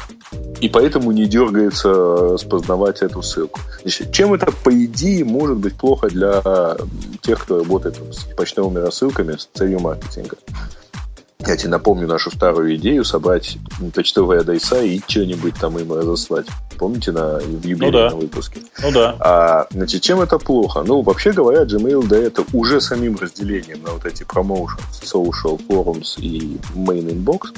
[0.60, 3.60] и поэтому не дергается распознавать эту ссылку.
[3.82, 6.76] Значит, чем это, по идее, может быть плохо для
[7.22, 10.36] тех, кто работает с почтовыми рассылками с целью маркетинга?
[11.46, 13.58] Я тебе напомню нашу старую идею собрать
[13.94, 16.46] почтовые адреса и что-нибудь там им разослать.
[16.78, 18.16] Помните на в юбилейном ну, да.
[18.16, 18.60] выпуске?
[18.82, 19.16] Ну да.
[19.20, 20.82] А, значит, чем это плохо?
[20.86, 26.18] Ну, вообще говоря, Gmail до этого уже самим разделением на вот эти promotions, social, forums
[26.18, 27.52] и main inbox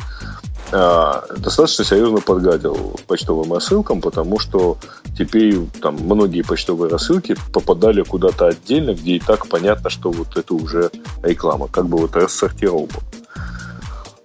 [0.73, 4.79] а, достаточно серьезно подгадил почтовым рассылкам, потому что
[5.17, 10.55] теперь там многие почтовые рассылки попадали куда-то отдельно, где и так понятно, что вот это
[10.55, 10.91] уже
[11.23, 12.89] реклама, как бы вот рассортировал.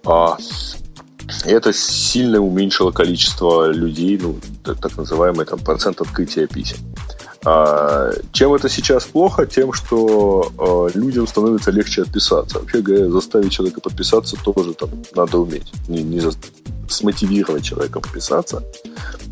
[0.04, 0.36] А,
[1.44, 6.78] это сильно уменьшило количество людей, ну, так называемый там, процент открытия писем.
[7.44, 9.46] А, чем это сейчас плохо?
[9.46, 12.58] Тем, что а, людям становится легче отписаться.
[12.58, 15.72] Вообще говоря, заставить человека подписаться тоже там надо уметь.
[15.88, 16.32] Не, не за...
[16.88, 18.62] смотивировать человека подписаться.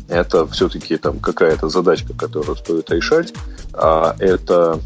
[0.07, 3.33] Это все-таки там какая-то задачка, которую стоит решать.
[3.73, 4.79] А это,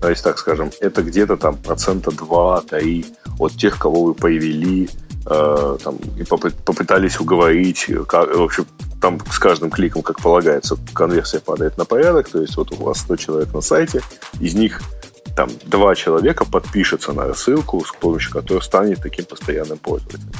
[0.00, 3.06] то есть так скажем, это где-то там процента 2-3
[3.38, 4.88] от тех, кого вы повели,
[5.26, 8.66] э, там, и попытались уговорить, как, в общем,
[9.00, 13.00] там с каждым кликом, как полагается, конверсия падает на порядок, то есть вот у вас
[13.00, 14.02] 100 человек на сайте,
[14.40, 14.80] из них
[15.40, 20.32] там два человека подпишутся на рассылку, с помощью которой станет таким постоянным пользователем.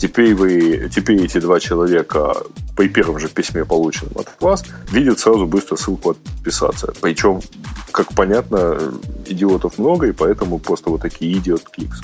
[0.00, 2.34] Теперь вы, теперь эти два человека
[2.74, 6.94] при первом же письме, полученном от вас, видят сразу быстро ссылку отписаться.
[7.02, 7.42] Причем,
[7.92, 8.80] как понятно,
[9.26, 12.00] идиотов много, и поэтому просто вот такие идиот кликс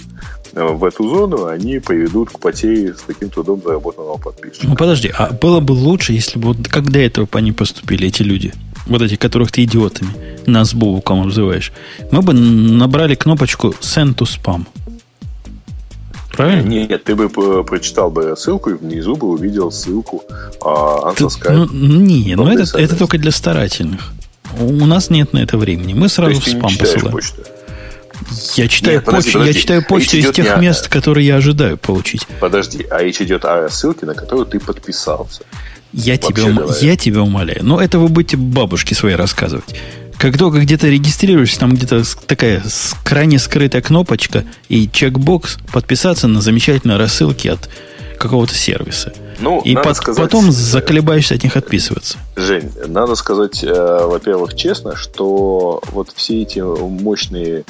[0.57, 4.67] в эту зону, они приведут к потере с таким трудом заработанного подписчика.
[4.67, 8.09] Ну подожди, а было бы лучше, если бы вот как до этого по они поступили,
[8.09, 8.53] эти люди?
[8.87, 10.11] Вот эти, которых ты идиотами,
[10.47, 11.73] нас Бобуком обзываешь.
[12.11, 14.65] Мы бы набрали кнопочку Send to Spam.
[16.33, 16.69] Правильно?
[16.69, 20.23] Нет, ты бы прочитал бы ссылку и внизу бы увидел ссылку
[20.63, 21.69] а, Unsubscribe.
[21.73, 24.13] Ну, не, ну это, это только для старательных.
[24.61, 25.95] У нас нет на это времени.
[25.95, 27.11] Мы сразу в спам посылаем.
[27.11, 27.43] Почту?
[28.55, 29.55] Я читаю, Нет, подожди, почту, подожди.
[29.59, 32.27] я читаю почту из тех мест, которые я ожидаю получить.
[32.41, 35.43] Подожди, а речь идет о ссылке, на которую ты подписался.
[35.93, 36.61] Я, тебя, ум...
[36.81, 37.65] я тебя умоляю.
[37.65, 39.75] Но это вы будете бабушке своей рассказывать.
[40.19, 42.63] Как только где-то регистрируешься, там где-то такая
[43.05, 47.69] крайне скрытая кнопочка и чекбокс подписаться на замечательные рассылки от
[48.19, 49.13] какого-то сервиса.
[49.39, 52.17] Ну, и под, сказать, потом заколебаешься от них отписываться.
[52.37, 57.65] Жень, надо сказать, э, во-первых, честно, что вот все эти мощные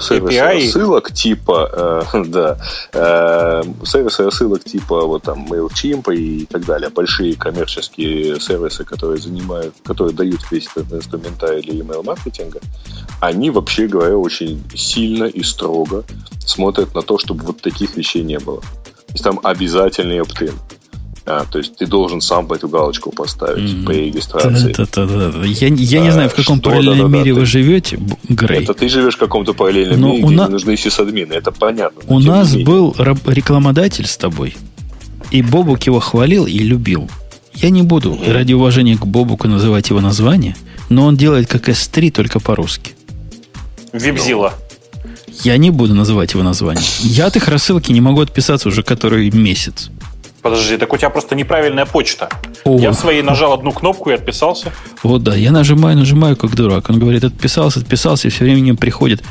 [0.00, 0.66] сервисы API.
[0.66, 2.58] рассылок типа, э, да,
[2.92, 9.74] э, сервисы рассылок типа вот там MailChimp и так далее, большие коммерческие сервисы, которые занимают,
[9.84, 12.60] которые дают весь этот инструментарий для email маркетинга,
[13.20, 16.04] они вообще говоря очень сильно и строго
[16.44, 18.60] смотрят на то, чтобы вот таких вещей не было.
[18.60, 20.54] То есть там обязательный opt-in.
[21.24, 23.86] А, то есть ты должен сам эту галочку поставить mm.
[23.86, 24.74] при регистрации.
[24.76, 25.44] Да, да, да, да.
[25.44, 27.50] Я, я а, не знаю, в каком что, параллельном да, да, мире да, вы ты...
[27.52, 28.64] живете, Грей.
[28.64, 30.48] Это ты живешь в каком-то параллельном Но мире, где на...
[30.48, 32.02] нужны сисадмины, это понятно.
[32.08, 34.56] У нас был рекламодатель с тобой,
[35.30, 37.08] и Бобук его хвалил и любил.
[37.54, 38.32] Я не буду mm.
[38.32, 40.56] ради уважения к Бобуку называть его название,
[40.88, 42.94] но он делает как S3, только по-русски.
[43.92, 44.54] Вибзила.
[45.44, 46.84] Я не буду называть его название.
[47.00, 49.90] Я от их рассылки не могу отписаться уже который месяц.
[50.42, 52.28] Подожди, так у тебя просто неправильная почта.
[52.64, 52.76] О.
[52.78, 54.72] Я в своей нажал одну кнопку и отписался.
[55.04, 56.90] Вот да, я нажимаю, нажимаю, как дурак.
[56.90, 59.22] Он говорит, отписался, отписался, и все время мне приходит.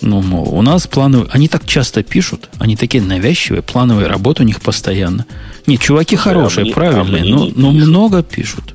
[0.00, 1.28] Ну, мол, у нас плановые...
[1.32, 5.26] Они так часто пишут, они такие навязчивые, плановые работы у них постоянно.
[5.66, 8.74] Нет, чуваки хорошие, а мне, правильные, а но, но много пишут.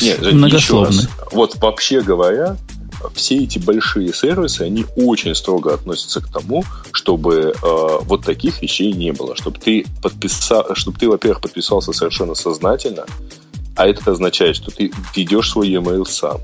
[0.00, 1.08] Нет, многословные.
[1.32, 2.56] Вот вообще говоря,
[3.14, 8.92] все эти большие сервисы, они очень строго относятся к тому, чтобы э, вот таких вещей
[8.92, 9.36] не было.
[9.36, 13.06] Чтобы ты, подписал, чтобы ты, во-первых, подписался совершенно сознательно,
[13.76, 16.40] а это означает, что ты ведешь свой e-mail сам.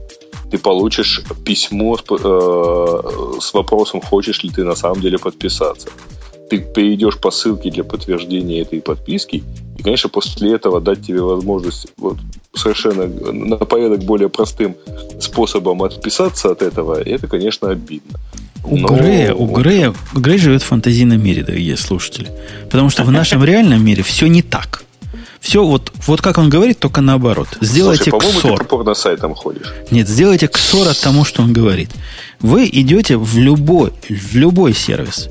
[0.50, 5.88] Ты получишь письмо с, э, с вопросом, хочешь ли ты на самом деле подписаться.
[6.54, 9.42] Ты перейдешь по ссылке для подтверждения этой подписки,
[9.76, 12.16] и, конечно, после этого дать тебе возможность вот,
[12.54, 14.76] совершенно на порядок более простым
[15.20, 18.20] способом отписаться от этого, это, конечно, обидно.
[18.62, 18.86] У Но...
[18.86, 22.30] Грея, у Грея, Грей живет в фантазийном мире, дорогие слушатели.
[22.70, 24.84] Потому что в нашем реальном мире все не так.
[25.40, 27.48] Все вот, вот как он говорит, только наоборот.
[27.60, 29.74] Сделайте Слушай, по-моему, ты порно сайтом ходишь.
[29.90, 31.90] Нет, сделайте ксор от тому, что он говорит.
[32.40, 35.28] Вы идете в любой, в любой сервис.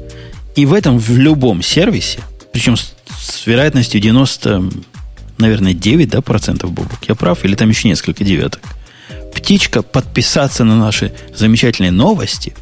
[0.56, 2.20] И в этом, в любом сервисе,
[2.52, 4.70] причем с, с вероятностью 90
[5.38, 7.00] наверное, 9 да, процентов бубок.
[7.08, 7.44] Я прав?
[7.44, 8.62] Или там еще несколько девяток?
[9.34, 12.54] Птичка подписаться на наши замечательные новости,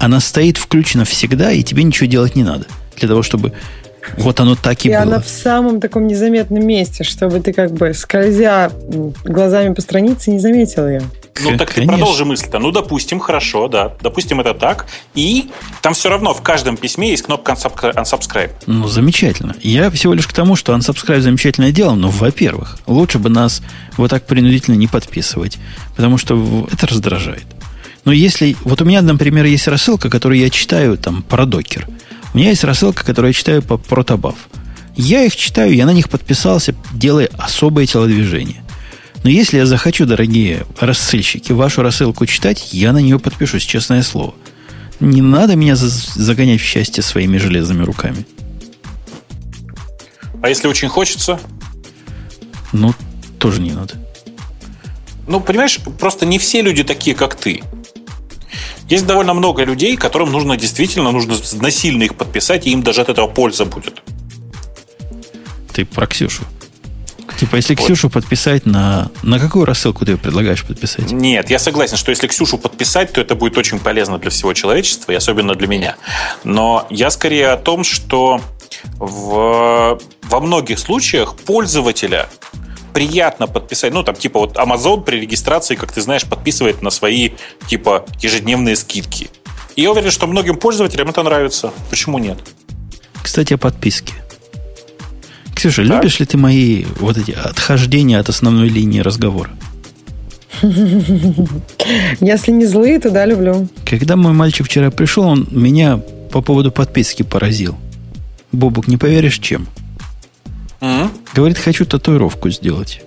[0.00, 2.66] она стоит включена всегда, и тебе ничего делать не надо.
[2.96, 3.52] Для того, чтобы
[4.16, 4.98] вот оно так и, и было.
[4.98, 8.72] И она в самом таком незаметном месте, чтобы ты как бы, скользя
[9.24, 11.02] глазами по странице, не заметил ее.
[11.42, 11.92] Ну, так Конечно.
[11.94, 12.58] ты продолжи мысль-то.
[12.58, 13.92] Ну, допустим, хорошо, да.
[14.00, 14.86] Допустим, это так.
[15.14, 15.50] И
[15.82, 18.52] там все равно в каждом письме есть кнопка unsubscribe.
[18.66, 19.54] Ну, замечательно.
[19.62, 23.62] Я всего лишь к тому, что unsubscribe замечательное дело, но, во-первых, лучше бы нас
[23.96, 25.58] вот так принудительно не подписывать,
[25.96, 27.44] потому что это раздражает.
[28.04, 28.56] Но если...
[28.64, 31.86] Вот у меня, например, есть рассылка, которую я читаю там про докер.
[32.32, 34.36] У меня есть рассылка, которую я читаю по протобаф.
[34.96, 38.62] Я их читаю, я на них подписался, делая особое телодвижение.
[39.22, 44.34] Но если я захочу, дорогие рассылщики, вашу рассылку читать, я на нее подпишусь, честное слово.
[44.98, 48.26] Не надо меня загонять в счастье своими железными руками.
[50.42, 51.38] А если очень хочется?
[52.72, 52.94] Ну,
[53.38, 53.94] тоже не надо.
[55.26, 57.62] Ну, понимаешь, просто не все люди такие, как ты.
[58.88, 63.10] Есть довольно много людей, которым нужно действительно нужно насильно их подписать, и им даже от
[63.10, 64.02] этого польза будет.
[65.72, 66.42] Ты про Ксюшу.
[67.38, 67.84] Типа, если вот.
[67.84, 69.10] Ксюшу подписать на...
[69.22, 71.10] На какую рассылку ты предлагаешь подписать?
[71.10, 75.12] Нет, я согласен, что если Ксюшу подписать, то это будет очень полезно для всего человечества,
[75.12, 75.96] и особенно для меня.
[76.44, 78.40] Но я скорее о том, что
[78.98, 82.28] в, во многих случаях пользователя
[82.92, 83.92] приятно подписать.
[83.92, 87.30] Ну, там, типа, вот Amazon при регистрации, как ты знаешь, подписывает на свои,
[87.68, 89.30] типа, ежедневные скидки.
[89.76, 91.72] И я уверен, что многим пользователям это нравится.
[91.88, 92.38] Почему нет?
[93.22, 94.14] Кстати, о подписке.
[95.60, 95.96] Ксюша, так?
[95.96, 99.50] любишь ли ты мои вот эти отхождения от основной линии разговора?
[100.62, 103.68] Если не злые, то да, люблю.
[103.84, 105.98] Когда мой мальчик вчера пришел, он меня
[106.32, 107.76] по поводу подписки поразил.
[108.52, 109.68] Бобук, не поверишь, чем?
[110.80, 111.10] Mm-hmm.
[111.34, 113.02] Говорит, хочу татуировку сделать.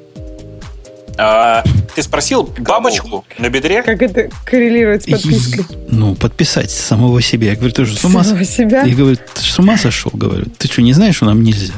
[1.18, 1.64] А,
[1.96, 3.82] ты спросил бабочку на бедре?
[3.82, 5.66] Как это коррелирует с подпиской?
[5.68, 7.50] И, ну, подписать самого себя.
[7.50, 8.24] Я говорю, ты же с ума...
[8.24, 8.84] Самого себя?
[8.84, 10.12] Я говорю, ты же с ума сошел?
[10.14, 11.74] Говорю, ты что, не знаешь, что нам нельзя?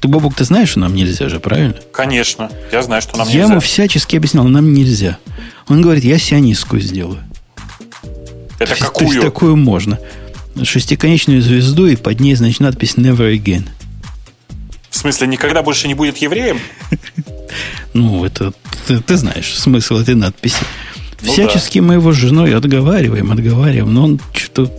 [0.00, 1.74] Ты, Бобук, ты знаешь, что нам нельзя же, правильно?
[1.92, 2.50] Конечно.
[2.72, 3.46] Я знаю, что нам я нельзя.
[3.46, 5.18] Я ему всячески объяснял, нам нельзя.
[5.68, 7.22] Он говорит, я сионистскую сделаю.
[8.58, 9.08] Это то какую?
[9.08, 9.98] То есть такую можно.
[10.62, 13.68] Шестиконечную звезду, и под ней, значит, надпись Never Again.
[14.88, 16.58] В смысле, никогда больше не будет евреем?
[17.92, 18.52] Ну, это
[18.86, 20.62] ты, ты знаешь смысл этой надписи.
[21.22, 21.86] Ну, Всячески да.
[21.86, 24.72] мы его с женой отговариваем, отговариваем, но он что-то...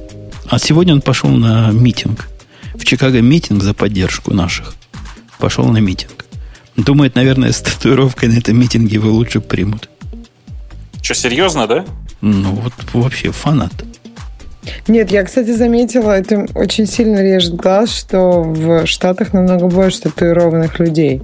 [0.49, 2.29] А сегодня он пошел на митинг.
[2.73, 4.75] В Чикаго митинг за поддержку наших
[5.41, 6.25] пошел на митинг.
[6.77, 9.89] Думает, наверное, с татуировкой на этом митинге его лучше примут.
[11.01, 11.85] Что, серьезно, да?
[12.21, 13.73] Ну, вот вообще фанат.
[14.87, 20.79] Нет, я, кстати, заметила, это очень сильно режет глаз, что в Штатах намного больше татуированных
[20.79, 21.21] людей.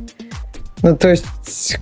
[0.81, 1.25] Ну, то есть,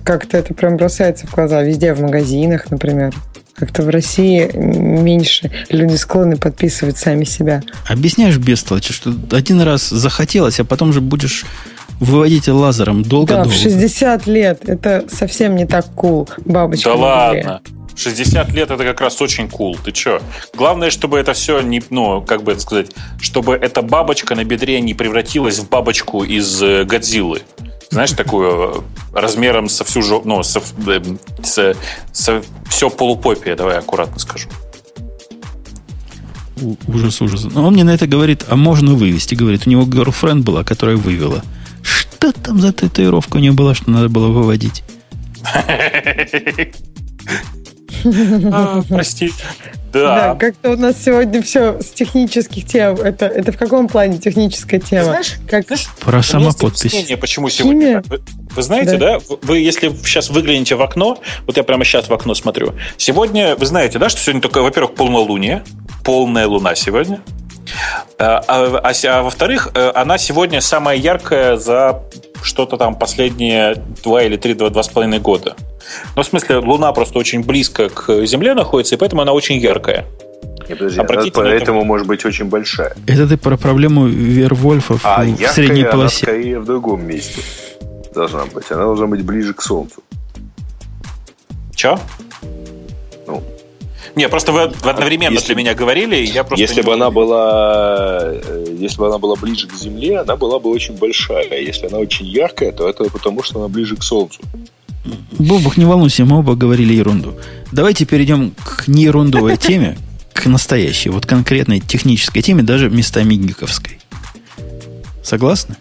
[0.04, 1.62] как-то это прям бросается в глаза.
[1.62, 3.14] Везде, в магазинах, например.
[3.54, 7.62] Как-то в России меньше люди склонны подписывать сами себя.
[7.88, 11.46] Объясняешь бестолочи, что один раз захотелось, а потом же будешь
[12.00, 13.48] выводить лазером долго-долго.
[13.48, 14.68] Да, в 60 лет.
[14.68, 16.90] Это совсем не так кул, бабочка.
[16.90, 17.60] Да ладно.
[17.96, 19.76] 60 лет это как раз очень кул.
[19.82, 20.20] Ты чё?
[20.54, 22.90] Главное, чтобы это все не, ну, как бы это сказать,
[23.20, 27.42] чтобы эта бабочка на бедре не превратилась в бабочку из э, Годзиллы.
[27.90, 31.00] Знаешь, такую э, размером со всю жопу, ну, со, э,
[31.42, 31.74] со,
[32.12, 34.48] со все полупопия, давай аккуратно скажу.
[36.86, 37.44] Ужас, ужас.
[37.44, 39.34] Но он мне на это говорит, а можно вывести.
[39.34, 41.42] Говорит, у него girlfriend была, которая вывела.
[42.16, 44.82] Что там за татуировка у нее была, что надо было выводить?
[48.52, 49.32] А, прости.
[49.92, 50.14] Да.
[50.14, 52.94] да, как-то у нас сегодня все с технических тем.
[52.96, 55.04] Это, это в каком плане техническая тема?
[55.04, 55.66] Знаешь, как...
[55.66, 57.12] знаешь, Про самоподпись.
[57.20, 58.02] Почему сегодня?
[58.06, 58.22] Вы,
[58.54, 59.18] вы знаете, да.
[59.18, 59.36] да?
[59.42, 62.74] Вы, если сейчас выглянете в окно, вот я прямо сейчас в окно смотрю.
[62.96, 65.64] Сегодня, вы знаете, да, что сегодня только, во-первых, полнолуние,
[66.04, 67.20] полная луна сегодня.
[68.18, 72.02] А, а, а, а во-вторых, э, она сегодня самая яркая за
[72.42, 75.56] что-то там последние два или три, два, два с половиной года.
[76.14, 80.06] Ну, в смысле, Луна просто очень близко к Земле находится, и поэтому она очень яркая.
[80.68, 81.86] Не, подожди, она поэтому это...
[81.86, 82.96] может быть очень большая.
[83.06, 86.26] Это ты про проблему Вервольфов а в яркая средней полосе.
[86.26, 87.42] Она скорее в другом месте
[88.14, 88.70] должна быть.
[88.70, 90.02] Она должна быть ближе к Солнцу.
[91.74, 91.98] Че?
[94.16, 96.62] Не, просто вы одновременно если, для меня говорили, я просто.
[96.62, 100.70] Если бы она была, э, если бы она была ближе к Земле, она была бы
[100.70, 101.60] очень большая.
[101.60, 104.40] Если она очень яркая, то это потому, что она ближе к Солнцу.
[105.32, 107.34] Бобок, не волнуйся, мы оба говорили ерунду.
[107.72, 109.98] Давайте перейдем к неерундовой теме,
[110.32, 113.98] к настоящей, вот конкретной технической теме, даже местами гиковской.
[115.22, 115.76] Согласны?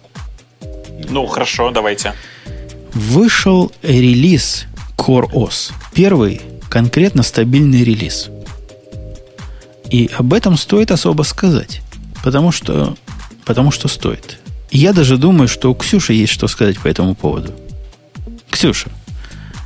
[1.10, 2.14] Ну, хорошо, давайте.
[2.94, 4.66] Вышел релиз
[4.98, 5.72] Core OS.
[5.94, 8.29] Первый конкретно стабильный релиз.
[9.89, 11.81] И об этом стоит особо сказать.
[12.23, 12.95] Потому что,
[13.45, 14.39] потому что стоит.
[14.71, 17.53] я даже думаю, что у Ксюши есть что сказать по этому поводу.
[18.49, 18.89] Ксюша,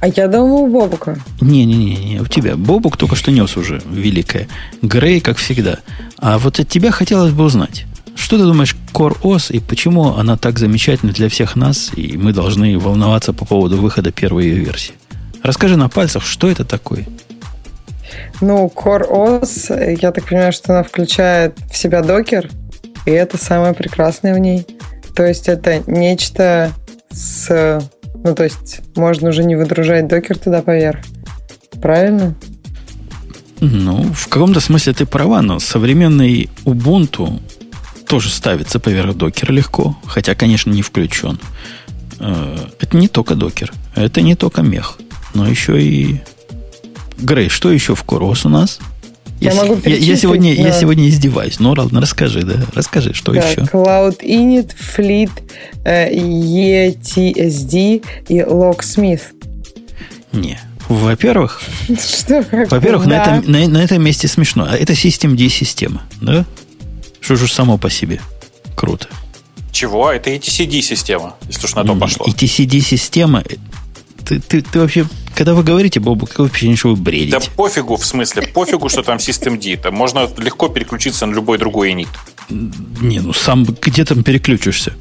[0.02, 1.20] а я думаю, у Бобука.
[1.42, 2.56] Не-не-не, у тебя.
[2.56, 4.48] Бобук только что нес уже великое.
[4.82, 5.80] Грей, как всегда.
[6.18, 7.86] А вот от тебя хотелось бы узнать.
[8.16, 12.34] Что ты думаешь Core OS и почему она так замечательна для всех нас, и мы
[12.34, 14.94] должны волноваться по поводу выхода первой ее версии?
[15.44, 17.06] Расскажи на пальцах, что это такое?
[18.42, 22.50] Ну, Core OS, я так понимаю, что она включает в себя докер,
[23.06, 24.66] и это самое прекрасное в ней.
[25.16, 26.72] То есть это нечто
[27.12, 27.82] с
[28.24, 31.00] ну, то есть можно уже не выдружать докер туда поверх.
[31.82, 32.36] Правильно?
[33.62, 37.42] Ну, в каком-то смысле ты права, но современный Ubuntu
[38.08, 41.40] тоже ставится поверх докера легко, хотя, конечно, не включен.
[42.20, 44.98] Э, это не только докер, это не только мех,
[45.34, 46.20] но еще и...
[47.18, 48.80] Грей, что еще в Корос у нас?
[49.40, 50.64] Я, я, могу я, я, сегодня, да.
[50.64, 51.60] я сегодня издеваюсь.
[51.60, 52.66] Ну, ладно, расскажи, да.
[52.74, 53.62] Расскажи, что да, еще?
[53.62, 55.32] Cloud Init, Fleet,
[55.86, 59.22] ETSD и Locksmith.
[60.34, 60.60] Не.
[60.90, 61.62] Во-первых,
[62.70, 63.10] во-первых, да.
[63.10, 64.66] на, этом, на, на этом месте смешно.
[64.68, 66.46] А это System D система, да?
[67.22, 68.20] Что же само по себе?
[68.76, 69.08] Круто.
[69.72, 70.12] Чего?
[70.12, 72.26] Это ETCD система, если уж на то пошло.
[72.26, 73.44] ETCD система.
[74.30, 77.32] Ты, ты, ты вообще, когда вы говорите, Бобу, какое впечатление, что вы бредите?
[77.32, 79.76] Да пофигу, в смысле, пофигу, что там System D.
[79.76, 82.10] Там можно легко переключиться на любой другой инит.
[82.50, 84.94] Не, ну сам где там переключишься?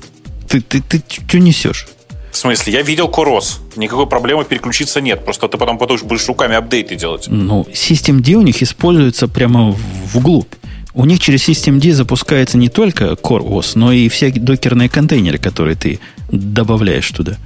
[0.49, 1.89] Ты, ты, ты что несешь?
[2.31, 3.61] В смысле, я видел Корос.
[3.77, 5.23] Никакой проблемы переключиться нет.
[5.27, 7.27] Просто ты потом потом будешь руками апдейты делать.
[7.29, 9.77] Ну, System D у них используется прямо
[10.15, 10.55] вглубь.
[10.95, 15.37] У них через System D запускается не только Core OS, но и все докерные контейнеры,
[15.37, 16.01] которые ты
[16.31, 17.37] добавляешь туда.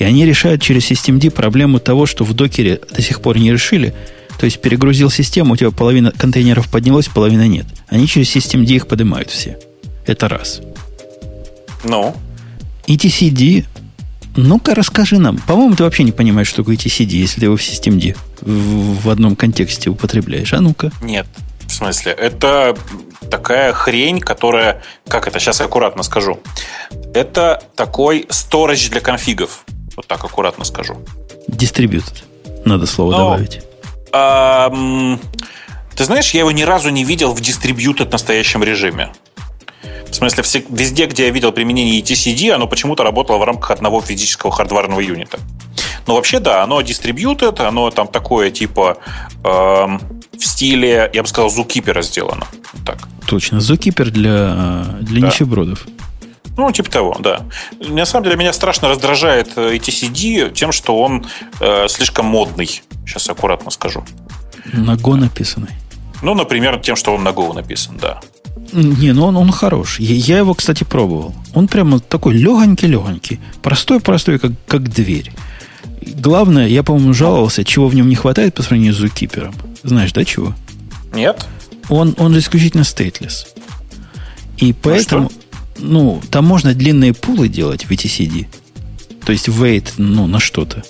[0.00, 3.52] И они решают через System D проблему того, что в докере до сих пор не
[3.52, 3.94] решили.
[4.38, 7.66] То есть перегрузил систему, у тебя половина контейнеров поднялась, половина нет.
[7.88, 9.58] Они через System D их поднимают все.
[10.06, 10.62] Это раз.
[11.84, 12.16] Ну?
[12.86, 13.66] И TCD
[14.36, 15.36] ну-ка, расскажи нам.
[15.36, 19.10] По-моему, ты вообще не понимаешь, что такое TCD, если ты его в системе в, в
[19.10, 20.54] одном контексте употребляешь.
[20.54, 20.92] А ну-ка.
[21.02, 21.26] Нет.
[21.66, 22.12] В смысле?
[22.12, 22.74] Это
[23.30, 24.82] такая хрень, которая...
[25.08, 25.38] Как это?
[25.40, 26.40] Сейчас аккуратно скажу.
[27.12, 29.64] Это такой storage для конфигов.
[30.00, 30.96] Вот так аккуратно скажу.
[31.46, 32.22] Distributed.
[32.64, 33.60] Надо слово Но, добавить.
[34.12, 34.70] А,
[35.94, 39.12] ты знаешь, я его ни разу не видел в distributed настоящем режиме.
[40.10, 44.50] В смысле, везде, где я видел применение ETCD, оно почему-то работало в рамках одного физического
[44.50, 45.38] хардварного юнита.
[46.06, 48.96] Но вообще, да, оно distributed, оно там такое типа
[49.44, 49.98] э, в
[50.38, 52.46] стиле, я бы сказал, Zookeeper сделано.
[52.86, 53.06] Так.
[53.26, 55.26] Точно, Zookeeper для, для да.
[55.26, 55.86] нищебродов.
[56.60, 57.40] Ну, типа того, да.
[57.88, 61.24] На самом деле, меня страшно раздражает ETCD тем, что он
[61.58, 62.82] э, слишком модный.
[63.06, 64.04] Сейчас аккуратно скажу.
[64.74, 65.70] На Go написанный.
[66.20, 68.20] Ну, например, тем, что он на Go написан, да.
[68.74, 70.00] Не, ну он, он хорош.
[70.00, 71.34] Я, его, кстати, пробовал.
[71.54, 73.40] Он прямо такой легонький-легонький.
[73.62, 75.32] Простой-простой, как, как дверь.
[76.02, 79.54] Главное, я, по-моему, жаловался, чего в нем не хватает по сравнению с зукипером.
[79.82, 80.54] Знаешь, да, чего?
[81.14, 81.46] Нет.
[81.88, 83.46] Он, он же исключительно стейтлес.
[84.58, 85.39] И ну поэтому, ну,
[85.80, 88.46] ну, там можно длинные пулы делать в ETCD.
[89.24, 90.82] То есть wait, ну, на что-то.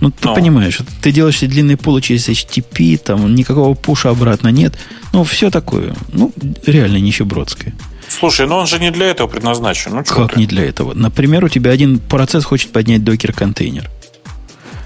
[0.00, 0.34] Ну, ты Но.
[0.34, 4.74] понимаешь, ты делаешь все длинные пулы через HTTP, там никакого пуша обратно нет.
[5.12, 5.94] Ну, все такое.
[6.12, 6.32] Ну,
[6.66, 7.72] реально нищебродское.
[8.08, 9.94] Слушай, ну он же не для этого предназначен.
[9.94, 10.40] Ну, как ты?
[10.40, 10.92] не для этого?
[10.92, 13.88] Например, у тебя один процесс хочет поднять докер-контейнер.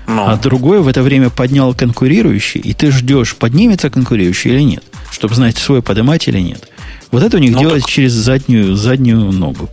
[0.06, 0.26] Ну.
[0.28, 5.34] А другой в это время поднял конкурирующий, и ты ждешь, поднимется конкурирующий или нет, чтобы
[5.34, 6.68] знать, свой поднимать или нет.
[7.10, 7.90] Вот это у них ну, делать так...
[7.90, 9.68] через заднюю, заднюю ногу.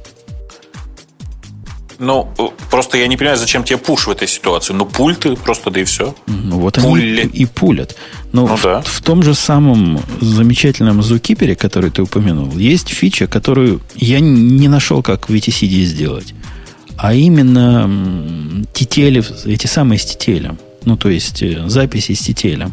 [1.99, 4.73] Ну, э, просто я не понимаю, зачем тебе пуш в этой ситуации.
[4.73, 6.13] Ну, пульты просто, да и все.
[6.27, 7.21] Ну, вот Пули.
[7.21, 7.95] они и, пулят.
[8.33, 8.81] Но ну, в, да.
[8.81, 15.01] в том же самом замечательном Zookeeper, который ты упомянул, есть фича, которую я не нашел,
[15.01, 16.33] как в VTCD сделать.
[16.97, 17.89] А именно
[18.73, 20.57] TTL, эти самые с TTL.
[20.85, 22.71] Ну, то есть э, записи с TTL.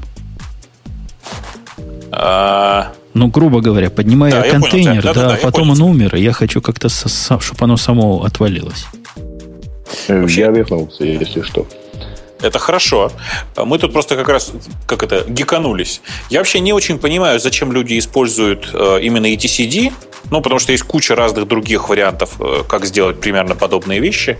[2.11, 2.93] А...
[3.15, 6.33] Ну, грубо говоря, поднимаю да, контейнер, да, да, да, да, потом он умер, и я
[6.33, 8.87] хочу как-то, чтобы оно само отвалилось.
[10.09, 11.67] Вообще, я вернулся, если что.
[12.43, 13.13] Это хорошо.
[13.57, 14.53] Мы тут просто как раз,
[14.87, 16.01] как это, гиканулись.
[16.31, 19.93] Я вообще не очень понимаю, зачем люди используют э, именно ETCD,
[20.31, 24.39] ну, потому что есть куча разных других вариантов, э, как сделать примерно подобные вещи.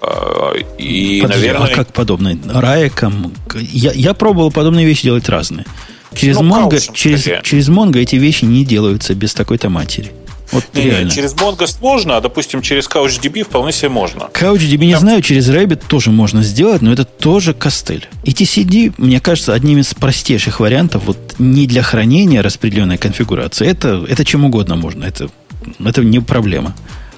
[0.00, 1.72] Э, и, Подожди, наверное...
[1.72, 2.38] А как подобные?
[2.46, 3.34] Раеком?
[3.54, 5.66] Я, я пробовал подобные вещи делать разные.
[6.14, 10.12] Через ну, Mongo, через, через Mongo эти вещи не делаются без такой-то матери.
[10.52, 11.10] Вот не, реально.
[11.10, 14.28] через Mongo сложно, а, допустим, через CouchDB вполне себе можно.
[14.32, 14.86] CouchDB Там...
[14.86, 18.08] не знаю, через Rabbit тоже можно сделать, но это тоже костыль.
[18.24, 23.66] И TCD, мне кажется, одним из простейших вариантов, вот не для хранения распределенной конфигурации.
[23.66, 25.30] Это, это чем угодно можно, это,
[25.78, 26.74] это не проблема.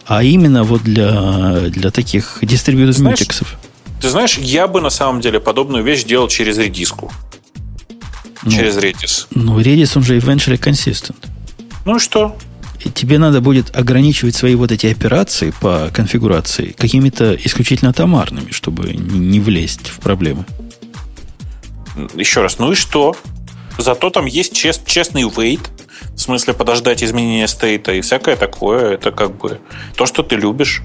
[0.06, 3.56] А именно вот для, для таких дистрибьютор мультиксов.
[4.00, 7.10] Ты знаешь, я бы на самом деле подобную вещь делал через редиску.
[8.42, 9.26] Ну, через Redis.
[9.30, 11.16] Ну, Redis, он же eventually consistent.
[11.84, 12.36] Ну и что?
[12.80, 18.92] И тебе надо будет ограничивать свои вот эти операции по конфигурации какими-то исключительно атомарными, чтобы
[18.92, 20.44] не влезть в проблемы.
[22.14, 23.16] Еще раз, ну и что?
[23.78, 25.60] Зато там есть чест, честный wait,
[26.14, 28.94] в смысле подождать изменения стейта и всякое такое.
[28.94, 29.60] Это как бы
[29.96, 30.82] то, что ты любишь.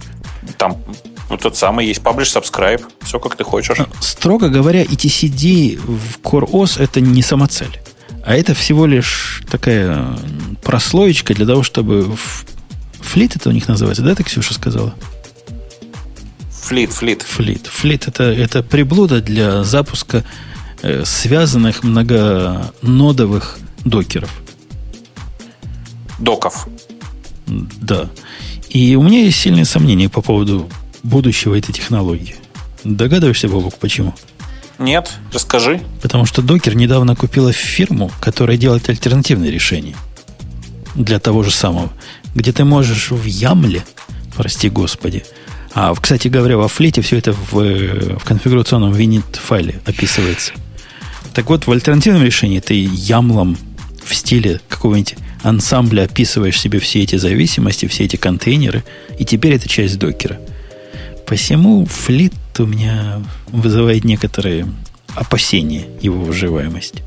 [0.57, 0.77] Там
[1.29, 3.77] вот тот самый есть publish, subscribe, все как ты хочешь.
[3.99, 7.79] Строго говоря, ETCD в CoreOS это не самоцель.
[8.25, 10.17] А это всего лишь такая
[10.63, 12.15] прослоечка для того, чтобы...
[12.99, 14.93] Флит это у них называется, да, ты, Ксюша, сказала?
[16.51, 17.21] Флит, флит.
[17.21, 17.67] Флит.
[17.67, 20.25] Флит это, это приблуда для запуска
[20.81, 24.41] э, связанных многонодовых докеров.
[26.19, 26.67] Доков.
[27.47, 28.09] Да.
[28.69, 30.69] И у меня есть сильные сомнения по поводу
[31.07, 32.35] будущего этой технологии.
[32.83, 34.13] Догадываешься, Бобок, почему?
[34.79, 35.81] Нет, расскажи.
[36.01, 39.95] Потому что Докер недавно купила фирму, которая делает альтернативные решения
[40.95, 41.91] для того же самого,
[42.35, 43.83] где ты можешь в Ямле,
[44.35, 45.23] прости господи,
[45.73, 50.53] а, кстати говоря, во флите все это в, в конфигурационном винит файле описывается.
[51.33, 53.57] Так вот, в альтернативном решении ты ямлом
[54.03, 58.83] в стиле какого-нибудь ансамбля описываешь себе все эти зависимости, все эти контейнеры,
[59.19, 60.39] и теперь это часть докера.
[61.27, 64.65] Посему флит у меня вызывает некоторые
[65.13, 67.03] опасения его выживаемости.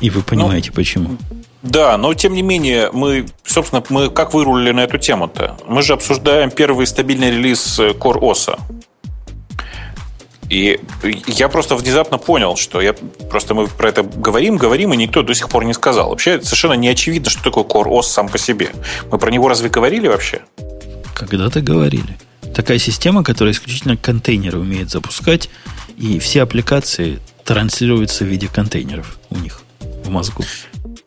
[0.00, 1.16] И вы понимаете, ну, почему.
[1.62, 5.58] Да, но тем не менее, мы, собственно, мы как вырулили на эту тему-то?
[5.66, 8.58] Мы же обсуждаем первый стабильный релиз Core OS.
[10.48, 10.80] И
[11.26, 12.94] я просто внезапно понял, что я
[13.28, 16.10] просто мы про это говорим, говорим, и никто до сих пор не сказал.
[16.10, 18.70] Вообще совершенно не очевидно, что такое Core OS сам по себе.
[19.10, 20.42] Мы про него разве говорили вообще?
[21.20, 22.16] Когда-то говорили.
[22.54, 25.50] Такая система, которая исключительно контейнеры умеет запускать,
[25.98, 29.60] и все аппликации транслируются в виде контейнеров у них
[30.02, 30.46] в мозгу.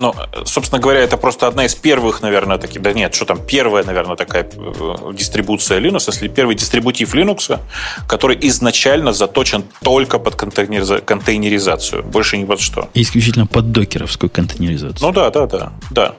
[0.04, 0.14] Ну,
[0.44, 4.18] собственно говоря, это просто одна из первых, наверное, таких, да нет, что там, первая, наверное,
[4.18, 7.58] такая э, дистрибуция Linux, если первый дистрибутив Linux,
[8.06, 12.90] который изначально заточен только под контейнеризацию, больше ни под что.
[12.94, 15.08] Исключительно под докеровскую контейнеризацию.
[15.08, 16.16] Ну да, да, да, да.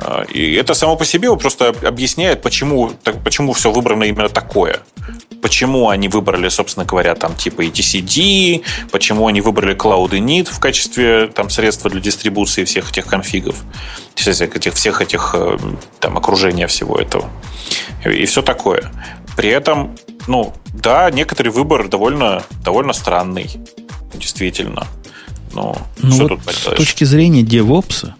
[0.00, 2.92] А, и это само по себе просто объясняет, почему,
[3.24, 4.78] почему все выбрано именно такое.
[5.42, 11.28] Почему они выбрали, собственно говоря, там типа etcd, почему они выбрали Cloud Init в качестве
[11.28, 13.62] там, средства для дистрибуции всех этих конфигов,
[14.16, 15.58] этих, всех этих э,
[16.00, 17.28] там, окружения всего этого.
[18.04, 18.90] И все такое.
[19.36, 23.50] При этом, ну, да, некоторый выбор довольно, довольно странный,
[24.14, 24.86] действительно.
[25.54, 28.12] Ну, ну что вот тут С точки зрения DevOps,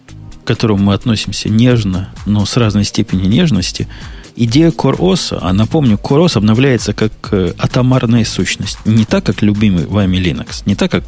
[0.43, 3.87] к которому мы относимся нежно, но с разной степенью нежности,
[4.35, 8.79] идея CoreOS, а напомню, CoreOS обновляется как э, атомарная сущность.
[8.85, 10.63] Не так, как любимый вами Linux.
[10.65, 11.03] Не так, как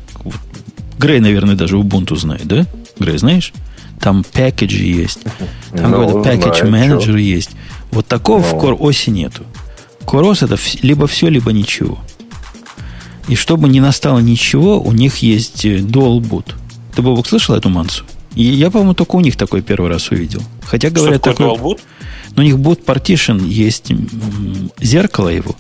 [1.02, 2.66] Грей, наверное, даже Ubuntu знает, да?
[3.00, 3.54] Грей, знаешь?
[4.02, 5.20] Там пакеджи есть.
[5.72, 7.52] Там ну, какой-то package менеджер есть.
[7.92, 8.44] Вот такого ну.
[8.44, 9.44] в CoreOS нету.
[10.02, 12.00] CoreOS это либо все, либо ничего.
[13.28, 16.54] И чтобы не настало ничего, у них есть э, Dual Boot.
[16.96, 18.04] Ты, Бобок, слышал эту мансу?
[18.36, 20.42] И я, по-моему, только у них такой первый раз увидел.
[20.64, 21.46] Хотя говорят, что такой...
[21.46, 21.80] Dual Boot?
[22.36, 23.92] Но у них boot partition есть
[24.80, 25.56] зеркало его.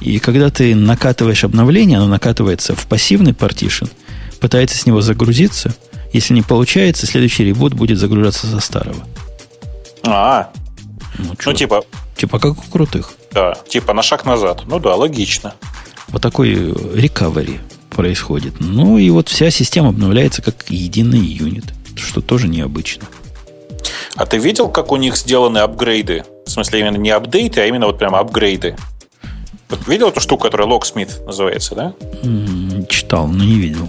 [0.00, 3.90] И когда ты накатываешь обновление, оно накатывается в пассивный partition,
[4.40, 5.74] пытается с него загрузиться.
[6.12, 9.04] Если не получается, следующий ребут будет загружаться со старого.
[10.04, 10.50] А,
[11.18, 11.84] ну, ну типа...
[12.16, 13.12] Типа как у крутых.
[13.32, 14.62] Да, типа на шаг назад.
[14.66, 15.54] Ну да, логично.
[16.08, 17.60] Вот такой рекавери
[17.90, 18.54] происходит.
[18.60, 21.66] Ну и вот вся система обновляется как единый юнит,
[21.96, 23.06] что тоже необычно.
[24.16, 26.24] А ты видел, как у них сделаны апгрейды?
[26.46, 28.76] В смысле, именно не апдейты, а именно вот прямо апгрейды.
[29.68, 31.94] Вот видел эту штуку, которая Locksmith называется, да?
[32.88, 33.88] Читал, но не видел.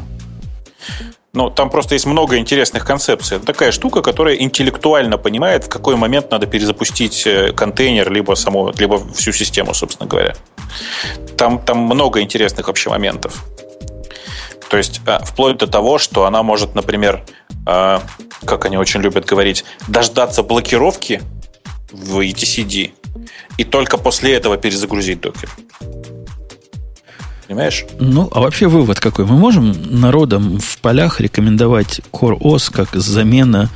[1.33, 3.37] Ну, там просто есть много интересных концепций.
[3.37, 8.73] Это такая штука, которая интеллектуально понимает, в какой момент надо перезапустить э, контейнер, либо, само,
[8.77, 10.35] либо всю систему, собственно говоря.
[11.37, 13.45] Там, там много интересных вообще моментов.
[14.69, 17.23] То есть, а, вплоть до того, что она может, например,
[17.65, 18.01] а,
[18.45, 21.21] как они очень любят говорить, дождаться блокировки
[21.91, 22.91] в etcd
[23.57, 25.49] и только после этого перезагрузить докер.
[27.49, 27.87] Понимаешь?
[27.99, 29.25] Ну, а вообще вывод какой?
[29.25, 33.71] Мы можем народам в полях рекомендовать CoreOS как замена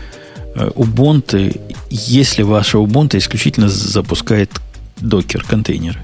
[0.54, 1.60] э, Ubuntu,
[1.90, 4.52] если ваша Ubuntu исключительно запускает
[4.98, 6.00] докер контейнеры?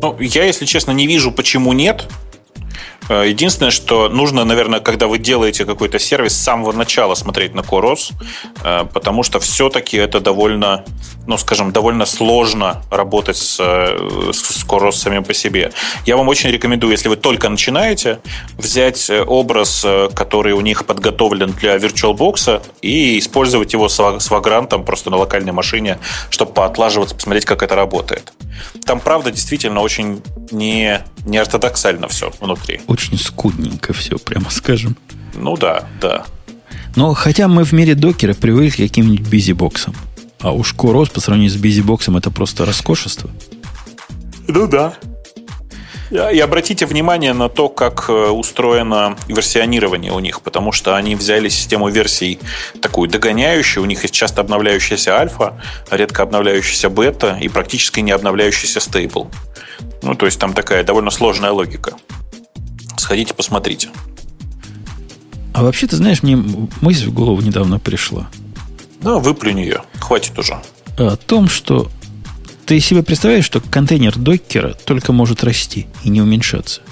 [0.00, 2.08] Ну, я, если честно, не вижу, почему нет.
[3.10, 7.60] Э, единственное, что нужно, наверное, когда вы делаете какой-то сервис, с самого начала смотреть на
[7.60, 8.12] Coros,
[8.62, 10.84] э, потому что все-таки это довольно,
[11.26, 15.72] ну, скажем, довольно сложно работать с, э, с Coros самим по себе.
[16.06, 18.20] Я вам очень рекомендую, если вы только начинаете,
[18.56, 19.84] взять образ,
[20.14, 25.98] который у них подготовлен для VirtualBox, и использовать его с вагрантом просто на локальной машине,
[26.30, 28.32] чтобы поотлаживаться, посмотреть, как это работает.
[28.84, 32.80] Там, правда, действительно очень не, не ортодоксально все внутри.
[32.86, 34.96] Очень скудненько все, прямо скажем.
[35.34, 36.26] Ну да, да.
[36.96, 39.94] Но хотя мы в мире докера привыкли к каким-нибудь бизибоксам.
[40.40, 43.30] А уж Курос по сравнению с бизибоксом это просто роскошество.
[44.48, 44.94] Ну да.
[46.10, 51.48] И обратите внимание на то, как э, устроено версионирование у них, потому что они взяли
[51.48, 52.40] систему версий
[52.82, 58.80] такую догоняющую, у них есть часто обновляющаяся альфа, редко обновляющаяся бета и практически не обновляющийся
[58.80, 59.30] стейбл.
[60.02, 61.94] Ну, то есть там такая довольно сложная логика.
[62.96, 63.90] Сходите, посмотрите.
[65.54, 66.36] А вообще, ты знаешь, мне
[66.80, 68.28] мысль в голову недавно пришла.
[69.02, 69.82] Ну, выплюнь ее.
[70.00, 70.60] Хватит уже.
[70.98, 71.88] О том, что
[72.70, 76.82] ты себе представляешь, что контейнер докера только может расти и не уменьшаться.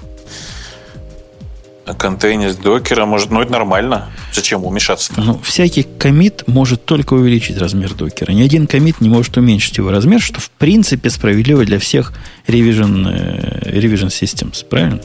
[1.86, 3.30] А контейнер докера может...
[3.30, 4.09] Ну, это нормально.
[4.32, 5.20] Зачем уменьшаться-то?
[5.20, 8.32] Ну, всякий комит может только увеличить размер докера.
[8.32, 12.12] Ни один комит не может уменьшить его размер, что в принципе справедливо для всех
[12.48, 14.66] revision, э, revision systems.
[14.68, 15.00] Правильно?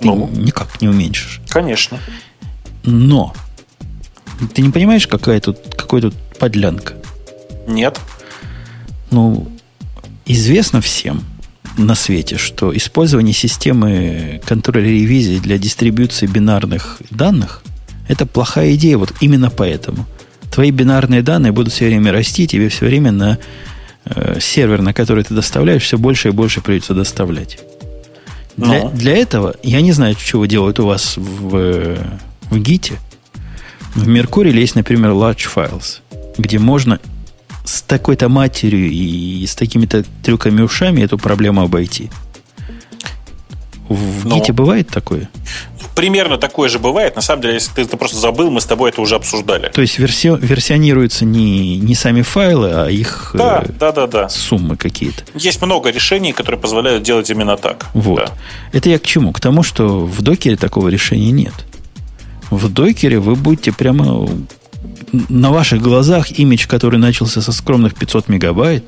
[0.00, 0.28] Ну.
[0.34, 1.40] Ты никак не уменьшишь.
[1.48, 2.00] Конечно.
[2.82, 3.32] Но
[4.52, 6.94] ты не понимаешь, какая тут, какой тут подлянка?
[7.68, 8.00] Нет.
[9.12, 9.48] Ну,
[10.28, 11.24] известно всем,
[11.76, 17.62] на свете, что использование системы контроля ревизии для дистрибуции бинарных данных–
[18.08, 20.06] это плохая идея вот именно поэтому.
[20.50, 23.38] Твои бинарные данные будут все время расти, тебе все время на
[24.06, 27.58] э, сервер, на который ты доставляешь, все больше и больше придется доставлять.
[28.56, 28.90] Для, Ну.
[28.90, 31.96] для этого, я не знаю, чего делают у вас в,
[32.50, 32.98] в Гите.
[33.94, 35.98] В Меркурии есть, например, large files,
[36.38, 36.98] где можно
[37.68, 42.10] с такой-то матерью и с такими-то трюками ушами эту проблему обойти.
[43.88, 44.36] В Ну.
[44.36, 45.28] Гите бывает такое?
[45.94, 47.16] Примерно такое же бывает.
[47.16, 49.68] На самом деле, если ты, ты просто забыл, мы с тобой это уже обсуждали.
[49.68, 54.28] То есть версио, версионируются не, не сами файлы, а их Да, э, да, да, да.
[54.28, 55.24] суммы какие-то.
[55.34, 57.86] Есть много решений, которые позволяют делать именно так.
[57.92, 58.18] Вот.
[58.18, 58.32] Да.
[58.72, 59.32] Это я к чему?
[59.32, 61.54] К тому, что в докере такого решения нет.
[62.50, 64.28] В докере вы будете прямо
[65.12, 68.84] на ваших глазах имидж, который начался со скромных 500 мегабайт,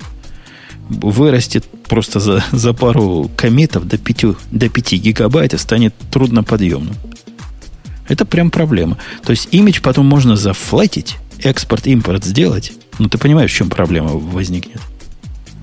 [0.89, 6.97] вырастет просто за, за пару комитов до 5, до 5 гигабайт и станет трудноподъемным.
[8.09, 8.99] Это прям проблема.
[9.25, 14.81] То есть имидж потом можно зафлетить, экспорт-импорт сделать, но ты понимаешь, в чем проблема возникнет.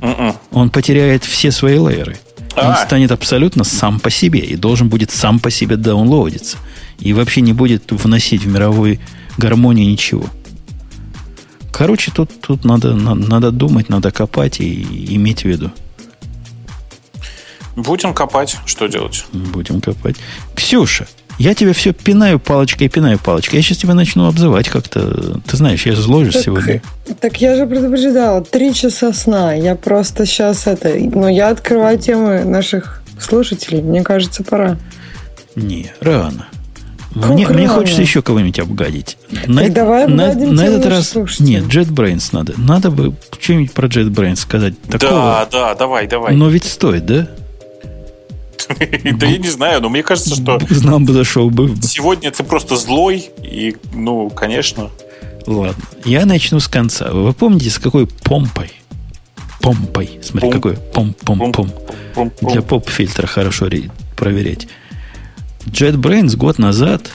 [0.01, 0.33] Мгм.
[0.51, 2.17] Он потеряет все свои лейеры.
[2.55, 2.75] Он А.
[2.85, 6.57] станет абсолютно сам по себе и должен будет сам по себе даунлоудиться.
[6.99, 8.99] И вообще не будет вносить в мировую
[9.37, 10.25] гармонию ничего.
[11.77, 15.69] Короче, тут, тут надо, на- надо думать, надо копать и иметь в виду.
[17.75, 18.57] Будем копать.
[18.65, 19.25] Что делать?
[19.31, 20.15] Будем копать.
[20.55, 21.05] Ксюша,
[21.37, 23.57] я тебя все пинаю палочкой, пинаю палочкой.
[23.59, 25.39] Я сейчас тебя начну обзывать как-то.
[25.45, 26.81] Ты знаешь, я зложусь Так, сегодня.
[27.21, 29.53] так я же предупреждала, три часа сна.
[29.53, 30.89] Я просто сейчас это...
[30.97, 33.83] Но я открываю темы наших слушателей.
[33.83, 34.77] Мне кажется, пора.
[35.55, 36.47] Не, рано.
[37.21, 39.17] Как Мне, мне хочется еще кого-нибудь обгадить.
[39.47, 41.09] На, Так давай на, на этот раз...
[41.09, 41.55] слушателей.
[41.55, 42.53] Нет, JetBrains надо.
[42.57, 44.79] Надо бы что-нибудь про JetBrains сказать.
[44.83, 45.09] Такого.
[45.11, 46.35] Да, да, давай, давай.
[46.35, 47.27] Но ведь стоит, да?
[49.17, 51.73] Да я не знаю, но мне кажется, что Знал бы, зашел бы.
[51.81, 54.89] сегодня ты просто злой, и, ну, конечно.
[55.45, 55.81] Ладно.
[56.03, 57.11] Я начну с конца.
[57.11, 58.71] Вы помните, с какой помпой?
[59.61, 60.19] Помпой.
[60.21, 60.51] Смотри, Пом.
[60.51, 62.31] какой пом-пом-пом.
[62.41, 63.69] Для поп-фильтра хорошо
[64.17, 64.67] проверять.
[65.67, 67.11] JetBrains год назад,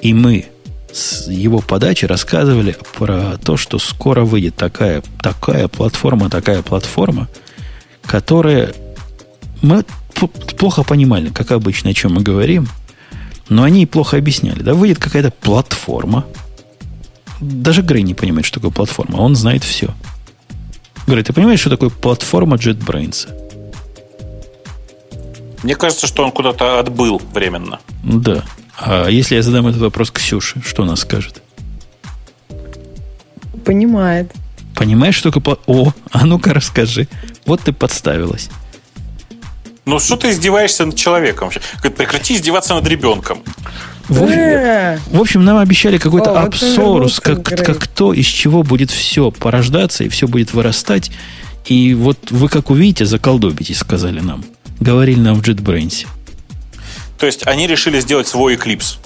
[0.00, 0.46] и мы
[0.92, 7.28] с его подачи рассказывали про то, что скоро выйдет такая, такая платформа, такая платформа,
[8.04, 8.72] которая...
[9.62, 9.84] Мы
[10.58, 12.68] плохо понимали, как обычно, о чем мы говорим,
[13.48, 14.62] но они плохо объясняли.
[14.62, 16.26] Да, выйдет какая-то платформа.
[17.40, 19.16] Даже Грей не понимает, что такое платформа.
[19.16, 19.94] Он знает все.
[21.06, 23.28] Грей, ты понимаешь, что такое платформа JetBrains?
[25.62, 27.78] Мне кажется, что он куда-то отбыл временно.
[28.02, 28.44] Да.
[28.78, 31.42] А если я задам этот вопрос Ксюше, что она скажет?
[33.64, 34.32] Понимает.
[34.74, 37.06] Понимаешь, что пла- О, а ну-ка расскажи.
[37.46, 38.48] Вот ты подставилась.
[39.84, 41.50] Ну, что ты издеваешься над человеком?
[41.96, 43.42] прекрати издеваться над ребенком.
[44.08, 48.62] В общем, Э, в общем, нам обещали какой-то О, абсорус, как, как то, из чего
[48.62, 51.10] будет все порождаться и все будет вырастать.
[51.66, 54.44] И вот вы, как увидите, заколдобитесь, сказали нам.
[54.82, 56.06] Говорили нам в JetBrains.
[57.18, 58.98] То есть они решили сделать свой эклипс.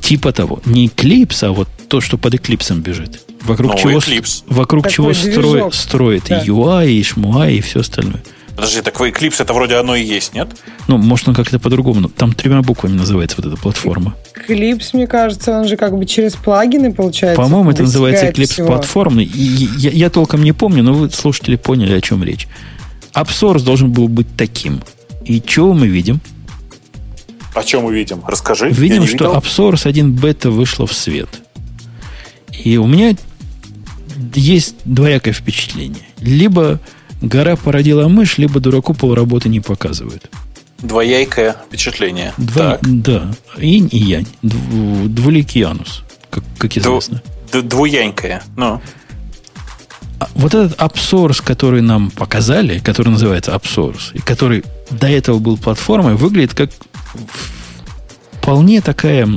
[0.00, 0.60] Типа того.
[0.64, 3.20] Не Eclipse, а вот то, что под Eclipse бежит.
[3.42, 4.42] Вокруг Ну, чего, Eclipse.
[4.48, 5.74] вокруг Такой чего движок.
[5.74, 6.40] строит, Да.
[6.40, 8.22] и UI, и шмуай, и все остальное.
[8.56, 10.48] Подожди, так эклипс это вроде оно и есть, нет?
[10.88, 12.00] Ну, может, он как-то по-другому.
[12.00, 14.14] но Там тремя буквами называется вот эта платформа.
[14.46, 17.40] Клипс, мне кажется, он же как бы через плагины, получается.
[17.40, 18.66] По-моему, это называется Eclipse всего.
[18.68, 19.24] платформный.
[19.24, 22.48] И я, я толком не помню, но вы, слушатели, поняли, о чем речь.
[23.14, 24.80] AppSource должен был быть таким.
[25.24, 26.20] И чего мы видим?
[27.54, 28.22] О чем мы видим?
[28.26, 28.70] Расскажи.
[28.70, 29.34] Видим, что видел.
[29.36, 31.28] AppSource 1 бета вышла в свет.
[32.64, 33.16] И у меня
[34.34, 36.02] есть двоякое впечатление.
[36.20, 36.78] Либо
[37.22, 40.30] гора породила мышь, либо дураку полработы не показывают.
[40.78, 42.32] Двояйкое впечатление.
[42.38, 42.80] Два, Так.
[43.02, 44.26] да, инь и янь.
[44.42, 47.22] Дв- двуликий анус, как, как Ду- известно.
[47.52, 48.42] д- Двуянькое.
[48.56, 48.64] Ну.
[48.66, 48.80] А
[50.34, 56.14] Вот этот AppSource, который нам показали, который называется AppSource, и который до этого был платформой,
[56.14, 56.70] выглядит как
[58.40, 59.28] вполне такая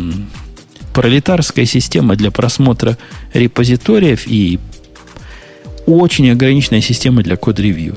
[0.94, 2.98] пролетарская система для просмотра
[3.34, 4.60] репозиториев и
[5.86, 7.96] очень ограниченная система для код-ревью.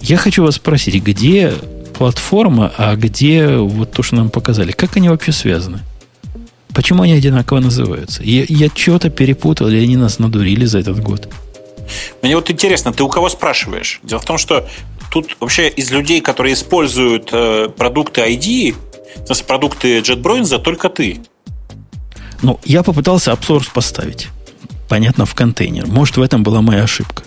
[0.00, 1.52] Я хочу вас спросить, где
[1.96, 4.72] платформа, а где вот то, что нам показали?
[4.72, 5.80] Как они вообще связаны?
[6.74, 8.22] Почему они одинаково называются?
[8.22, 11.28] Я, я чего-то перепутал, или они нас надурили за этот год?
[12.22, 14.00] Мне вот интересно, ты у кого спрашиваешь?
[14.02, 14.66] Дело в том, что
[15.10, 18.74] тут вообще из людей, которые используют э, продукты ID,
[19.22, 21.20] в смысле, продукты JetBrains, только ты.
[22.42, 24.28] Ну, я попытался апсорс поставить.
[24.88, 25.86] Понятно, в контейнер.
[25.86, 27.22] Может, в этом была моя ошибка.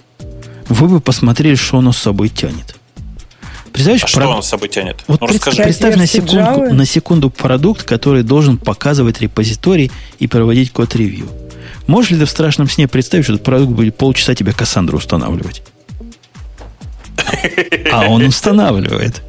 [0.68, 2.76] Вы бы посмотрели, что оно с собой тянет.
[3.78, 4.24] Представляешь, а про...
[4.24, 5.04] что он с собой тянет?
[5.06, 10.72] Вот ну, представь, представь на, секунду, на секунду продукт, который должен показывать репозиторий и проводить
[10.72, 11.28] код-ревью.
[11.86, 15.62] Можешь ли ты в страшном сне представить, что этот продукт будет полчаса тебе Кассандру устанавливать?
[17.92, 19.22] А он устанавливает.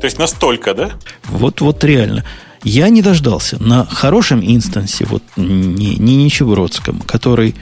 [0.00, 0.92] То есть настолько, да?
[1.24, 2.24] Вот, вот реально.
[2.64, 3.62] Я не дождался.
[3.62, 7.56] На хорошем инстансе, вот не, не нищебродском, который,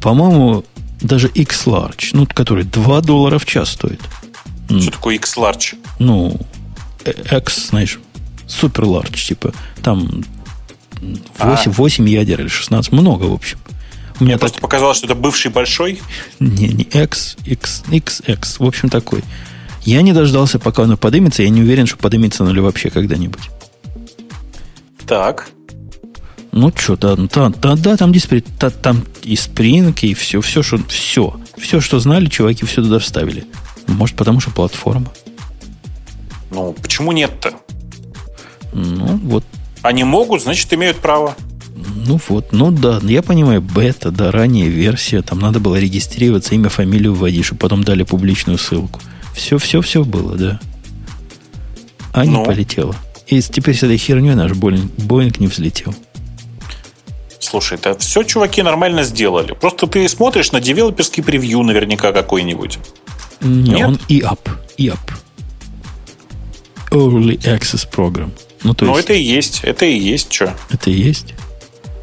[0.00, 0.64] по-моему,
[1.02, 4.00] даже X-Large, ну, который 2 доллара в час стоит.
[4.78, 5.78] Что такое X-Large?
[5.98, 6.38] Ну,
[7.04, 7.98] э, X, знаешь,
[8.46, 9.52] супер large, типа,
[9.82, 10.24] там
[11.38, 11.74] 8, а.
[11.74, 13.58] 8 ядер или 16, много, в общем.
[14.20, 14.40] У меня Мне так...
[14.40, 16.00] просто показалось, что это бывший большой.
[16.40, 19.24] Не, не X, X, X, X, в общем, такой.
[19.82, 21.42] Я не дождался, пока оно подымется.
[21.42, 23.48] Я не уверен, что подымется оно ли вообще когда-нибудь.
[25.06, 25.48] Так.
[26.52, 30.62] Ну что, да, да, да, да, там дисплей, да, там и спринг, и все, все,
[30.62, 33.44] что, все, все, что знали, чуваки, все туда вставили.
[33.94, 35.12] Может, потому что платформа.
[36.50, 37.54] Ну, почему нет-то?
[38.72, 39.44] Ну, вот.
[39.82, 41.36] Они могут, значит, имеют право.
[42.06, 46.68] Ну вот, ну да, я понимаю, бета, да, ранняя версия, там надо было регистрироваться, имя,
[46.68, 49.00] фамилию вводишь, и потом дали публичную ссылку.
[49.34, 50.60] Все, все, все было, да.
[52.12, 52.40] А ну.
[52.40, 52.96] не полетело.
[53.28, 55.94] И теперь с этой херней наш Боинг, Боинг не взлетел.
[57.38, 59.52] Слушай, это все чуваки нормально сделали.
[59.52, 62.78] Просто ты смотришь на девелоперский превью наверняка какой-нибудь.
[63.40, 63.88] Не, Нет?
[63.88, 64.50] он EAP.
[64.78, 65.12] EAP.
[66.90, 68.30] Early Access Program.
[68.62, 69.60] Ну, то ну есть, это и есть.
[69.62, 70.54] Это и есть что.
[70.70, 71.34] Это и есть.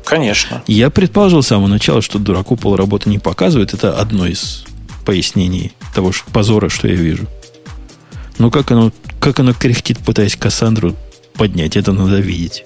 [0.04, 0.64] Конечно.
[0.68, 3.74] Я предположил с самого начала, что дураку полработы не показывает.
[3.74, 4.64] Это одно из
[5.06, 7.28] пояснений того что, позора, что я вижу.
[8.38, 10.96] Ну, как оно, как оно кряхтит, пытаясь Кассандру
[11.34, 12.64] поднять, это надо видеть.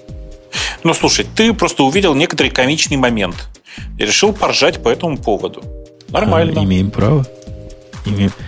[0.84, 3.48] Ну, слушай, ты просто увидел некоторый комичный момент
[3.98, 5.62] и решил поржать по этому поводу.
[6.08, 6.60] Нормально.
[6.60, 7.26] А, имеем право.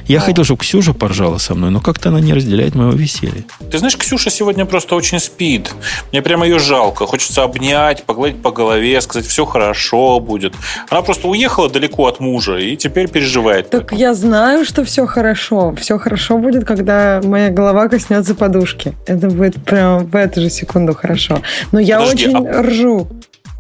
[0.06, 3.44] Я хотел, чтобы Ксюша поржала со мной, но как-то она не разделяет моего веселья.
[3.70, 5.70] Ты знаешь, Ксюша сегодня просто очень спит.
[6.12, 7.06] Мне прямо ее жалко.
[7.06, 10.54] Хочется обнять, погладить по голове, сказать, все хорошо будет.
[10.90, 13.70] Она просто уехала далеко от мужа и теперь переживает.
[13.70, 15.74] Так я знаю, что все хорошо.
[15.80, 18.94] Все хорошо будет, когда моя голова коснется подушки.
[19.06, 21.40] Это будет прямо в эту же секунду хорошо.
[21.72, 22.62] Но я Подожди, очень а...
[22.62, 23.08] ржу.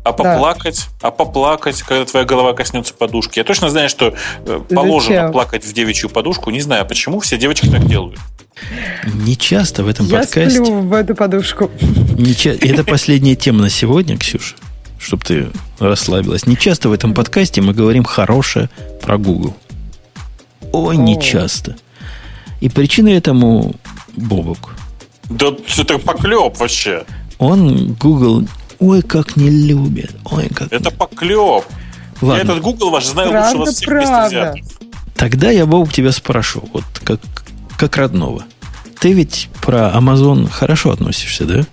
[0.04, 1.08] А поплакать, да.
[1.08, 3.38] а поплакать, когда твоя голова коснется подушки.
[3.38, 4.14] Я точно знаю, что
[4.44, 5.32] э, положено Зачем?
[5.32, 6.50] плакать в девичью подушку.
[6.50, 8.18] Не знаю, почему все девочки так делают.
[9.06, 10.58] Не часто в этом Я подкасте.
[10.58, 11.70] Я сплю в эту подушку.
[12.18, 12.50] Не ча...
[12.60, 14.56] Это последняя тема на сегодня, Ксюша,
[14.98, 15.48] чтобы ты
[15.78, 16.46] расслабилась.
[16.46, 18.68] Не часто в этом подкасте мы говорим хорошее
[19.00, 19.56] про Google.
[20.72, 21.76] Ой, не часто.
[22.60, 23.74] И причина этому
[24.16, 24.74] Бобок.
[25.30, 25.46] Да
[25.78, 27.04] это поклеп вообще.
[27.38, 28.46] Он Google
[28.78, 30.14] Ой, как не любят.
[30.24, 30.96] Ой, как Это не...
[30.96, 31.64] поклеп.
[32.20, 32.36] Ладно.
[32.36, 34.54] Я этот Google ваш знаю правда, лучше вас всех правда.
[35.14, 37.20] Тогда я, Бог, тебя спрошу, вот как,
[37.76, 38.44] как родного.
[38.98, 41.64] Ты ведь про Amazon хорошо относишься, да?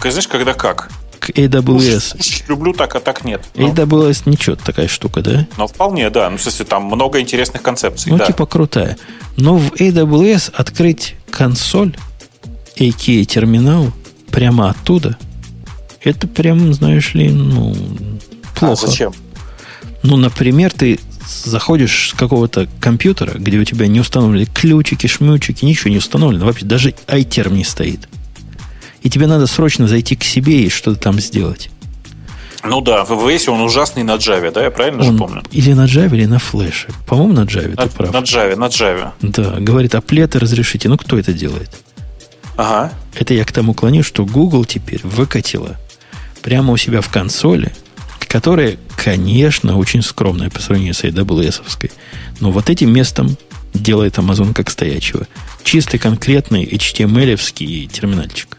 [0.00, 0.90] Знаешь, когда как?
[1.18, 2.18] К AWS.
[2.18, 3.42] Уж, люблю так, а так нет.
[3.54, 3.68] Но...
[3.68, 5.46] AWS ничего такая штука, да?
[5.58, 6.30] Ну, вполне, да.
[6.30, 8.12] Ну, в смысле, там много интересных концепций.
[8.12, 8.26] Ну, да.
[8.26, 8.96] типа крутая.
[9.36, 11.96] Но в AWS открыть консоль,
[12.76, 13.92] AKA терминал,
[14.30, 15.18] прямо оттуда–
[16.02, 17.74] это прям, знаешь ли, ну,
[18.54, 18.84] плохо.
[18.84, 19.12] А зачем?
[20.02, 20.98] Ну, например, ты
[21.44, 26.64] заходишь с какого-то компьютера, где у тебя не установлены ключики, шмючики, ничего не установлено, вообще
[26.64, 28.08] даже iTerm не стоит.
[29.02, 31.70] И тебе надо срочно зайти к себе и что-то там сделать.
[32.62, 35.42] Ну да, в VVS он ужасный на Java, да, я правильно он же помню?
[35.50, 36.88] Или на Java, или на флеше.
[37.06, 38.12] По-моему, на Java, на, ты прав.
[38.12, 39.12] На Java, на Java.
[39.22, 40.90] Да, говорит, а плеты разрешите.
[40.90, 41.70] Ну, кто это делает?
[42.56, 42.92] Ага.
[43.14, 45.78] Это я к тому клоню, что Google теперь выкатила
[46.42, 47.72] прямо у себя в консоли,
[48.28, 51.62] которая, конечно, очень скромная по сравнению с AWS.
[51.62, 51.90] -овской.
[52.40, 53.36] Но вот этим местом
[53.74, 55.26] делает Amazon как стоячего.
[55.62, 58.56] Чистый конкретный HTML-евский терминальчик.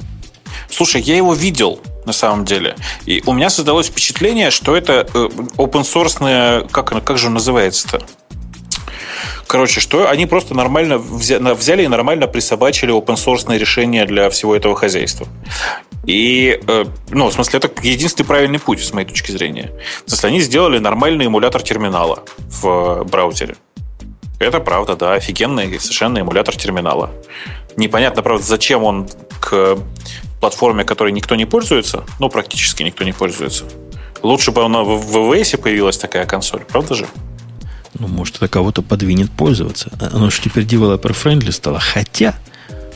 [0.70, 2.76] Слушай, я его видел на самом деле.
[3.06, 8.02] И у меня создалось впечатление, что это э, open source, как, как же он называется-то?
[9.48, 14.76] Короче, что они просто нормально взяли и нормально присобачили open source решение для всего этого
[14.76, 15.28] хозяйства.
[16.06, 19.72] И, э, ну, в смысле, это единственный правильный путь, с моей точки зрения.
[20.06, 23.56] В смысле, они сделали нормальный эмулятор терминала в браузере.
[24.40, 27.12] Это правда, да, офигенный совершенно эмулятор терминала.
[27.78, 29.08] Непонятно, правда, зачем он
[29.40, 29.78] к
[30.40, 33.66] платформе, которой никто не пользуется, ну, практически никто не пользуется.
[34.24, 37.08] Лучше бы она в ВВС появилась такая консоль, правда же?
[37.98, 39.92] Ну, может, это кого-то подвинет пользоваться.
[40.12, 41.80] Оно же теперь developer-friendly стало.
[41.80, 42.36] Хотя,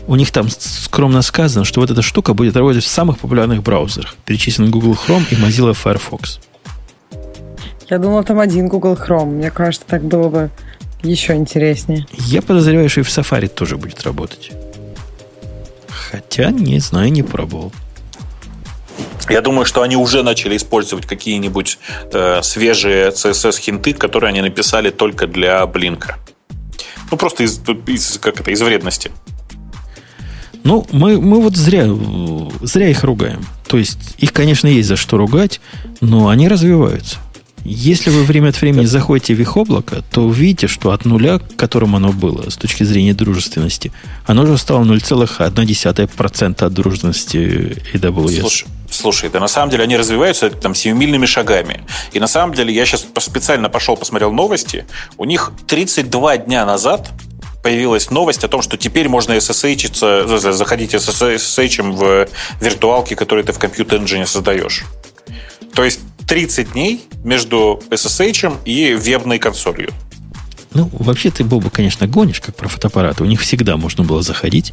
[0.07, 4.15] у них там скромно сказано, что вот эта штука будет работать в самых популярных браузерах.
[4.25, 6.39] Перечислен Google Chrome и Mozilla Firefox.
[7.89, 9.25] Я думал, там один Google Chrome.
[9.25, 10.49] Мне кажется, так было бы
[11.03, 12.05] еще интереснее.
[12.11, 14.51] Я подозреваю, что и в Safari тоже будет работать.
[15.87, 17.71] Хотя, не знаю, не пробовал.
[19.29, 21.79] Я думаю, что они уже начали использовать какие-нибудь
[22.13, 26.17] э, свежие CSS-хинты, которые они написали только для Блинка.
[27.09, 29.11] Ну, просто из, из, как это, из вредности.
[30.65, 31.87] Ну, мы, мы вот зря,
[32.61, 33.45] зря их ругаем.
[33.67, 35.61] То есть, их, конечно, есть за что ругать,
[36.01, 37.19] но они развиваются.
[37.63, 41.95] Если вы время от времени заходите в их облако, то увидите, что от нуля, которым
[41.95, 43.91] оно было с точки зрения дружественности,
[44.25, 47.37] оно уже стало 0,1% от дружественности
[47.93, 48.39] AWS.
[48.39, 51.81] Слушай, слушай, да на самом деле они развиваются там семимильными шагами.
[52.11, 54.85] И на самом деле я сейчас специально пошел посмотрел новости.
[55.17, 57.11] У них 32 дня назад
[57.65, 62.27] появилась новость о том, что теперь можно SSH, заходить SSH в
[62.61, 64.83] виртуалки, которые ты в компьютер engine создаешь.
[65.73, 69.89] То есть 30 дней между SSH и вебной консолью.
[70.75, 73.23] Ну, вообще ты, Боба, конечно, гонишь, как про фотоаппараты.
[73.23, 74.71] У них всегда можно было заходить.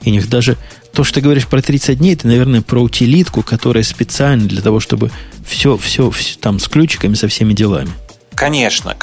[0.00, 0.56] И у них даже
[0.94, 4.80] то, что ты говоришь про 30 дней, это, наверное, про утилитку, которая специально для того,
[4.80, 5.10] чтобы
[5.46, 7.90] все, все, все там с ключиками, со всеми делами.
[8.34, 8.96] Конечно.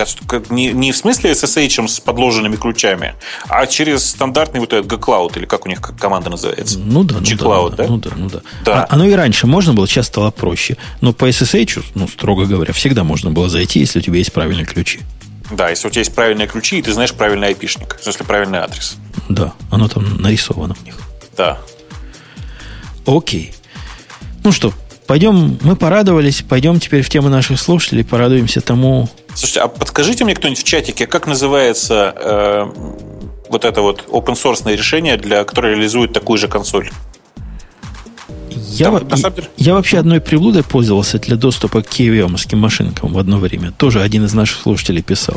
[0.50, 3.16] Не, не в смысле SSH с подложенными ключами,
[3.48, 6.80] а через стандартный вот этот G-Cloud, или как у них команда называется?
[6.80, 7.90] Ну да, ну G-Cloud, да, да?
[7.90, 8.42] Ну да, ну да.
[8.64, 8.84] да.
[8.84, 10.78] А, оно и раньше можно было, сейчас стало проще.
[11.00, 14.66] Но по SSH, ну, строго говоря, всегда можно было зайти, если у тебя есть правильные
[14.66, 15.00] ключи.
[15.52, 18.60] Да, если у тебя есть правильные ключи, и ты знаешь правильный айпишник, в смысле правильный
[18.60, 18.96] адрес.
[19.30, 20.98] Да, оно там нарисовано у них.
[21.38, 21.58] Да.
[23.06, 23.54] Окей.
[24.44, 24.74] Ну что,
[25.12, 30.36] пойдем, мы порадовались, пойдем теперь в тему наших слушателей, порадуемся тому, Слушайте, а подскажите мне
[30.36, 32.66] кто-нибудь в чатике, как называется э,
[33.50, 36.92] вот это вот open source решение, для, которое реализует такую же консоль?
[38.70, 43.38] Я, Там, я, я вообще одной приблудой пользовался для доступа к киевиомовским машинкам в одно
[43.38, 43.74] время.
[43.74, 45.36] Тоже один из наших слушателей писал.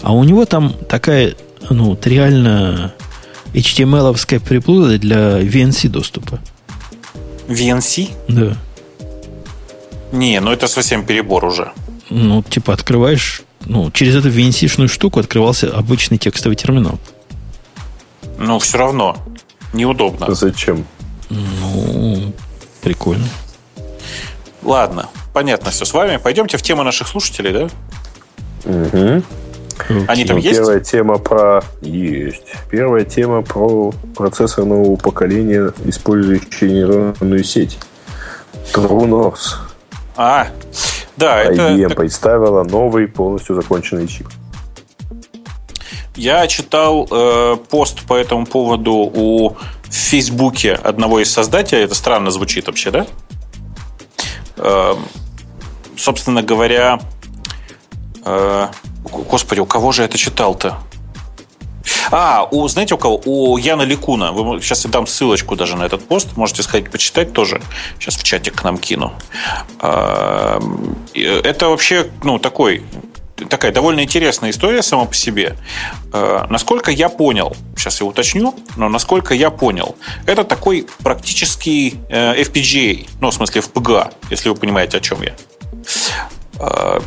[0.00, 1.34] А у него там такая,
[1.68, 2.94] ну, реально
[3.52, 6.40] HTML-овская приблуда для VNC доступа.
[7.48, 8.08] VNC?
[8.28, 8.56] Да.
[10.12, 11.72] Не, ну это совсем перебор уже.
[12.10, 16.98] Ну, типа, открываешь, ну, через эту VNC-шную штуку открывался обычный текстовый терминал.
[18.38, 19.16] Ну, все равно.
[19.72, 20.34] Неудобно.
[20.34, 20.84] Зачем?
[21.28, 22.32] Ну,
[22.82, 23.26] прикольно.
[24.62, 26.16] Ладно, понятно все с вами.
[26.16, 27.68] Пойдемте в тему наших слушателей, да?
[28.64, 29.22] Угу.
[30.08, 30.58] Они там есть?
[30.58, 31.62] Первая тема про...
[31.80, 32.42] Есть.
[32.70, 37.78] Первая тема про процессор нового поколения, использующий нейронную сеть.
[38.74, 39.69] True North.
[40.16, 40.48] А,
[41.16, 41.94] да, IBM это...
[41.94, 44.28] представила новый полностью законченный чип.
[46.16, 51.82] Я читал э, пост по этому поводу у в Фейсбуке одного из создателей.
[51.82, 53.06] Это странно звучит вообще, да?
[54.56, 54.94] Э,
[55.96, 57.00] собственно говоря,
[58.24, 58.68] э,
[59.04, 60.78] господи, у кого же это читал-то?
[62.10, 63.20] А, у, знаете, у кого?
[63.24, 64.32] У Яна Ликуна.
[64.32, 66.36] Вы, сейчас я дам ссылочку даже на этот пост.
[66.36, 67.60] Можете сходить почитать тоже.
[67.98, 69.12] Сейчас в чатик к нам кину.
[69.80, 70.60] А,
[71.14, 72.82] это вообще, ну, такой
[73.48, 75.56] такая довольно интересная история сама по себе.
[76.12, 79.96] Э, насколько я понял, сейчас я уточню, но насколько я понял,
[80.26, 85.34] это такой практический э, FPGA, ну, в смысле FPGA, если вы понимаете, о чем я.
[86.58, 87.00] Э,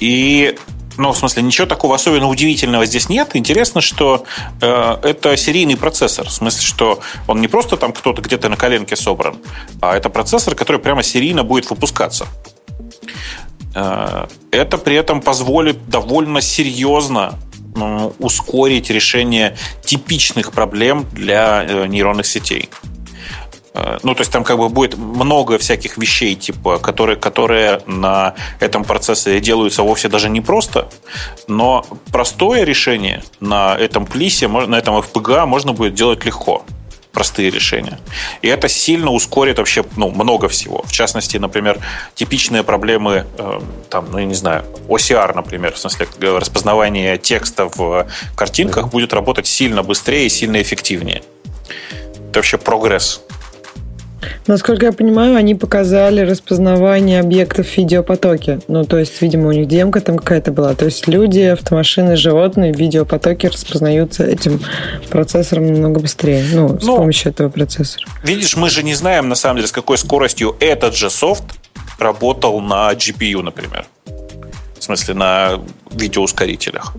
[0.00, 0.56] и
[1.00, 3.30] ну, в смысле, ничего такого особенно удивительного здесь нет.
[3.34, 4.24] Интересно, что
[4.60, 6.28] э, это серийный процессор.
[6.28, 9.38] В смысле, что он не просто там кто-то где-то на коленке собран,
[9.80, 12.26] а это процессор, который прямо серийно будет выпускаться.
[13.74, 17.38] Э, это при этом позволит довольно серьезно
[17.74, 22.68] э, ускорить решение типичных проблем для э, нейронных сетей.
[23.74, 28.34] Э, ну, то есть там как бы будет много всяких вещей, типа, которые, которые на
[28.58, 30.88] этом процессе делаются вовсе даже не просто,
[31.46, 36.64] но простое решение на этом плисе, на этом FPGA можно будет делать легко
[37.12, 37.98] простые решения.
[38.40, 40.82] И это сильно ускорит вообще ну, много всего.
[40.84, 41.78] В частности, например,
[42.14, 48.06] типичные проблемы, э, там, ну, я не знаю, OCR, например, в смысле распознавание текста в
[48.36, 51.22] картинках будет работать сильно быстрее и сильно эффективнее.
[52.30, 53.22] Это вообще прогресс
[54.46, 58.60] Насколько я понимаю, они показали распознавание объектов в видеопотоке.
[58.68, 60.74] Ну, то есть, видимо, у них демка там какая-то была.
[60.74, 64.60] То есть люди, автомашины, животные в видеопотоке распознаются этим
[65.08, 66.44] процессором намного быстрее.
[66.52, 68.06] Ну, с ну, помощью этого процессора.
[68.22, 71.44] Видишь, мы же не знаем, на самом деле, с какой скоростью этот же софт
[71.98, 73.86] работал на GPU, например.
[74.78, 75.60] В смысле, на
[75.90, 76.94] видеоускорителях.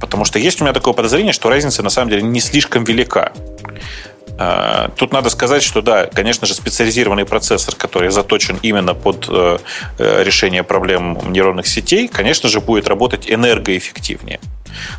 [0.00, 3.32] Потому что есть у меня такое подозрение, что разница на самом деле не слишком велика.
[4.42, 9.58] А, тут надо сказать, что да, конечно же, специализированный процессор, который заточен именно под э,
[9.98, 14.40] э, решение проблем нейронных сетей, конечно же, будет работать энергоэффективнее.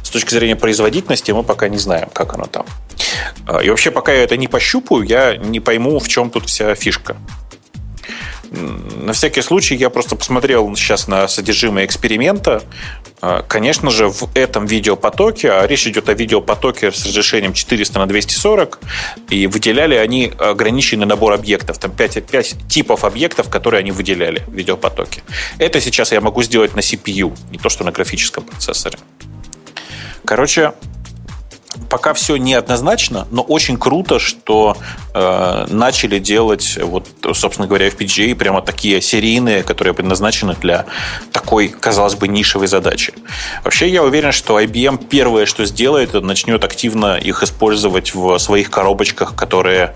[0.04, 2.68] С точки зрения производительности мы пока не знаем, как оно там.
[3.48, 6.76] А, и вообще, пока я это не пощупаю, я не пойму, в чем тут вся
[6.76, 7.18] фишка.
[8.52, 12.62] На всякий случай я просто посмотрел сейчас на содержимое эксперимента.
[13.22, 18.08] А, конечно же, в этом видеопотоке, а речь идет о видеопотоке с разрешением 400 на
[18.08, 18.80] 240,
[19.30, 24.54] и выделяли они ограниченный набор объектов, там 5, 5 типов объектов, которые они выделяли в
[24.54, 25.24] видеопотоке.
[25.58, 29.00] Это сейчас я могу сделать на CPU, не то что на графическом процессоре.
[30.26, 30.74] Короче,
[31.90, 34.78] пока все неоднозначно, но очень круто, что
[35.14, 40.86] э, начали делать, вот, собственно говоря, FPGA прямо такие серийные, которые предназначены для
[41.32, 43.14] такой, казалось бы, нишевой задачи.
[43.64, 48.70] Вообще, я уверен, что IBM первое, что сделает, это начнет активно их использовать в своих
[48.70, 49.96] коробочках, которые,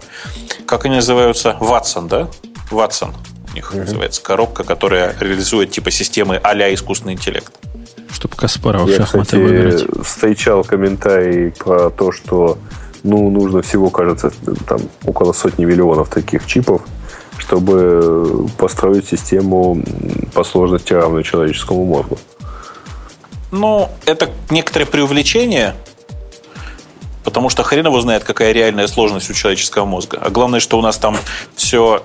[0.66, 2.30] как они называются, Watson, да?
[2.72, 3.14] Watson
[3.52, 3.80] у них mm-hmm.
[3.80, 7.54] называется коробка, которая реализует типа системы а-ля искусственный интеллект
[8.12, 9.86] чтобы Каспаров Я, шахматы кстати, выиграть.
[10.06, 12.58] встречал комментарий про то, что
[13.04, 14.32] ну, нужно всего, кажется,
[14.68, 16.82] там около сотни миллионов таких чипов,
[17.38, 19.84] чтобы построить систему
[20.34, 22.18] по сложности равную человеческому мозгу.
[23.52, 25.76] Ну, это некоторое преувеличение,
[27.24, 30.18] потому что хрен его знает, какая реальная сложность у человеческого мозга.
[30.20, 31.16] А главное, что у нас там
[31.56, 32.04] все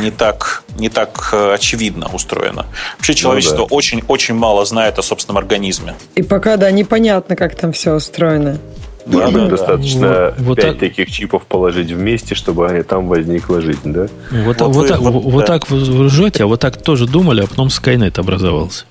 [0.00, 2.66] не так, не так э, очевидно устроено.
[2.96, 3.74] Вообще человечество ну, да.
[3.74, 5.94] очень, очень мало знает о собственном организме.
[6.14, 8.58] И пока, да, непонятно, как там все устроено.
[9.06, 14.08] Да, да, достаточно вот, 5 вот таких чипов положить вместе, чтобы там возникла жизнь, да?
[14.32, 15.46] Вот, вот, вот, так, вот, вот да.
[15.46, 18.84] так вы ржете, а вот так тоже думали, а потом Skynet образовался.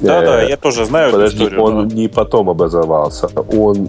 [0.00, 1.62] Да, да, я тоже знаю Подожди, эту историю.
[1.62, 1.94] Он да.
[1.94, 3.88] не потом образовался, он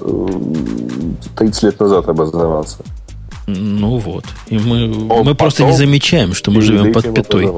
[1.38, 2.78] 30 э, лет назад образовался.
[3.48, 4.26] Ну вот.
[4.48, 7.50] И мы, мы просто не замечаем, что мы живем под пятой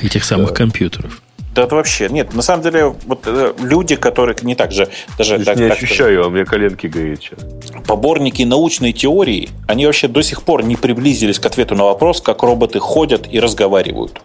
[0.00, 0.54] этих самых да.
[0.54, 1.22] компьютеров.
[1.56, 5.42] Да это вообще, нет, на самом деле, вот э, люди, которые не так же, даже
[5.42, 7.38] так, не так, ощущаю, так, у меня коленки греют сейчас.
[7.86, 12.42] Поборники научной теории, они вообще до сих пор не приблизились к ответу на вопрос, как
[12.42, 14.20] роботы ходят и разговаривают.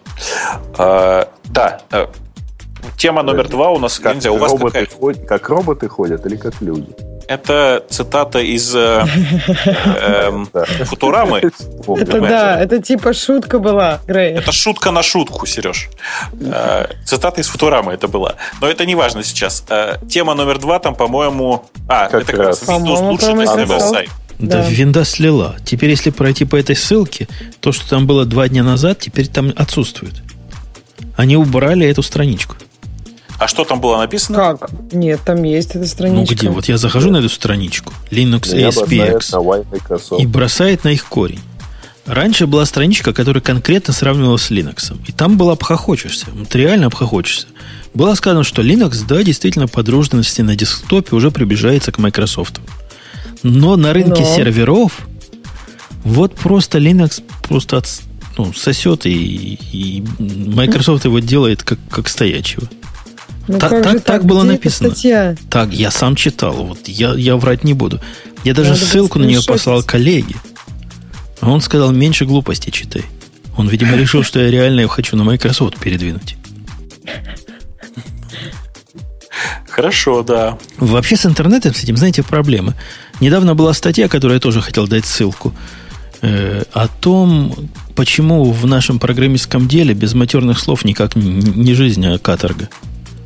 [0.77, 2.07] А, да, э,
[2.97, 4.99] тема номер два у нас, как, у вас роботы какая?
[4.99, 6.89] Ходят, как роботы ходят или как люди?
[7.31, 9.05] Это цитата из э,
[10.01, 10.49] эм,
[10.85, 11.37] Футурамы.
[11.39, 14.33] Это да, это типа шутка была, Грей.
[14.33, 15.87] Это шутка на шутку, Сереж.
[16.41, 18.35] Э, цитата из Футурамы это была.
[18.59, 19.63] Но это не важно сейчас.
[19.69, 21.63] Э, тема номер два там, по-моему...
[21.87, 24.09] А, это как раз Windows лучше сайт.
[24.37, 25.55] Да, да, винда слила.
[25.63, 27.29] Теперь, если пройти по этой ссылке,
[27.61, 30.15] то, что там было два дня назад, теперь там отсутствует.
[31.15, 32.55] Они убрали эту страничку.
[33.41, 34.37] А что там было написано?
[34.37, 34.69] Как?
[34.93, 36.35] Нет, там есть эта страничка.
[36.35, 36.49] Ну где?
[36.49, 41.39] Вот я захожу на эту страничку, Linux ASPX, и бросает на их корень.
[42.05, 44.95] Раньше была страничка, которая конкретно сравнивала с Linux.
[45.07, 46.27] И там было обхохочешься.
[46.35, 47.47] Вот реально обхохочешься.
[47.95, 52.59] Было сказано, что Linux, да, действительно, по дружности на десктопе уже приближается к Microsoft.
[53.41, 54.35] Но на рынке Но.
[54.35, 54.99] серверов
[56.03, 57.87] вот просто Linux просто от,
[58.37, 62.67] ну, сосет, и, и Microsoft его делает как, как стоячего.
[63.51, 64.91] Ну, так, так, так, так было написано.
[64.91, 65.35] Статья?
[65.49, 66.53] Так, я сам читал.
[66.53, 67.99] Вот я, я врать не буду.
[68.45, 70.35] Я даже Надо ссылку на нее послал коллеге.
[71.41, 73.03] А он сказал, меньше глупости читай.
[73.57, 76.37] Он, видимо, решил, что я реально хочу на Microsoft передвинуть.
[79.69, 80.57] Хорошо, да.
[80.77, 82.75] Вообще с интернетом, с этим, знаете, проблемы.
[83.19, 85.53] Недавно была статья, которую я тоже хотел дать ссылку,
[86.21, 87.53] э, о том,
[87.95, 92.69] почему в нашем программистском деле без матерных слов никак не, не жизнь, а каторга.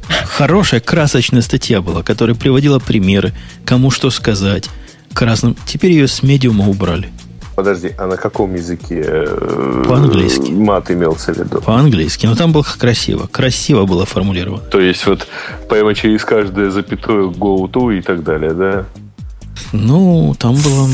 [0.07, 3.33] Хорошая, красочная статья была, которая приводила примеры,
[3.65, 4.69] кому что сказать.
[5.13, 5.55] Красным.
[5.65, 7.09] Теперь ее с медиума убрали.
[7.55, 10.51] Подожди, а на каком языке э, По-английски.
[10.51, 11.61] мат имелся в виду?
[11.61, 12.25] По-английски.
[12.25, 13.27] Но там было красиво.
[13.31, 14.61] Красиво было формулировано.
[14.63, 15.25] То есть вот
[15.69, 18.85] прямо через каждое запятую go to и так далее, да?
[19.71, 20.89] Ну, там было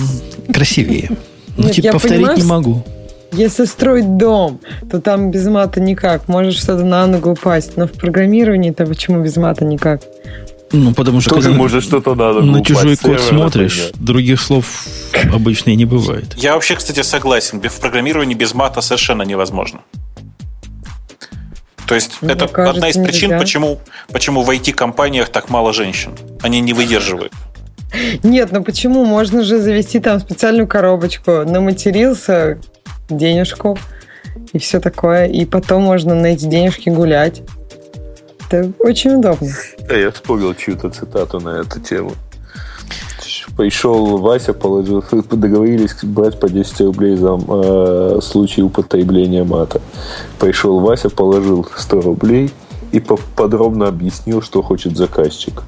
[0.53, 1.09] красивее.
[1.57, 2.85] Ну, типа, повторить не могу.
[3.31, 4.59] Если строить дом,
[4.89, 6.27] то там без мата никак.
[6.27, 7.77] Может что-то на ногу упасть.
[7.77, 10.01] Но в программировании-то почему без мата никак?
[10.73, 11.35] Ну, потому что...
[11.35, 14.05] Тоже, может, что-то надо На чужой код смотришь, например.
[14.05, 14.85] других слов
[15.33, 16.33] обычно и не бывает.
[16.37, 17.61] Я вообще, кстати, согласен.
[17.61, 19.81] В программировании без мата совершенно невозможно.
[21.87, 23.79] То есть Мне это кажется, одна из причин, почему,
[24.13, 26.11] почему в IT-компаниях так мало женщин.
[26.41, 27.33] Они не выдерживают.
[28.23, 29.03] Нет, ну почему?
[29.03, 31.43] Можно же завести там специальную коробочку.
[31.43, 32.59] Наматерился,
[33.17, 33.77] денежку
[34.53, 35.25] и все такое.
[35.25, 37.41] И потом можно на эти денежки гулять.
[38.49, 39.49] Это очень удобно.
[39.87, 42.11] Да, я вспомнил чью-то цитату на эту тему.
[43.57, 49.81] Пришел Вася, положил, договорились брать по 10 рублей за э, случай употребления мата.
[50.39, 52.51] Пришел Вася, положил 100 рублей
[52.91, 55.63] и подробно объяснил, что хочет заказчик.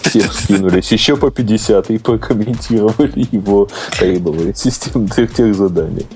[0.00, 3.68] Все скинулись еще по 50 и прокомментировали его
[3.98, 6.06] требования системы тех заданий.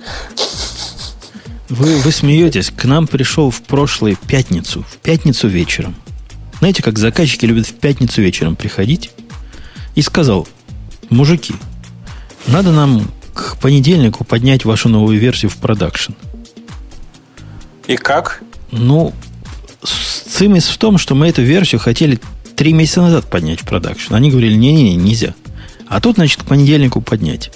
[1.69, 5.95] Вы, вы смеетесь, к нам пришел в прошлую пятницу, в пятницу вечером.
[6.59, 9.11] Знаете, как заказчики любят в пятницу вечером приходить?
[9.95, 10.49] И сказал,
[11.11, 11.55] мужики,
[12.47, 16.13] надо нам к понедельнику поднять вашу новую версию в продакшн.
[17.87, 18.43] И как?
[18.71, 19.13] Ну,
[19.83, 22.19] цимис в том, что мы эту версию хотели
[22.57, 24.15] три месяца назад поднять в продакшн.
[24.15, 25.35] Они говорили, не-не-не, нельзя.
[25.87, 27.51] А тут, значит, к понедельнику поднять.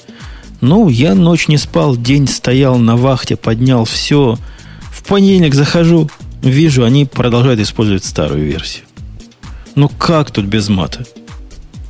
[0.62, 4.38] Ну, я ночь не спал, день стоял на вахте, поднял все.
[4.92, 6.08] В понедельник захожу,
[6.40, 8.84] вижу, они продолжают использовать старую версию.
[9.74, 11.04] Ну как тут без мата?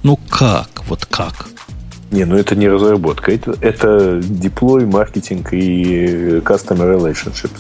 [0.03, 0.85] Ну как?
[0.89, 1.51] Вот как?
[2.13, 7.57] Не, ну это не разработка, это, это деплой, маркетинг и customer relationships.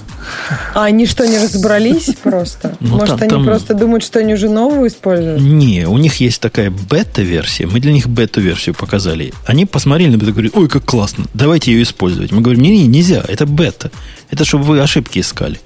[0.75, 2.77] А они что, не разобрались просто?
[2.81, 5.41] Ну, Может, они просто думают, что они уже новую используют?
[5.41, 7.67] Не, у них есть такая бета-версия.
[7.67, 9.33] Мы для них бету-версию показали.
[9.47, 12.31] Они посмотрели на бету и говорят, ой, как классно, давайте ее использовать.
[12.31, 13.91] Мы говорим, не-не, нельзя, это бета.
[14.31, 15.59] Это чтобы вы ошибки искали.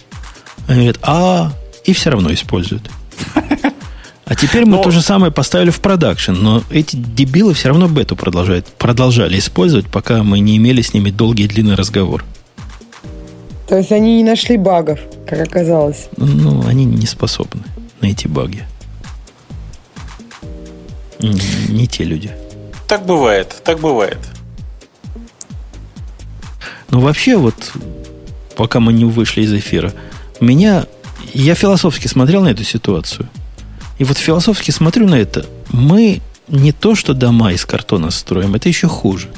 [0.69, 1.53] Они говорят, а,
[1.85, 2.89] и все равно используют.
[4.27, 4.83] А теперь мы но...
[4.83, 9.87] то же самое поставили в продакшн, но эти дебилы все равно бету продолжают, продолжали использовать,
[9.87, 12.25] пока мы не имели с ними долгий и длинный разговор.
[13.69, 14.99] То есть они не нашли багов,
[15.29, 16.09] как оказалось?
[16.17, 17.63] Ну, они не способны
[18.01, 18.65] найти баги.
[21.21, 22.33] Не те люди.
[22.89, 24.19] Так бывает, так бывает.
[26.91, 27.55] Ну, вообще, вот,
[28.57, 29.93] пока мы не вышли из эфира,
[30.41, 30.87] меня...
[31.33, 33.29] Я философски смотрел на эту ситуацию–
[33.99, 35.47] и вот философски смотрю на это.
[35.71, 39.29] Мы не то, что дома из картона строим, это еще хуже.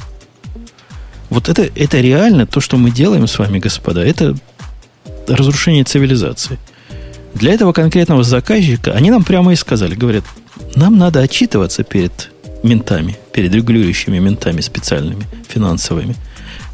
[1.29, 4.35] Вот это, это реально то, что мы делаем с вами, господа, это
[5.27, 6.57] разрушение цивилизации.
[7.33, 10.23] Для этого конкретного заказчика они нам прямо и сказали, говорят,
[10.75, 12.31] нам надо отчитываться перед
[12.63, 16.15] ментами, перед регулирующими ментами специальными, финансовыми.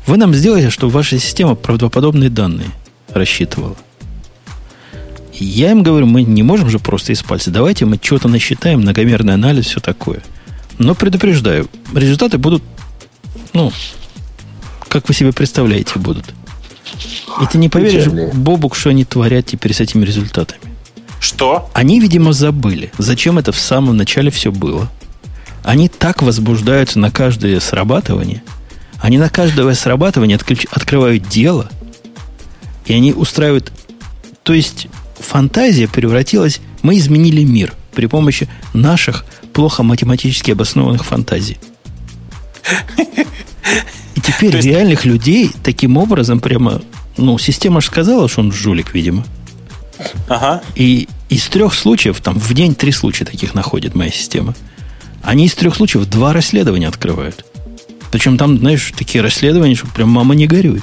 [0.08, 2.70] Вы нам сделаете, чтобы ваша система правдоподобные данные
[3.14, 3.76] рассчитывала.
[5.38, 7.52] Я им говорю, мы не можем же просто из пальца.
[7.52, 10.22] Давайте мы что-то насчитаем, многомерный анализ, все такое.
[10.78, 12.64] Но предупреждаю, результаты будут,
[13.54, 13.72] ну,
[14.88, 16.26] как вы себе представляете, будут.
[17.42, 20.62] И ты не поверишь, Бобук, что они творят теперь с этими результатами.
[21.20, 21.70] Что?
[21.74, 24.90] Они, видимо, забыли, зачем это в самом начале все было.
[25.64, 28.44] Они так возбуждаются на каждое срабатывание.
[29.00, 30.66] Они на каждое срабатывание отключ...
[30.72, 31.70] открывают дело.
[32.86, 33.72] И они устраивают...
[34.44, 34.88] То есть
[35.20, 36.62] фантазия превратилась...
[36.82, 41.58] Мы изменили мир при помощи наших плохо математически обоснованных фантазий.
[44.16, 44.68] И теперь есть...
[44.68, 46.82] реальных людей таким образом прямо...
[47.18, 49.26] Ну, система же сказала, что он жулик, видимо.
[50.28, 50.62] Ага.
[50.76, 54.54] И из трех случаев, там в день три случая таких находит моя система.
[55.24, 57.46] Они из трех случаев два расследования открывают.
[58.12, 60.82] Причем там, знаешь, такие расследования, что прям мама не горюй.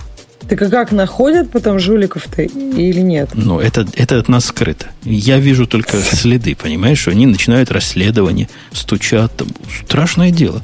[0.48, 3.30] Так а как находят потом жуликов-то или нет?
[3.34, 4.86] Ну, это, это от нас скрыто.
[5.04, 9.36] Я вижу только следы, понимаешь, они начинают расследование, стучат.
[9.36, 9.48] Там,
[9.86, 10.62] страшное дело.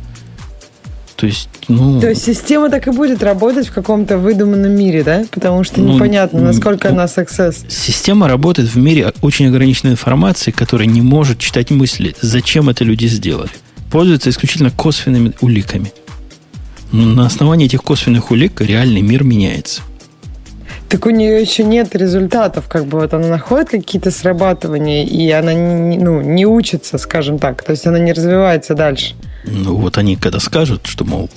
[1.18, 2.00] То есть, ну...
[2.00, 5.24] То есть система так и будет работать в каком-то выдуманном мире, да?
[5.32, 7.56] Потому что ну, непонятно, насколько ну, она success.
[7.68, 12.14] Система работает в мире очень ограниченной информации, которая не может читать мысли.
[12.20, 13.50] Зачем это люди сделали?
[13.90, 15.92] Пользуются исключительно косвенными уликами.
[16.92, 19.82] На основании этих косвенных улик реальный мир меняется.
[20.88, 25.52] Так у нее еще нет результатов, как бы вот она находит какие-то срабатывания, и она
[25.52, 29.14] не, ну, не учится, скажем так, то есть она не развивается дальше.
[29.44, 31.28] Ну вот они когда скажут, что, мол,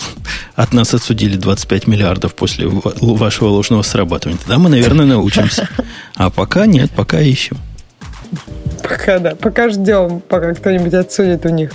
[0.55, 5.67] от нас отсудили 25 миллиардов после вашего ложного срабатывания, тогда мы, наверное, научимся.
[6.15, 7.57] А пока нет, пока ищем.
[8.83, 9.35] Пока, да.
[9.35, 11.71] Пока ждем, пока кто-нибудь отсудит у них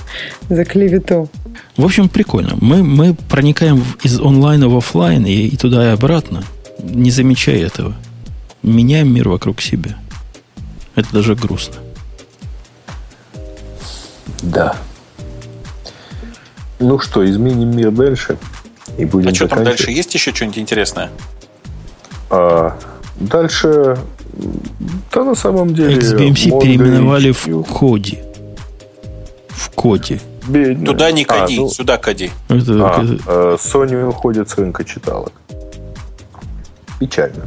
[0.49, 1.29] за клевету.
[1.77, 2.57] В общем, прикольно.
[2.61, 6.43] Мы, мы проникаем из онлайна в офлайн и, и туда и обратно,
[6.79, 7.95] не замечая этого.
[8.63, 9.97] Меняем мир вокруг себя.
[10.95, 11.77] Это даже грустно.
[14.43, 14.77] Да.
[16.79, 18.39] Ну что, изменим мир дальше.
[18.99, 19.91] И будем а что там дальше?
[19.91, 21.11] Есть еще что-нибудь интересное?
[22.31, 22.79] А,
[23.17, 23.99] дальше,
[25.13, 25.97] да на самом деле...
[25.99, 28.23] XBMC переименовали в коде.
[29.49, 30.21] В коде.
[30.49, 30.87] Бедная.
[30.87, 32.31] Туда не коди, а, ну, сюда коди.
[32.49, 33.19] Это, а, это...
[33.27, 35.33] Э, Sony уходит с рынка читалок.
[37.01, 37.47] Печально.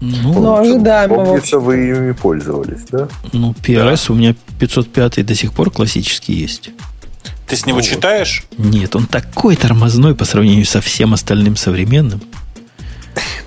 [0.00, 1.14] Ну, ну ожидаемо.
[1.14, 3.08] Помнится, вы ими пользовались, да?
[3.32, 4.14] Ну, PRS да.
[4.14, 6.70] у меня 505 до сих пор классический есть.
[7.46, 7.84] Ты с него вот.
[7.84, 8.44] читаешь?
[8.58, 12.20] Нет, он такой тормозной по сравнению со всем остальным современным.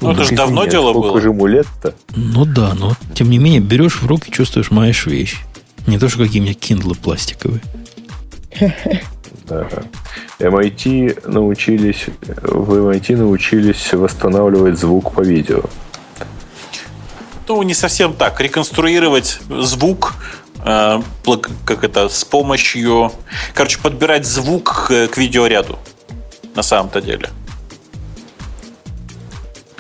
[0.02, 1.19] Ну, это же давно нет, дело было.
[1.19, 1.95] же ему лет-то?
[2.15, 5.38] Ну да, но тем не менее, берешь в руки, чувствуешь, маешь вещь.
[5.88, 7.61] Не то, что какие-нибудь киндлы пластиковые.
[9.49, 9.68] Да.
[10.39, 15.64] MIT научились, в MIT научились восстанавливать звук по видео.
[17.48, 18.41] Ну, не совсем так.
[18.41, 20.15] Реконструировать звук
[20.65, 21.02] э,
[21.64, 23.11] как это, с помощью...
[23.53, 25.80] Короче, подбирать звук к, к видеоряду.
[26.56, 27.30] На самом-то деле.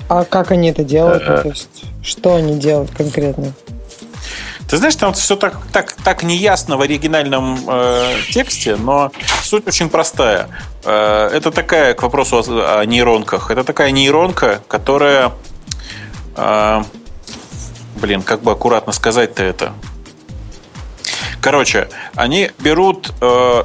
[0.09, 1.23] А как они это делают?
[1.27, 3.53] Ну, то есть, что они делают конкретно?
[4.69, 9.11] Ты знаешь, там все так, так, так неясно в оригинальном э, тексте, но
[9.41, 10.49] суть очень простая.
[10.83, 15.31] Э, это такая, к вопросу о, о нейронках, это такая нейронка, которая...
[16.35, 16.83] Э,
[17.95, 19.71] блин, как бы аккуратно сказать-то это?
[21.39, 23.63] Короче, они берут э,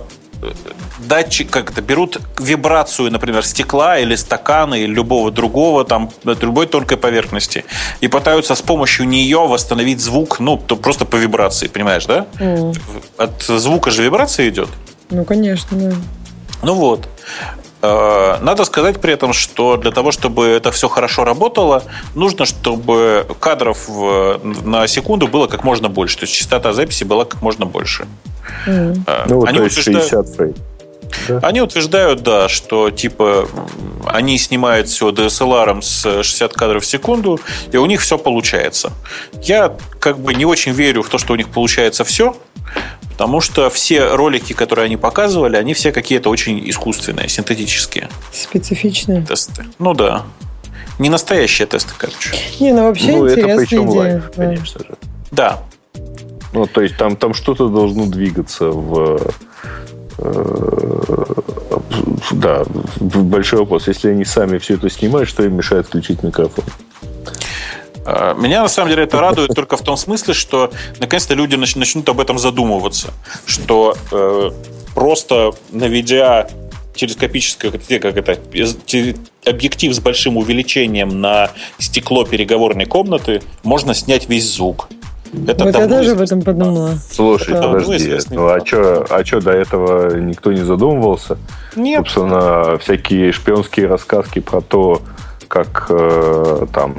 [0.98, 6.97] датчик, как это, берут вибрацию, например, стекла или стакана или любого другого, там, любой тонкой
[6.97, 7.64] поверхности,
[8.01, 12.27] и пытаются с помощью нее восстановить звук, ну, то просто по вибрации, понимаешь, да?
[12.39, 12.78] Mm.
[13.16, 14.69] От звука же вибрация идет.
[15.10, 15.97] Ну, конечно, да.
[16.62, 17.09] Ну вот.
[17.82, 21.82] Э, надо сказать при этом, что для того, чтобы это все хорошо работало,
[22.14, 23.88] нужно, чтобы кадров
[24.64, 26.18] на секунду было как можно больше.
[26.18, 28.06] То есть частота записи была как можно больше.
[28.66, 29.26] Mm.
[29.28, 30.10] Ну, Они то есть утверждают...
[30.10, 30.54] 60 фрейм.
[31.28, 31.39] Да?
[31.43, 33.48] Они утверждают, да, что типа
[34.06, 37.40] они снимают все DSLR с 60 кадров в секунду,
[37.70, 38.93] и у них все получается.
[39.43, 42.36] Я как бы не очень верю в то, что у них получается все,
[43.10, 48.09] потому что все ролики, которые они показывали, они все какие-то очень искусственные, синтетические.
[48.32, 49.24] Специфичные.
[49.24, 49.64] Тесты.
[49.78, 50.24] Ну да.
[50.98, 52.36] Не настоящие тесты, короче.
[52.60, 53.89] Не, ну вообще ну, интересная это идея.
[53.89, 54.44] Live, да.
[54.44, 54.97] конечно же.
[55.30, 55.62] Да.
[56.52, 59.32] Ну, то есть там, там что-то должно двигаться в
[62.32, 62.65] да,
[63.01, 63.89] большой вопрос.
[63.89, 66.65] Если они сами все это снимают, что им мешает включить микрофон?
[68.05, 72.09] А, меня на самом деле это радует только в том смысле, что наконец-то люди начнут
[72.09, 73.12] об этом задумываться,
[73.47, 74.51] что э,
[74.94, 76.49] просто наведя
[76.94, 78.39] телескопическое, как это,
[79.47, 84.89] объектив с большим увеличением на стекло переговорной комнаты, можно снять весь звук.
[85.46, 86.94] Это вот я тоже об этом подумала.
[87.10, 91.38] Слушай, это подожди, ну а что а чё, до этого никто не задумывался?
[91.74, 91.98] Нет.
[92.00, 95.00] Собственно, всякие шпионские рассказки про то,
[95.48, 96.96] как э, там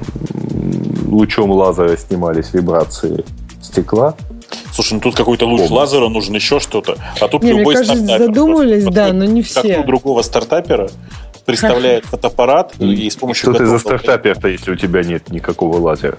[1.06, 3.24] лучом лазера снимались вибрации
[3.62, 4.16] стекла.
[4.72, 5.74] Слушай, ну тут какой-то луч Оба.
[5.74, 6.98] лазера нужен, еще что-то.
[7.20, 9.62] А тут не, любой мне кажется, задумывались, да, но не все.
[9.62, 10.90] Как у другого стартапера
[11.46, 13.52] представляет фотоаппарат и с помощью...
[13.52, 16.18] Что ты за стартапер-то, если у тебя нет никакого лазера?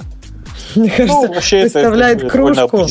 [0.76, 2.86] Мне кажется, ну, вообще представляет это, кружку.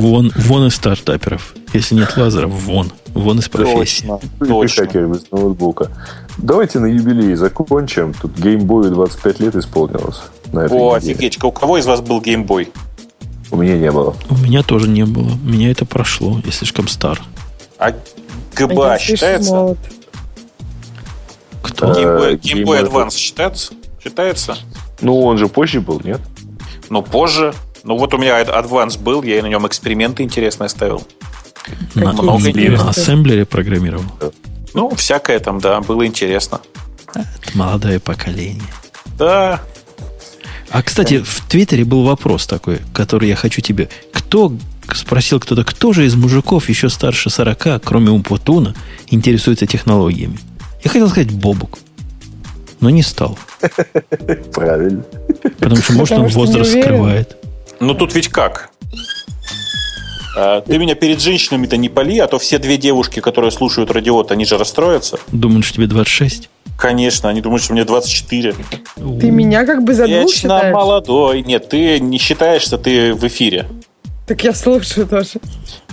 [0.00, 1.54] Вон, вон из стартаперов.
[1.72, 2.92] Если нет лазеров, вон.
[3.14, 4.10] Вон из профессии.
[4.40, 5.18] Точно, точно.
[5.30, 5.90] ноутбука.
[6.38, 8.14] Давайте на юбилей закончим.
[8.14, 10.20] Тут геймбою 25 лет исполнилось.
[10.52, 11.42] На этой О, офигеть.
[11.42, 12.70] У кого из вас был геймбой?
[13.50, 14.16] У меня не было.
[14.30, 15.30] У меня тоже не было.
[15.42, 16.40] Меня это прошло.
[16.44, 17.20] Я слишком стар.
[17.78, 17.92] А
[18.56, 19.76] ГБА считается?
[21.62, 21.94] Кто?
[21.94, 23.74] Геймбой, Геймбой Advance считается?
[24.02, 24.56] Считается?
[25.00, 26.20] Ну, он же позже был, нет?
[26.94, 27.52] Ну, позже.
[27.82, 31.04] Ну, вот у меня Advance был, я на нем эксперименты интересные ставил.
[31.96, 34.04] На, много на ассемблере программировал?
[34.74, 36.60] Ну, всякое там, да, было интересно.
[37.12, 38.62] Это молодое поколение.
[39.18, 39.60] Да.
[40.70, 43.88] А, кстати, в Твиттере был вопрос такой, который я хочу тебе.
[44.12, 44.52] Кто,
[44.92, 48.72] спросил кто-то, кто же из мужиков еще старше 40, кроме Умпутуна,
[49.08, 50.38] интересуется технологиями?
[50.84, 51.76] Я хотел сказать Бобук
[52.84, 53.38] но не стал.
[54.52, 55.02] Правильно.
[55.58, 57.36] Потому что, может, он возраст скрывает.
[57.80, 58.70] Ну, тут ведь как?
[60.36, 64.32] А, ты меня перед женщинами-то не пали, а то все две девушки, которые слушают радиот,
[64.32, 65.18] они же расстроятся.
[65.30, 66.50] Думают, что тебе 26?
[66.76, 68.54] Конечно, они думают, что мне 24.
[68.96, 70.74] Ты меня как бы за двух считаешь?
[70.74, 71.42] молодой.
[71.42, 73.66] Нет, ты не считаешь, что ты в эфире.
[74.26, 75.34] Так я слушаю тоже.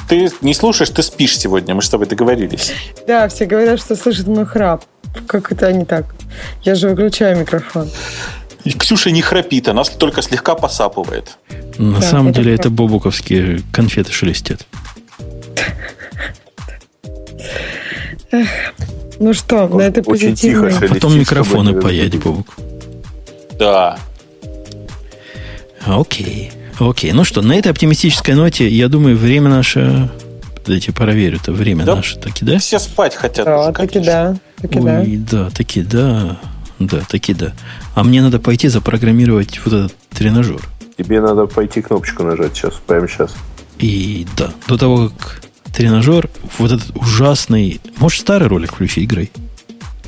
[0.10, 2.74] Ты не слушаешь, ты спишь сегодня, мы с тобой договорились.
[3.08, 4.84] Да, все говорят, что слышат мой храп.
[5.28, 6.16] Как это не так?
[6.64, 7.90] Я же выключаю микрофон.
[8.64, 11.38] И Ксюша не храпит, она только слегка посапывает.
[11.78, 14.66] На да, самом это деле это бобуковские конфеты шелестят.
[19.20, 22.56] Ну что, на этой Очень тихо Потом микрофоны паять, Бобук.
[23.60, 24.00] Да.
[25.86, 26.52] Окей.
[26.80, 27.12] Окей.
[27.12, 30.10] Ну что, на этой оптимистической ноте, я думаю, время наше...
[30.66, 32.60] Дайте проверю, это время да, наше, таки да?
[32.60, 33.46] Все спать хотят.
[33.46, 34.36] Да, уже, таки да.
[34.62, 35.46] Таки Ой, да.
[35.46, 36.40] да, таки да.
[36.88, 37.54] Да, таки да.
[37.96, 40.62] А мне надо пойти запрограммировать вот этот тренажер.
[40.98, 43.34] Тебе надо пойти кнопочку нажать сейчас, прямо сейчас.
[43.80, 45.42] И да, до того, как
[45.74, 47.82] тренажер, вот этот ужасный...
[47.98, 49.32] Можешь старый ролик включить, игрой?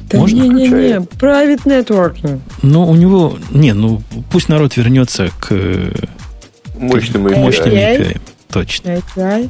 [0.10, 0.44] Да Можно?
[0.44, 2.40] Не-не-не, private networking.
[2.62, 3.38] Ну, у него...
[3.52, 4.02] Не, ну,
[4.32, 5.52] пусть народ вернется к...
[6.76, 7.40] Мощным API.
[7.40, 8.22] Мощным API.
[8.52, 8.90] Точно.
[8.90, 9.50] API.